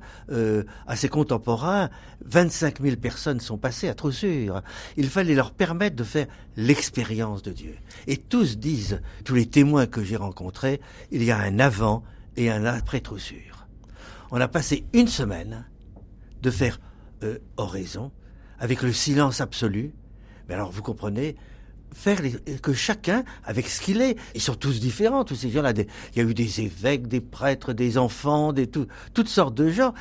à 0.87 0.97
ses 0.97 1.09
contemporains, 1.09 1.89
25 2.27 2.83
000 2.83 2.97
personnes 2.97 3.41
sont 3.41 3.57
passées 3.57 3.89
à 3.89 3.95
Troussure, 3.95 4.61
il 4.99 5.09
fallait 5.09 5.35
leur 5.35 5.53
permettre 5.53 5.97
de 5.97 6.05
faire 6.05 6.27
l'expérience 6.57 7.43
de 7.43 7.53
Dieu. 7.53 7.75
Et 8.07 8.19
tous 8.19 8.59
disent, 8.59 9.01
tous 9.25 9.35
les 9.35 9.47
témoins 9.47 9.87
que 9.87 10.05
j'ai 10.05 10.17
rencontrés, 10.17 10.81
il 11.13 11.25
y 11.25 11.31
a 11.31 11.39
un 11.39 11.59
avant 11.59 12.03
et 12.37 12.51
un 12.51 12.65
après 12.65 13.01
Troussure 13.01 13.57
on 14.31 14.41
a 14.41 14.49
passé 14.49 14.85
une 14.93 15.09
semaine 15.09 15.67
de 16.43 16.51
faire 16.51 16.81
euh, 17.23 17.39
oraison 17.57 18.13
avec 18.59 18.83
le 18.83 18.93
silence 18.93 19.41
absolu. 19.41 19.95
Mais 20.49 20.55
alors 20.55 20.71
vous 20.71 20.83
comprenez, 20.83 21.37
faire 21.93 22.21
que 22.63 22.73
chacun, 22.73 23.25
avec 23.45 23.69
ce 23.69 23.81
qu'il 23.81 24.01
est, 24.01 24.17
ils 24.35 24.41
sont 24.41 24.55
tous 24.55 24.81
différents, 24.81 25.25
tous 25.25 25.37
ces 25.37 25.51
gens-là. 25.51 25.73
Il 25.73 25.87
y 26.17 26.21
a 26.21 26.29
eu 26.29 26.35
des 26.35 26.61
évêques, 26.61 27.07
des 27.07 27.21
prêtres, 27.21 27.73
des 27.73 27.99
enfants, 27.99 28.53
des 28.53 28.69
toutes 28.69 29.29
sortes 29.29 29.55
de 29.55 29.71
gens. 29.71 29.93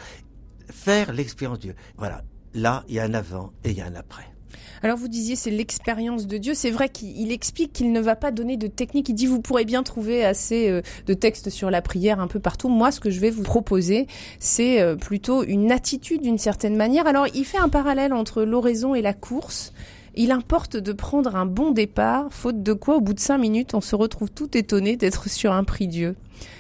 Faire 0.69 1.13
l'expérience 1.13 1.59
de 1.59 1.63
Dieu. 1.63 1.75
Voilà. 1.97 2.23
Là, 2.53 2.83
il 2.87 2.95
y 2.95 2.99
a 2.99 3.03
un 3.03 3.13
avant 3.13 3.53
et 3.63 3.71
il 3.71 3.77
y 3.77 3.81
a 3.81 3.85
un 3.85 3.95
après. 3.95 4.34
Alors 4.83 4.97
vous 4.97 5.07
disiez 5.07 5.35
c'est 5.35 5.51
l'expérience 5.51 6.27
de 6.27 6.37
Dieu. 6.37 6.53
C'est 6.53 6.71
vrai 6.71 6.89
qu'il 6.89 7.31
explique 7.31 7.73
qu'il 7.73 7.91
ne 7.91 7.99
va 7.99 8.15
pas 8.15 8.31
donner 8.31 8.57
de 8.57 8.67
technique. 8.67 9.09
Il 9.09 9.15
dit 9.15 9.25
vous 9.25 9.41
pourrez 9.41 9.65
bien 9.65 9.83
trouver 9.83 10.25
assez 10.25 10.69
euh, 10.69 10.81
de 11.07 11.13
textes 11.13 11.49
sur 11.49 11.71
la 11.71 11.81
prière 11.81 12.19
un 12.19 12.27
peu 12.27 12.39
partout. 12.39 12.69
Moi 12.69 12.91
ce 12.91 12.99
que 12.99 13.09
je 13.09 13.19
vais 13.19 13.29
vous 13.29 13.43
proposer 13.43 14.07
c'est 14.39 14.81
euh, 14.81 14.95
plutôt 14.95 15.43
une 15.43 15.71
attitude 15.71 16.21
d'une 16.21 16.37
certaine 16.37 16.75
manière. 16.75 17.07
Alors 17.07 17.27
il 17.33 17.45
fait 17.45 17.57
un 17.57 17.69
parallèle 17.69 18.13
entre 18.13 18.43
l'oraison 18.43 18.95
et 18.95 19.01
la 19.01 19.13
course. 19.13 19.73
Il 20.17 20.31
importe 20.31 20.77
de 20.77 20.93
prendre 20.93 21.35
un 21.35 21.45
bon 21.45 21.71
départ, 21.71 22.27
faute 22.31 22.63
de 22.63 22.71
quoi, 22.71 22.95
au 22.95 23.01
bout 23.01 23.13
de 23.13 23.19
cinq 23.19 23.37
minutes, 23.37 23.73
on 23.73 23.81
se 23.81 23.97
retrouve 23.97 24.31
tout 24.31 24.57
étonné 24.57 24.95
d'être 24.95 25.29
sur 25.29 25.51
un 25.51 25.65
prix 25.65 25.89
Dieu. 25.89 26.15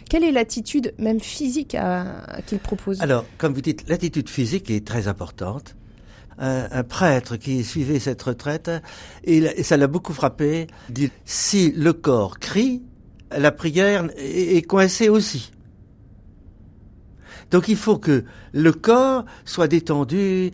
Quelle 0.09 0.25
est 0.25 0.31
l'attitude, 0.33 0.93
même 0.99 1.21
physique, 1.21 1.77
qu'il 2.47 2.59
propose? 2.59 3.01
Alors, 3.01 3.25
comme 3.37 3.53
vous 3.53 3.61
dites, 3.61 3.87
l'attitude 3.87 4.29
physique 4.29 4.69
est 4.69 4.85
très 4.85 5.07
importante 5.07 5.75
un, 6.37 6.83
prêtre 6.83 7.37
qui 7.37 7.63
suivait 7.63 7.99
cette 7.99 8.21
retraite, 8.21 8.71
et, 9.23 9.63
ça 9.63 9.77
l'a 9.77 9.87
beaucoup 9.87 10.13
frappé, 10.13 10.67
dit, 10.89 11.11
si 11.23 11.71
le 11.71 11.93
corps 11.93 12.39
crie, 12.39 12.83
la 13.35 13.51
prière 13.51 14.09
est, 14.17 14.65
coincée 14.67 15.09
aussi. 15.09 15.51
Donc 17.51 17.67
il 17.67 17.77
faut 17.77 17.97
que 17.97 18.23
le 18.53 18.73
corps 18.73 19.23
soit 19.45 19.67
détendu, 19.67 20.51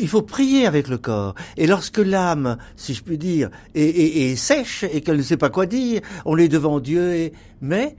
il 0.00 0.08
faut 0.08 0.22
prier 0.22 0.66
avec 0.66 0.88
le 0.88 0.98
corps. 0.98 1.34
Et 1.56 1.66
lorsque 1.66 1.98
l'âme, 1.98 2.58
si 2.76 2.94
je 2.94 3.02
puis 3.02 3.18
dire, 3.18 3.50
est, 3.74 4.36
sèche 4.36 4.84
et 4.84 5.00
qu'elle 5.00 5.16
ne 5.16 5.22
sait 5.22 5.38
pas 5.38 5.50
quoi 5.50 5.66
dire, 5.66 6.02
on 6.24 6.36
est 6.36 6.48
devant 6.48 6.78
Dieu, 6.78 7.30
mais 7.60 7.96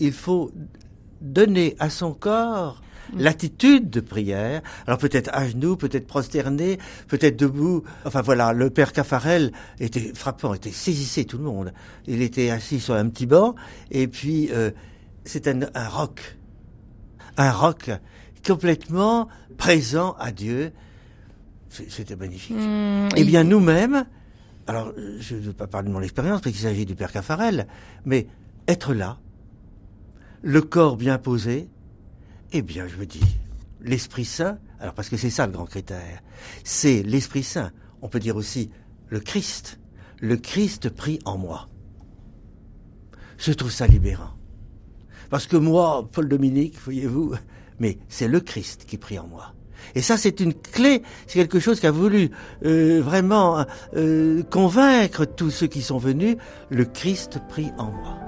il 0.00 0.12
faut 0.12 0.50
donner 1.20 1.76
à 1.78 1.88
son 1.88 2.12
corps 2.12 2.82
Mm. 3.12 3.20
l'attitude 3.20 3.90
de 3.90 4.00
prière. 4.00 4.62
Alors 4.86 4.98
peut-être 4.98 5.30
à 5.32 5.48
genoux, 5.48 5.76
peut-être 5.76 6.06
prosterné, 6.06 6.78
peut-être 7.08 7.36
debout. 7.36 7.82
Enfin 8.04 8.22
voilà, 8.22 8.52
le 8.52 8.70
père 8.70 8.92
Caffarel 8.92 9.52
était 9.80 10.12
frappant, 10.14 10.54
était 10.54 10.72
saisissé 10.72 11.24
tout 11.24 11.38
le 11.38 11.44
monde. 11.44 11.72
Il 12.06 12.22
était 12.22 12.50
assis 12.50 12.80
sur 12.80 12.94
un 12.94 13.08
petit 13.08 13.26
banc 13.26 13.54
et 13.90 14.08
puis 14.08 14.50
euh, 14.52 14.70
c'est 15.24 15.48
un, 15.48 15.60
un 15.74 15.88
roc, 15.88 16.38
un 17.36 17.50
roc 17.50 17.90
complètement 18.46 19.28
présent 19.56 20.14
à 20.18 20.32
Dieu. 20.32 20.72
C'était 21.70 22.16
magnifique. 22.16 22.56
Mm, 22.56 23.08
eh 23.16 23.24
bien 23.24 23.44
nous-mêmes, 23.44 24.06
alors 24.66 24.92
je 25.18 25.34
ne 25.34 25.40
veux 25.40 25.52
pas 25.52 25.66
parler 25.66 25.88
de 25.88 25.92
mon 25.92 26.02
expérience 26.02 26.40
parce 26.40 26.54
qu'il 26.54 26.64
s'agit 26.64 26.86
du 26.86 26.94
père 26.94 27.12
Caffarel, 27.12 27.66
mais 28.04 28.26
être 28.66 28.94
là, 28.94 29.18
le 30.42 30.62
corps 30.62 30.96
bien 30.96 31.18
posé, 31.18 31.68
eh 32.52 32.62
bien, 32.62 32.86
je 32.88 32.96
me 32.96 33.06
dis, 33.06 33.22
l'Esprit 33.80 34.24
Saint, 34.24 34.58
alors 34.80 34.94
parce 34.94 35.08
que 35.08 35.16
c'est 35.16 35.30
ça 35.30 35.46
le 35.46 35.52
grand 35.52 35.66
critère, 35.66 36.22
c'est 36.64 37.02
l'Esprit 37.02 37.42
Saint. 37.42 37.72
On 38.02 38.08
peut 38.08 38.20
dire 38.20 38.36
aussi 38.36 38.70
le 39.08 39.20
Christ. 39.20 39.78
Le 40.20 40.36
Christ 40.36 40.88
pris 40.90 41.18
en 41.24 41.38
moi. 41.38 41.68
Je 43.38 43.52
trouve 43.52 43.70
ça 43.70 43.86
libérant. 43.86 44.34
Parce 45.30 45.46
que 45.46 45.56
moi, 45.56 46.08
Paul 46.10 46.28
Dominique, 46.28 46.76
voyez-vous, 46.82 47.34
mais 47.78 47.98
c'est 48.08 48.28
le 48.28 48.40
Christ 48.40 48.84
qui 48.86 48.96
prie 48.96 49.18
en 49.18 49.26
moi. 49.26 49.54
Et 49.94 50.02
ça, 50.02 50.16
c'est 50.16 50.40
une 50.40 50.54
clé, 50.54 51.02
c'est 51.26 51.38
quelque 51.38 51.60
chose 51.60 51.80
qui 51.80 51.86
a 51.86 51.90
voulu 51.90 52.30
euh, 52.64 53.00
vraiment 53.00 53.64
euh, 53.94 54.42
convaincre 54.44 55.24
tous 55.24 55.50
ceux 55.50 55.66
qui 55.66 55.82
sont 55.82 55.98
venus, 55.98 56.36
le 56.68 56.84
Christ 56.84 57.40
prie 57.48 57.70
en 57.78 57.92
moi. 57.92 58.27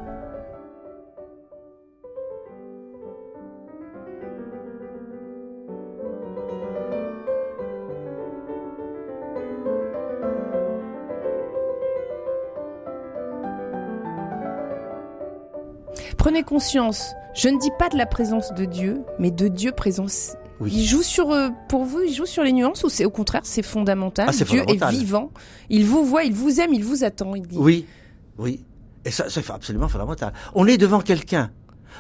Prenez 16.21 16.43
conscience, 16.43 17.15
je 17.33 17.49
ne 17.49 17.59
dis 17.59 17.71
pas 17.79 17.89
de 17.89 17.97
la 17.97 18.05
présence 18.05 18.53
de 18.53 18.67
Dieu, 18.67 19.01
mais 19.19 19.31
de 19.31 19.49
Dieu 19.49 19.73
présence. 19.73 20.35
Il 20.67 20.85
joue 20.85 21.03
sur, 21.03 21.31
euh, 21.31 21.49
pour 21.67 21.87
vous, 21.87 22.03
il 22.03 22.13
joue 22.13 22.27
sur 22.27 22.43
les 22.43 22.53
nuances 22.53 22.85
ou 22.85 22.91
c'est 22.91 23.07
au 23.07 23.11
contraire, 23.11 23.41
c'est 23.45 23.63
fondamental? 23.63 24.29
Ah, 24.29 24.45
Dieu 24.45 24.63
est 24.69 24.91
vivant. 24.91 25.31
Il 25.71 25.87
vous 25.87 26.05
voit, 26.05 26.25
il 26.25 26.35
vous 26.35 26.61
aime, 26.61 26.75
il 26.75 26.85
vous 26.85 27.05
attend. 27.05 27.35
Il 27.35 27.47
dit. 27.47 27.57
Oui, 27.57 27.87
oui. 28.37 28.63
Et 29.07 29.11
ça, 29.11 29.31
c'est 29.31 29.49
absolument 29.49 29.89
fondamental. 29.89 30.35
On 30.55 30.67
est 30.67 30.77
devant 30.77 31.01
quelqu'un 31.01 31.53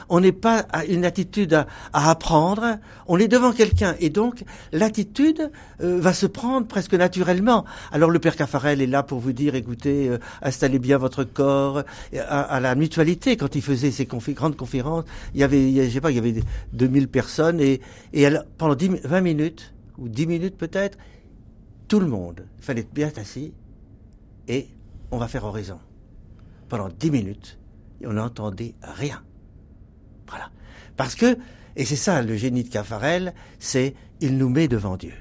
on 0.09 0.21
n'est 0.21 0.33
pas 0.33 0.67
à 0.73 0.85
une 0.85 1.05
attitude 1.05 1.55
à, 1.55 2.11
apprendre, 2.11 2.79
on 3.07 3.19
est 3.19 3.29
devant 3.29 3.53
quelqu'un 3.53 3.95
et 4.01 4.11
donc 4.11 4.45
l'attitude 4.73 5.51
euh, 5.83 6.01
va 6.01 6.13
se 6.13 6.27
prendre 6.27 6.67
presque 6.67 6.95
naturellement. 6.95 7.65
Alors 7.93 8.11
le 8.11 8.19
père 8.19 8.37
Caffarel 8.37 8.81
est 8.81 8.87
là 8.87 9.03
pour 9.03 9.21
vous 9.21 9.33
dire, 9.33 9.55
écoutez, 9.55 10.09
euh, 10.09 10.19
installez 10.43 10.79
bien 10.79 10.99
votre 10.99 11.25
corps. 11.25 11.83
À, 12.29 12.61
la 12.61 12.75
mutualité, 12.75 13.37
quand 13.37 13.55
il 13.55 13.63
faisait 13.63 13.91
ses 13.91 14.07
grandes 14.07 14.57
conférences, 14.57 15.05
il 15.35 15.41
y 15.41 15.45
avait, 15.45 15.85
je 15.87 15.91
sais 15.91 16.01
pas, 16.01 16.11
il 16.11 16.17
y 16.17 16.19
avait 16.19 16.35
2000 16.73 17.09
personnes 17.09 17.61
et, 17.61 17.81
et 18.13 18.29
pendant 18.59 18.75
10, 18.75 19.01
20 19.05 19.21
minutes 19.21 19.75
ou 19.99 20.09
10 20.09 20.27
minutes 20.27 20.57
peut-être, 20.57 20.99
tout 21.89 22.01
le 22.01 22.07
monde, 22.07 22.47
il 22.59 22.65
fallait 22.65 22.83
être 22.83 22.95
bien 22.95 23.11
assis 23.17 23.53
et 24.49 24.69
on 25.11 25.19
va 25.19 25.29
faire 25.29 25.45
oraison. 25.45 25.79
Pendant 26.69 26.89
10 26.89 27.11
minutes, 27.11 27.59
on 28.05 28.13
n'entendait 28.13 28.75
rien. 28.83 29.23
Voilà. 30.31 30.51
Parce 30.97 31.15
que, 31.15 31.37
Et 31.77 31.85
c'est 31.85 31.97
ça 31.97 32.23
le 32.23 32.37
génie 32.37 32.65
de 32.65 32.69
Caffarel, 32.69 33.33
c'est 33.59 33.95
il 34.21 34.37
nous 34.37 34.49
met 34.49 34.69
devant 34.69 34.97
Dieu. 34.97 35.15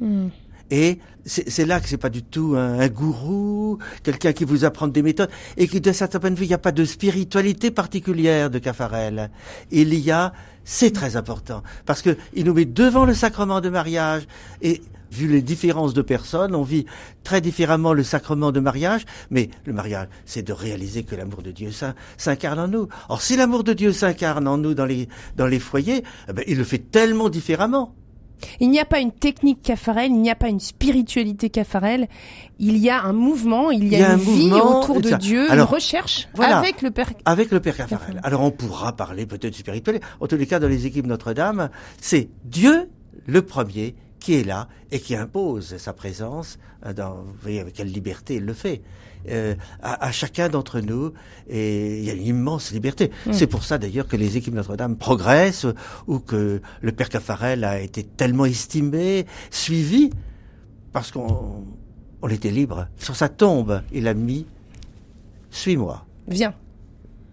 Hmm. 0.00 0.28
Et 0.70 0.98
c'est 1.24 1.66
là 1.66 1.80
que 1.80 1.88
c'est 1.88 1.96
pas 1.96 2.08
du 2.08 2.22
tout 2.22 2.54
un, 2.56 2.78
un 2.78 2.88
gourou, 2.88 3.78
quelqu'un 4.02 4.32
qui 4.32 4.44
vous 4.44 4.64
apprend 4.64 4.88
des 4.88 5.02
méthodes, 5.02 5.30
et 5.56 5.68
qui, 5.68 5.80
de 5.80 5.92
certain 5.92 6.20
point 6.20 6.30
de 6.30 6.36
vue, 6.36 6.44
il 6.44 6.48
n'y 6.48 6.54
a 6.54 6.58
pas 6.58 6.72
de 6.72 6.84
spiritualité 6.84 7.70
particulière 7.70 8.50
de 8.50 8.58
Caffarel. 8.58 9.30
Il 9.70 9.94
y 9.94 10.10
a, 10.10 10.32
c'est 10.64 10.92
très 10.92 11.16
important, 11.16 11.62
parce 11.84 12.02
que 12.02 12.16
il 12.34 12.44
nous 12.44 12.54
met 12.54 12.64
devant 12.64 13.04
le 13.04 13.14
sacrement 13.14 13.60
de 13.60 13.68
mariage, 13.68 14.26
et 14.62 14.82
vu 15.10 15.28
les 15.28 15.42
différences 15.42 15.94
de 15.94 16.02
personnes, 16.02 16.54
on 16.54 16.62
vit 16.62 16.86
très 17.22 17.40
différemment 17.40 17.92
le 17.92 18.02
sacrement 18.02 18.52
de 18.52 18.60
mariage, 18.60 19.04
mais 19.30 19.50
le 19.64 19.72
mariage, 19.72 20.08
c'est 20.24 20.42
de 20.42 20.52
réaliser 20.52 21.04
que 21.04 21.14
l'amour 21.14 21.42
de 21.42 21.52
Dieu 21.52 21.70
s'incarne 22.16 22.58
en 22.58 22.68
nous. 22.68 22.88
Or, 23.08 23.22
si 23.22 23.36
l'amour 23.36 23.64
de 23.64 23.72
Dieu 23.72 23.92
s'incarne 23.92 24.46
en 24.48 24.58
nous 24.58 24.74
dans 24.74 24.84
les, 24.84 25.08
dans 25.36 25.46
les 25.46 25.60
foyers, 25.60 26.02
eh 26.28 26.32
ben, 26.32 26.44
il 26.46 26.58
le 26.58 26.64
fait 26.64 26.78
tellement 26.90 27.28
différemment. 27.28 27.94
Il 28.60 28.70
n'y 28.70 28.80
a 28.80 28.84
pas 28.84 29.00
une 29.00 29.12
technique 29.12 29.62
Caffarel, 29.62 30.10
il 30.10 30.20
n'y 30.20 30.30
a 30.30 30.34
pas 30.34 30.48
une 30.48 30.60
spiritualité 30.60 31.50
Caffarel, 31.50 32.08
il 32.58 32.78
y 32.78 32.90
a 32.90 33.02
un 33.02 33.12
mouvement, 33.12 33.70
il 33.70 33.88
y 33.88 33.96
a, 33.96 34.14
une 34.14 34.18
vie 34.18 34.52
autour 34.52 35.00
de 35.00 35.14
Dieu, 35.16 35.52
une 35.52 35.60
recherche 35.60 36.28
avec 36.38 36.82
le 36.82 36.90
Père 36.90 37.10
Avec 37.24 37.50
le 37.50 37.60
Père 37.60 37.76
Caffarel. 37.76 38.20
Alors 38.22 38.42
on 38.42 38.50
pourra 38.50 38.94
parler 38.94 39.26
peut-être 39.26 39.52
de 39.52 39.58
spiritualité. 39.58 40.06
En 40.20 40.26
tous 40.26 40.36
les 40.36 40.46
cas, 40.46 40.58
dans 40.58 40.68
les 40.68 40.86
équipes 40.86 41.06
Notre-Dame, 41.06 41.70
c'est 42.00 42.28
Dieu 42.44 42.88
le 43.26 43.42
premier 43.42 43.94
qui 44.20 44.34
est 44.34 44.44
là 44.44 44.68
et 44.90 45.00
qui 45.00 45.14
impose 45.14 45.76
sa 45.76 45.92
présence. 45.92 46.58
Euh, 46.84 46.92
dans, 46.92 47.14
vous 47.14 47.34
voyez 47.42 47.60
avec 47.60 47.74
quelle 47.74 47.90
liberté 47.90 48.36
il 48.36 48.44
le 48.44 48.54
fait. 48.54 48.82
Euh, 49.28 49.54
à, 49.82 50.12
chacun 50.12 50.48
d'entre 50.48 50.80
nous 50.80 51.12
et 51.48 51.98
il 51.98 52.04
y 52.04 52.10
a 52.10 52.14
une 52.14 52.26
immense 52.26 52.72
liberté. 52.72 53.10
Mm. 53.26 53.32
C'est 53.32 53.46
pour 53.46 53.64
ça 53.64 53.78
d'ailleurs 53.78 54.06
que 54.06 54.16
les 54.16 54.36
équipes 54.36 54.54
Notre-Dame 54.54 54.96
progressent 54.96 55.66
ou 56.06 56.18
que 56.18 56.60
le 56.80 56.92
Père 56.92 57.08
Caffarel 57.08 57.64
a 57.64 57.80
été 57.80 58.04
tellement 58.04 58.44
estimé, 58.44 59.26
suivi, 59.50 60.10
parce 60.92 61.10
qu'on 61.10 61.64
on 62.22 62.28
était 62.28 62.50
libre. 62.50 62.88
Sur 62.98 63.16
sa 63.16 63.28
tombe, 63.28 63.82
il 63.92 64.08
a 64.08 64.14
mis 64.14 64.46
«Suis-moi». 65.50 66.04
Viens 66.28 66.54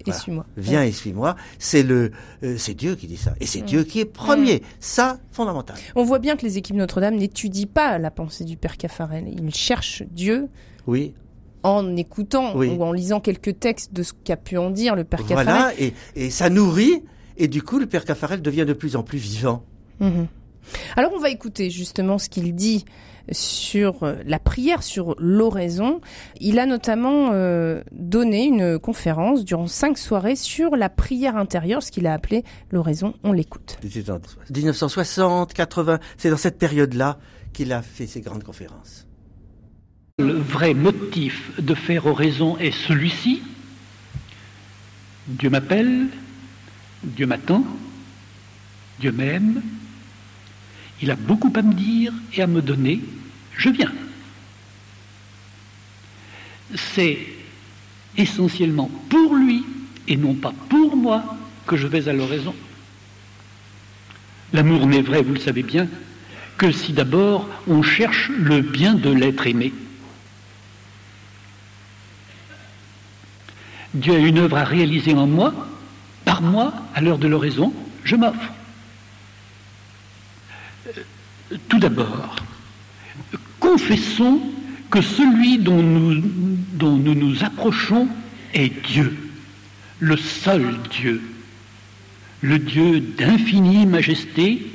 et 0.05 0.11
suis-moi. 0.11 0.45
Viens 0.57 0.83
et 0.83 0.91
suis-moi. 0.91 1.35
C'est 1.59 1.83
le, 1.83 2.11
euh, 2.43 2.57
c'est 2.57 2.73
Dieu 2.73 2.95
qui 2.95 3.07
dit 3.07 3.17
ça. 3.17 3.33
Et 3.39 3.45
c'est 3.45 3.61
mm. 3.61 3.65
Dieu 3.65 3.83
qui 3.83 3.99
est 3.99 4.05
premier. 4.05 4.57
Mm. 4.57 4.63
Ça, 4.79 5.19
fondamental. 5.31 5.77
On 5.95 6.03
voit 6.03 6.19
bien 6.19 6.35
que 6.35 6.45
les 6.45 6.57
équipes 6.57 6.75
Notre-Dame 6.75 7.15
n'étudient 7.15 7.67
pas 7.73 7.97
la 7.97 8.11
pensée 8.11 8.43
du 8.43 8.57
Père 8.57 8.77
Caffarel. 8.77 9.27
Ils 9.27 9.53
cherchent 9.53 10.03
Dieu. 10.11 10.49
Oui. 10.87 11.13
En 11.63 11.95
écoutant 11.95 12.55
ou 12.55 12.83
en 12.83 12.91
lisant 12.91 13.19
quelques 13.19 13.59
textes 13.59 13.93
de 13.93 14.03
ce 14.03 14.11
qu'a 14.11 14.35
pu 14.35 14.57
en 14.57 14.69
dire 14.69 14.95
le 14.95 15.05
Père 15.05 15.25
Caffarel. 15.25 15.45
Voilà, 15.45 15.73
et, 15.79 15.93
et 16.15 16.29
ça 16.29 16.49
nourrit, 16.49 17.03
et 17.37 17.47
du 17.47 17.63
coup, 17.63 17.79
le 17.79 17.85
Père 17.85 18.05
Caffarel 18.05 18.41
devient 18.41 18.65
de 18.65 18.73
plus 18.73 18.95
en 18.95 19.03
plus 19.03 19.17
vivant. 19.17 19.63
Mm-hmm. 20.01 20.25
Alors, 20.95 21.11
on 21.13 21.19
va 21.19 21.29
écouter 21.29 21.69
justement 21.69 22.17
ce 22.17 22.29
qu'il 22.29 22.53
dit 22.55 22.85
sur 23.31 24.05
la 24.25 24.39
prière, 24.39 24.83
sur 24.83 25.15
l'oraison. 25.17 26.01
Il 26.39 26.59
a 26.59 26.65
notamment 26.65 27.29
euh, 27.31 27.81
donné 27.91 28.45
une 28.45 28.79
conférence 28.79 29.45
durant 29.45 29.67
cinq 29.67 29.97
soirées 29.97 30.35
sur 30.35 30.75
la 30.75 30.89
prière 30.89 31.37
intérieure, 31.37 31.81
ce 31.83 31.91
qu'il 31.91 32.07
a 32.07 32.13
appelé 32.13 32.43
l'oraison. 32.71 33.13
On 33.23 33.31
l'écoute. 33.31 33.77
1960, 33.83 35.53
80, 35.53 35.99
c'est 36.17 36.29
dans 36.29 36.37
cette 36.37 36.57
période-là 36.57 37.17
qu'il 37.53 37.71
a 37.71 37.81
fait 37.81 38.07
ses 38.07 38.21
grandes 38.21 38.43
conférences. 38.43 39.07
Le 40.19 40.33
vrai 40.33 40.75
motif 40.75 41.59
de 41.59 41.73
faire 41.73 42.05
oraison 42.05 42.55
est 42.59 42.69
celui-ci. 42.69 43.41
Dieu 45.27 45.49
m'appelle, 45.49 46.07
Dieu 47.01 47.25
m'attend, 47.25 47.65
Dieu 48.99 49.11
m'aime, 49.11 49.63
il 51.01 51.09
a 51.09 51.15
beaucoup 51.15 51.51
à 51.55 51.63
me 51.63 51.73
dire 51.73 52.13
et 52.31 52.43
à 52.43 52.45
me 52.45 52.61
donner, 52.61 53.01
je 53.57 53.69
viens. 53.69 53.91
C'est 56.75 57.17
essentiellement 58.15 58.91
pour 59.09 59.33
lui 59.33 59.65
et 60.07 60.15
non 60.15 60.35
pas 60.35 60.53
pour 60.69 60.95
moi 60.95 61.23
que 61.65 61.75
je 61.75 61.87
vais 61.87 62.07
à 62.07 62.13
l'oraison. 62.13 62.53
L'amour 64.53 64.85
n'est 64.85 65.01
vrai, 65.01 65.23
vous 65.23 65.33
le 65.33 65.39
savez 65.39 65.63
bien, 65.63 65.87
que 66.59 66.71
si 66.71 66.93
d'abord 66.93 67.49
on 67.65 67.81
cherche 67.81 68.29
le 68.29 68.61
bien 68.61 68.93
de 68.93 69.09
l'être 69.09 69.47
aimé. 69.47 69.73
Dieu 73.93 74.13
a 74.13 74.17
une 74.17 74.39
œuvre 74.39 74.57
à 74.57 74.63
réaliser 74.63 75.13
en 75.13 75.27
moi, 75.27 75.53
par 76.25 76.41
moi, 76.41 76.73
à 76.95 77.01
l'heure 77.01 77.17
de 77.17 77.27
l'oraison, 77.27 77.73
je 78.03 78.15
m'offre. 78.15 78.51
Tout 81.69 81.79
d'abord, 81.79 82.35
confessons 83.59 84.41
que 84.89 85.01
celui 85.01 85.59
dont 85.59 85.81
nous, 85.81 86.21
nous 86.79 87.15
nous 87.15 87.43
approchons 87.43 88.07
est 88.53 88.69
Dieu, 88.87 89.15
le 89.99 90.17
seul 90.17 90.77
Dieu, 90.89 91.21
le 92.41 92.59
Dieu 92.59 92.99
d'infinie 92.99 93.85
majesté, 93.85 94.67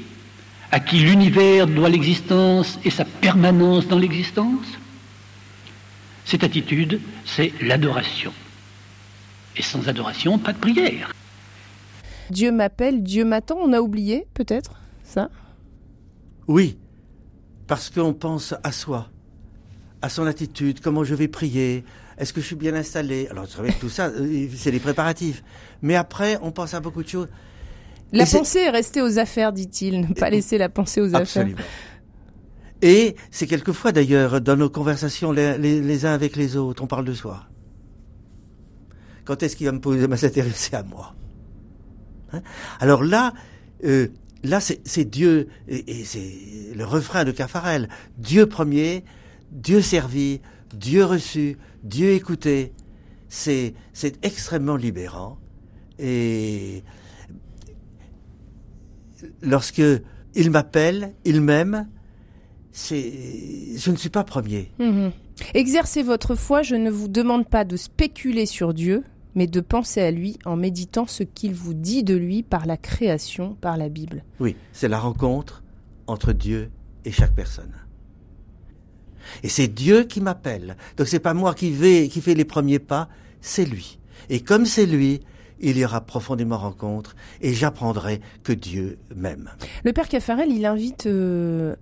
à 0.71 0.81
qui 0.81 0.99
l'univers 0.99 1.67
doit 1.67 1.89
l'existence 1.89 2.79
et 2.85 2.91
sa 2.91 3.05
permanence 3.05 3.89
dans 3.89 3.99
l'existence. 3.99 4.67
Cette 6.25 6.45
attitude, 6.45 7.01
c'est 7.25 7.53
l'adoration. 7.63 8.33
Et 9.59 9.63
sans 9.63 9.89
adoration, 9.89 10.39
pas 10.39 10.53
de 10.53 10.59
prière. 10.59 11.13
Dieu 12.31 12.53
m'appelle, 12.53 13.03
Dieu 13.03 13.25
m'attend, 13.25 13.59
on 13.61 13.73
a 13.73 13.81
oublié 13.81 14.27
peut-être 14.35 14.81
ça? 15.03 15.31
Oui, 16.47 16.79
parce 17.67 17.91
qu'on 17.91 18.13
pense 18.13 18.55
à 18.63 18.73
soi, 18.73 19.09
à 20.03 20.09
son 20.09 20.27
attitude, 20.27 20.81
comment 20.81 21.05
je 21.05 21.15
vais 21.15 21.29
prier, 21.29 21.85
est-ce 22.19 22.33
que 22.33 22.41
je 22.41 22.47
suis 22.47 22.57
bien 22.57 22.75
installé? 22.75 23.29
Alors, 23.31 23.47
tout 23.81 23.89
ça, 23.89 24.07
euh, 24.07 24.49
c'est 24.55 24.71
les 24.71 24.81
préparatifs. 24.81 25.43
Mais 25.83 25.95
après, 25.95 26.39
on 26.43 26.51
pense 26.51 26.75
à 26.75 26.81
beaucoup 26.81 27.03
de 27.03 27.09
choses. 27.09 27.29
La 28.13 28.27
pensée 28.27 28.61
est... 28.61 28.71
restée 28.71 29.03
aux 29.03 29.19
affaires, 29.19 29.53
dit-il, 29.53 30.01
ne 30.01 30.15
pas 30.15 30.31
laisser 30.31 30.59
la 30.59 30.69
pensée 30.69 31.01
aux 31.01 31.15
Absolument. 31.15 31.59
affaires. 31.59 31.71
Et 32.81 33.17
c'est 33.31 33.47
quelquefois 33.47 33.93
d'ailleurs 33.93 34.41
dans 34.41 34.57
nos 34.57 34.71
conversations 34.71 35.33
les, 35.33 36.07
uns 36.07 36.13
avec 36.13 36.37
les 36.37 36.57
autres, 36.57 36.83
on 36.83 36.87
parle 36.87 37.05
de 37.05 37.13
soi. 37.13 37.45
Quand 39.29 39.43
est-ce 39.43 39.57
qu'il 39.57 39.67
va 39.67 39.73
me 39.73 39.79
poser, 39.79 40.09
s'intéresser 40.17 40.75
à 40.75 40.83
moi 40.83 41.15
hein? 42.33 42.41
Alors 42.81 43.05
là, 43.05 43.35
euh, 43.85 44.09
là, 44.43 44.59
c'est 44.59 45.05
Dieu, 45.05 45.49
et, 45.69 46.03
c'est 46.07 46.73
le 46.75 46.83
refrain 46.87 47.25
de 47.25 47.31
Caffarel. 47.31 47.91
Dieu 48.17 48.47
premier, 48.47 49.05
Dieu 49.53 49.83
servi, 49.83 50.41
Dieu 50.75 51.05
reçu, 51.05 51.59
Dieu 51.85 52.13
écouté. 52.13 52.73
C'est 53.29 53.75
extrêmement 54.23 54.77
libérant. 54.77 55.39
Et 55.99 56.83
lorsque 59.43 59.83
il 60.35 60.51
m'appelle, 60.51 61.13
il 61.27 61.43
m'aime, 61.43 61.87
je 62.73 63.91
ne 63.91 63.97
suis 63.97 64.09
pas 64.09 64.25
premier. 64.25 64.73
Mhm. 64.79 65.13
Exercez 65.53 66.03
votre 66.03 66.35
foi, 66.35 66.63
je 66.63 66.77
ne 66.77 66.91
vous 66.91 67.09
demande 67.09 67.47
pas 67.47 67.67
de 67.67 67.77
spéculer 67.77 68.47
sur 68.47 68.73
Dieu, 68.73 69.05
mais 69.35 69.47
de 69.47 69.61
penser 69.61 70.01
à 70.01 70.11
lui 70.11 70.39
en 70.45 70.57
méditant 70.57 71.07
ce 71.07 71.23
qu'il 71.23 71.55
vous 71.55 71.75
dit 71.75 72.03
de 72.03 72.15
lui 72.15 72.43
par 72.43 72.67
la 72.67 72.77
création, 72.77 73.55
par 73.61 73.77
la 73.77 73.89
Bible. 73.89 74.25
Oui, 74.41 74.57
c'est 74.73 74.89
la 74.89 74.99
rencontre 74.99 75.63
entre 76.07 76.33
Dieu 76.33 76.71
et 77.05 77.13
chaque 77.13 77.35
personne. 77.35 77.75
Et 79.43 79.49
c'est 79.49 79.69
Dieu 79.69 80.05
qui 80.05 80.21
m'appelle. 80.21 80.77
Donc 80.97 81.09
c'est 81.09 81.21
pas 81.21 81.35
moi 81.35 81.55
qui 81.55 81.71
vais, 81.71 82.09
qui 82.09 82.21
fait 82.21 82.35
les 82.35 82.45
premiers 82.45 82.79
pas, 82.79 83.09
c'est 83.41 83.65
lui. 83.65 83.99
Et 84.31 84.41
comme 84.41 84.67
c'est 84.67 84.87
lui, 84.87 85.21
il 85.61 85.77
y 85.77 85.85
aura 85.85 86.01
profondément 86.01 86.59
rencontre 86.59 87.17
et 87.41 87.53
j'apprendrai 87.53 88.21
que 88.45 88.53
Dieu 88.53 88.99
m'aime. 89.15 89.51
Le 89.85 89.93
Père 89.93 90.09
Caffarel, 90.09 90.51
il 90.53 90.65
invite 90.67 91.07
euh, 91.07 91.75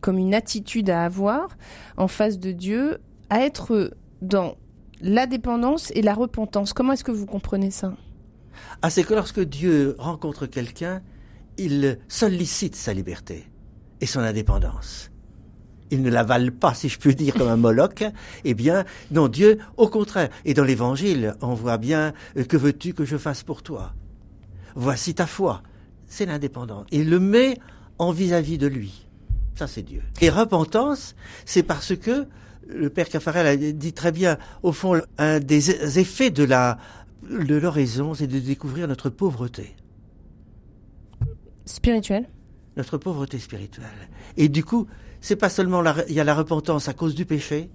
comme 0.00 0.18
une 0.18 0.34
attitude 0.34 0.90
à 0.90 1.04
avoir 1.04 1.56
en 1.96 2.08
face 2.08 2.38
de 2.38 2.52
Dieu 2.52 2.98
à 3.30 3.40
être 3.40 3.92
dans 4.22 4.56
la 5.04 5.26
dépendance 5.26 5.92
et 5.94 6.00
la 6.00 6.14
repentance. 6.14 6.72
Comment 6.72 6.94
est-ce 6.94 7.04
que 7.04 7.12
vous 7.12 7.26
comprenez 7.26 7.70
ça? 7.70 7.94
Ah, 8.80 8.88
c'est 8.88 9.04
que 9.04 9.12
lorsque 9.12 9.40
Dieu 9.40 9.96
rencontre 9.98 10.46
quelqu'un, 10.46 11.02
il 11.58 11.98
sollicite 12.08 12.74
sa 12.74 12.94
liberté 12.94 13.44
et 14.00 14.06
son 14.06 14.20
indépendance. 14.20 15.10
Il 15.90 16.00
ne 16.02 16.10
l'avale 16.10 16.52
pas, 16.52 16.72
si 16.72 16.88
je 16.88 16.98
puis 16.98 17.14
dire, 17.14 17.34
comme 17.34 17.48
un 17.48 17.58
Moloch. 17.58 18.02
Eh 18.44 18.54
bien, 18.54 18.84
non, 19.10 19.28
Dieu, 19.28 19.58
au 19.76 19.88
contraire. 19.88 20.30
Et 20.46 20.54
dans 20.54 20.64
l'Évangile, 20.64 21.36
on 21.42 21.52
voit 21.52 21.76
bien 21.76 22.14
euh, 22.38 22.44
que 22.44 22.56
veux-tu 22.56 22.94
que 22.94 23.04
je 23.04 23.18
fasse 23.18 23.42
pour 23.42 23.62
toi? 23.62 23.92
Voici 24.74 25.14
ta 25.14 25.26
foi. 25.26 25.62
C'est 26.06 26.24
l'indépendance. 26.24 26.86
Il 26.90 27.10
le 27.10 27.20
met 27.20 27.58
en 27.98 28.10
vis-à-vis 28.10 28.56
de 28.56 28.66
lui. 28.66 29.06
Ça, 29.54 29.66
c'est 29.66 29.82
Dieu. 29.82 30.02
Et 30.22 30.30
repentance, 30.30 31.14
c'est 31.44 31.62
parce 31.62 31.94
que 31.94 32.26
le 32.68 32.90
père 32.90 33.08
Caffarel 33.08 33.46
a 33.46 33.56
dit 33.56 33.92
très 33.92 34.12
bien, 34.12 34.38
au 34.62 34.72
fond, 34.72 35.00
un 35.18 35.40
des 35.40 35.98
effets 35.98 36.30
de 36.30 36.44
la 36.44 36.78
de 37.30 37.54
l'oraison, 37.54 38.14
c'est 38.14 38.26
de 38.26 38.38
découvrir 38.38 38.86
notre 38.88 39.08
pauvreté. 39.08 39.74
spirituelle. 41.64 42.28
Notre 42.76 42.98
pauvreté 42.98 43.38
spirituelle. 43.38 43.86
Et 44.36 44.48
du 44.48 44.64
coup, 44.64 44.86
c'est 45.20 45.36
pas 45.36 45.48
seulement 45.48 45.82
il 46.08 46.14
y 46.14 46.20
a 46.20 46.24
la 46.24 46.34
repentance 46.34 46.88
à 46.88 46.92
cause 46.92 47.14
du 47.14 47.24
péché, 47.24 47.70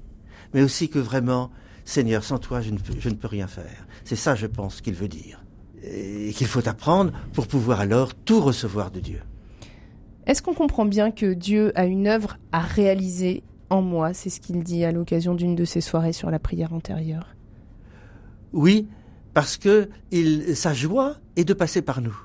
mais 0.53 0.61
aussi 0.61 0.89
que 0.89 0.99
vraiment, 0.99 1.49
Seigneur, 1.85 2.23
sans 2.23 2.37
toi, 2.37 2.61
je 2.61 2.71
ne, 2.71 2.77
je 2.99 3.09
ne 3.09 3.15
peux 3.15 3.27
rien 3.27 3.47
faire. 3.47 3.87
C'est 4.03 4.15
ça, 4.15 4.35
je 4.35 4.45
pense, 4.45 4.81
qu'il 4.81 4.93
veut 4.93 5.07
dire. 5.07 5.43
Et 5.81 6.31
qu'il 6.33 6.47
faut 6.47 6.67
apprendre 6.67 7.11
pour 7.33 7.47
pouvoir 7.47 7.79
alors 7.79 8.13
tout 8.13 8.41
recevoir 8.41 8.91
de 8.91 8.99
Dieu. 8.99 9.21
Est-ce 10.27 10.43
qu'on 10.43 10.53
comprend 10.53 10.85
bien 10.85 11.09
que 11.09 11.33
Dieu 11.33 11.71
a 11.75 11.85
une 11.85 12.07
œuvre 12.07 12.37
à 12.51 12.59
réaliser 12.59 13.43
en 13.69 13.81
moi 13.81 14.13
C'est 14.13 14.29
ce 14.29 14.39
qu'il 14.39 14.63
dit 14.63 14.85
à 14.85 14.91
l'occasion 14.91 15.35
d'une 15.35 15.55
de 15.55 15.65
ses 15.65 15.81
soirées 15.81 16.13
sur 16.13 16.31
la 16.31 16.39
prière 16.39 16.73
antérieure. 16.73 17.35
Oui, 18.53 18.87
parce 19.33 19.57
que 19.57 19.89
il, 20.11 20.55
sa 20.55 20.73
joie 20.73 21.15
est 21.35 21.45
de 21.45 21.53
passer 21.53 21.81
par 21.81 22.01
nous. 22.01 22.17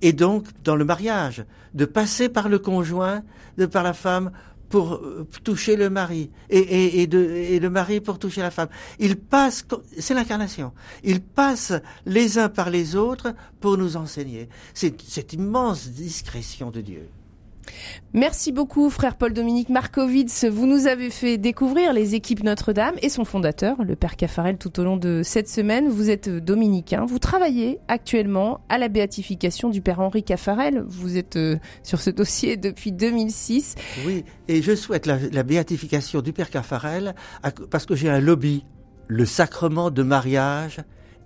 Et 0.00 0.12
donc, 0.12 0.46
dans 0.64 0.74
le 0.74 0.84
mariage, 0.84 1.44
de 1.74 1.84
passer 1.84 2.28
par 2.28 2.48
le 2.48 2.58
conjoint, 2.58 3.22
de 3.56 3.66
par 3.66 3.82
la 3.82 3.92
femme, 3.92 4.32
pour 4.72 4.94
euh, 4.94 5.28
toucher 5.44 5.76
le 5.76 5.90
mari 5.90 6.30
et, 6.48 7.06
de, 7.06 7.58
le 7.58 7.68
mari 7.68 8.00
pour 8.00 8.18
toucher 8.18 8.40
la 8.40 8.50
femme. 8.50 8.70
Ils 8.98 9.16
passent, 9.16 9.66
c'est 9.98 10.14
l'incarnation. 10.14 10.72
Ils 11.04 11.20
passent 11.20 11.74
les 12.06 12.38
uns 12.38 12.48
par 12.48 12.70
les 12.70 12.96
autres 12.96 13.34
pour 13.60 13.76
nous 13.76 13.98
enseigner. 13.98 14.48
C'est 14.72 14.98
cette 15.02 15.34
immense 15.34 15.88
discrétion 15.88 16.70
de 16.70 16.80
Dieu. 16.80 17.08
Merci 18.14 18.52
beaucoup, 18.52 18.90
frère 18.90 19.16
Paul-Dominique 19.16 19.68
Markovitz. 19.68 20.44
Vous 20.44 20.66
nous 20.66 20.86
avez 20.86 21.08
fait 21.08 21.38
découvrir 21.38 21.92
les 21.92 22.14
équipes 22.14 22.42
Notre-Dame 22.42 22.94
et 23.00 23.08
son 23.08 23.24
fondateur, 23.24 23.82
le 23.82 23.96
père 23.96 24.16
Caffarel, 24.16 24.58
tout 24.58 24.78
au 24.80 24.84
long 24.84 24.96
de 24.96 25.22
cette 25.24 25.48
semaine. 25.48 25.88
Vous 25.88 26.10
êtes 26.10 26.28
dominicain. 26.28 27.04
Vous 27.06 27.18
travaillez 27.18 27.78
actuellement 27.88 28.60
à 28.68 28.78
la 28.78 28.88
béatification 28.88 29.70
du 29.70 29.80
père 29.80 30.00
Henri 30.00 30.22
Caffarel. 30.22 30.84
Vous 30.86 31.16
êtes 31.16 31.36
euh, 31.36 31.56
sur 31.82 32.00
ce 32.00 32.10
dossier 32.10 32.56
depuis 32.56 32.92
2006. 32.92 33.76
Oui, 34.06 34.24
et 34.48 34.60
je 34.60 34.74
souhaite 34.74 35.06
la, 35.06 35.18
la 35.32 35.42
béatification 35.42 36.20
du 36.20 36.32
père 36.32 36.50
Caffarel 36.50 37.14
parce 37.70 37.86
que 37.86 37.94
j'ai 37.94 38.10
un 38.10 38.20
lobby, 38.20 38.66
le 39.08 39.24
sacrement 39.24 39.90
de 39.90 40.02
mariage 40.02 40.80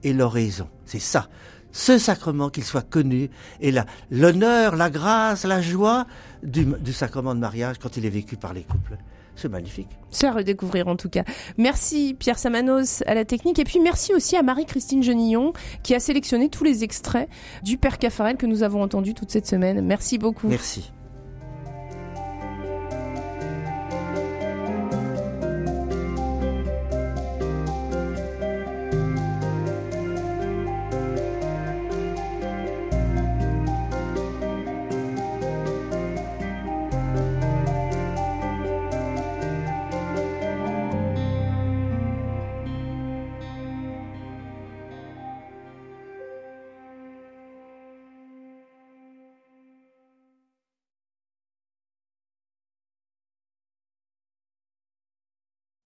et 0.04 0.12
l'oraison. 0.12 0.68
C'est 0.84 1.00
ça 1.00 1.28
ce 1.76 1.98
sacrement, 1.98 2.48
qu'il 2.48 2.64
soit 2.64 2.88
connu, 2.88 3.28
et 3.60 3.70
l'honneur, 4.10 4.76
la 4.76 4.88
grâce, 4.88 5.44
la 5.44 5.60
joie 5.60 6.06
du, 6.42 6.66
sacrement 6.94 7.34
de 7.34 7.40
mariage 7.40 7.76
quand 7.78 7.98
il 7.98 8.06
est 8.06 8.10
vécu 8.10 8.36
par 8.36 8.54
les 8.54 8.62
couples. 8.62 8.96
C'est 9.34 9.50
magnifique. 9.50 9.90
C'est 10.10 10.26
à 10.26 10.32
redécouvrir 10.32 10.88
en 10.88 10.96
tout 10.96 11.10
cas. 11.10 11.24
Merci 11.58 12.16
Pierre 12.18 12.38
Samanos 12.38 13.02
à 13.06 13.14
la 13.14 13.26
technique 13.26 13.58
et 13.58 13.64
puis 13.64 13.80
merci 13.80 14.14
aussi 14.14 14.34
à 14.34 14.42
Marie-Christine 14.42 15.02
Genillon 15.02 15.52
qui 15.82 15.94
a 15.94 16.00
sélectionné 16.00 16.48
tous 16.48 16.64
les 16.64 16.82
extraits 16.82 17.28
du 17.62 17.76
Père 17.76 17.98
Caffarel 17.98 18.38
que 18.38 18.46
nous 18.46 18.62
avons 18.62 18.82
entendu 18.82 19.12
toute 19.12 19.30
cette 19.30 19.46
semaine. 19.46 19.82
Merci 19.82 20.16
beaucoup. 20.16 20.48
Merci. 20.48 20.90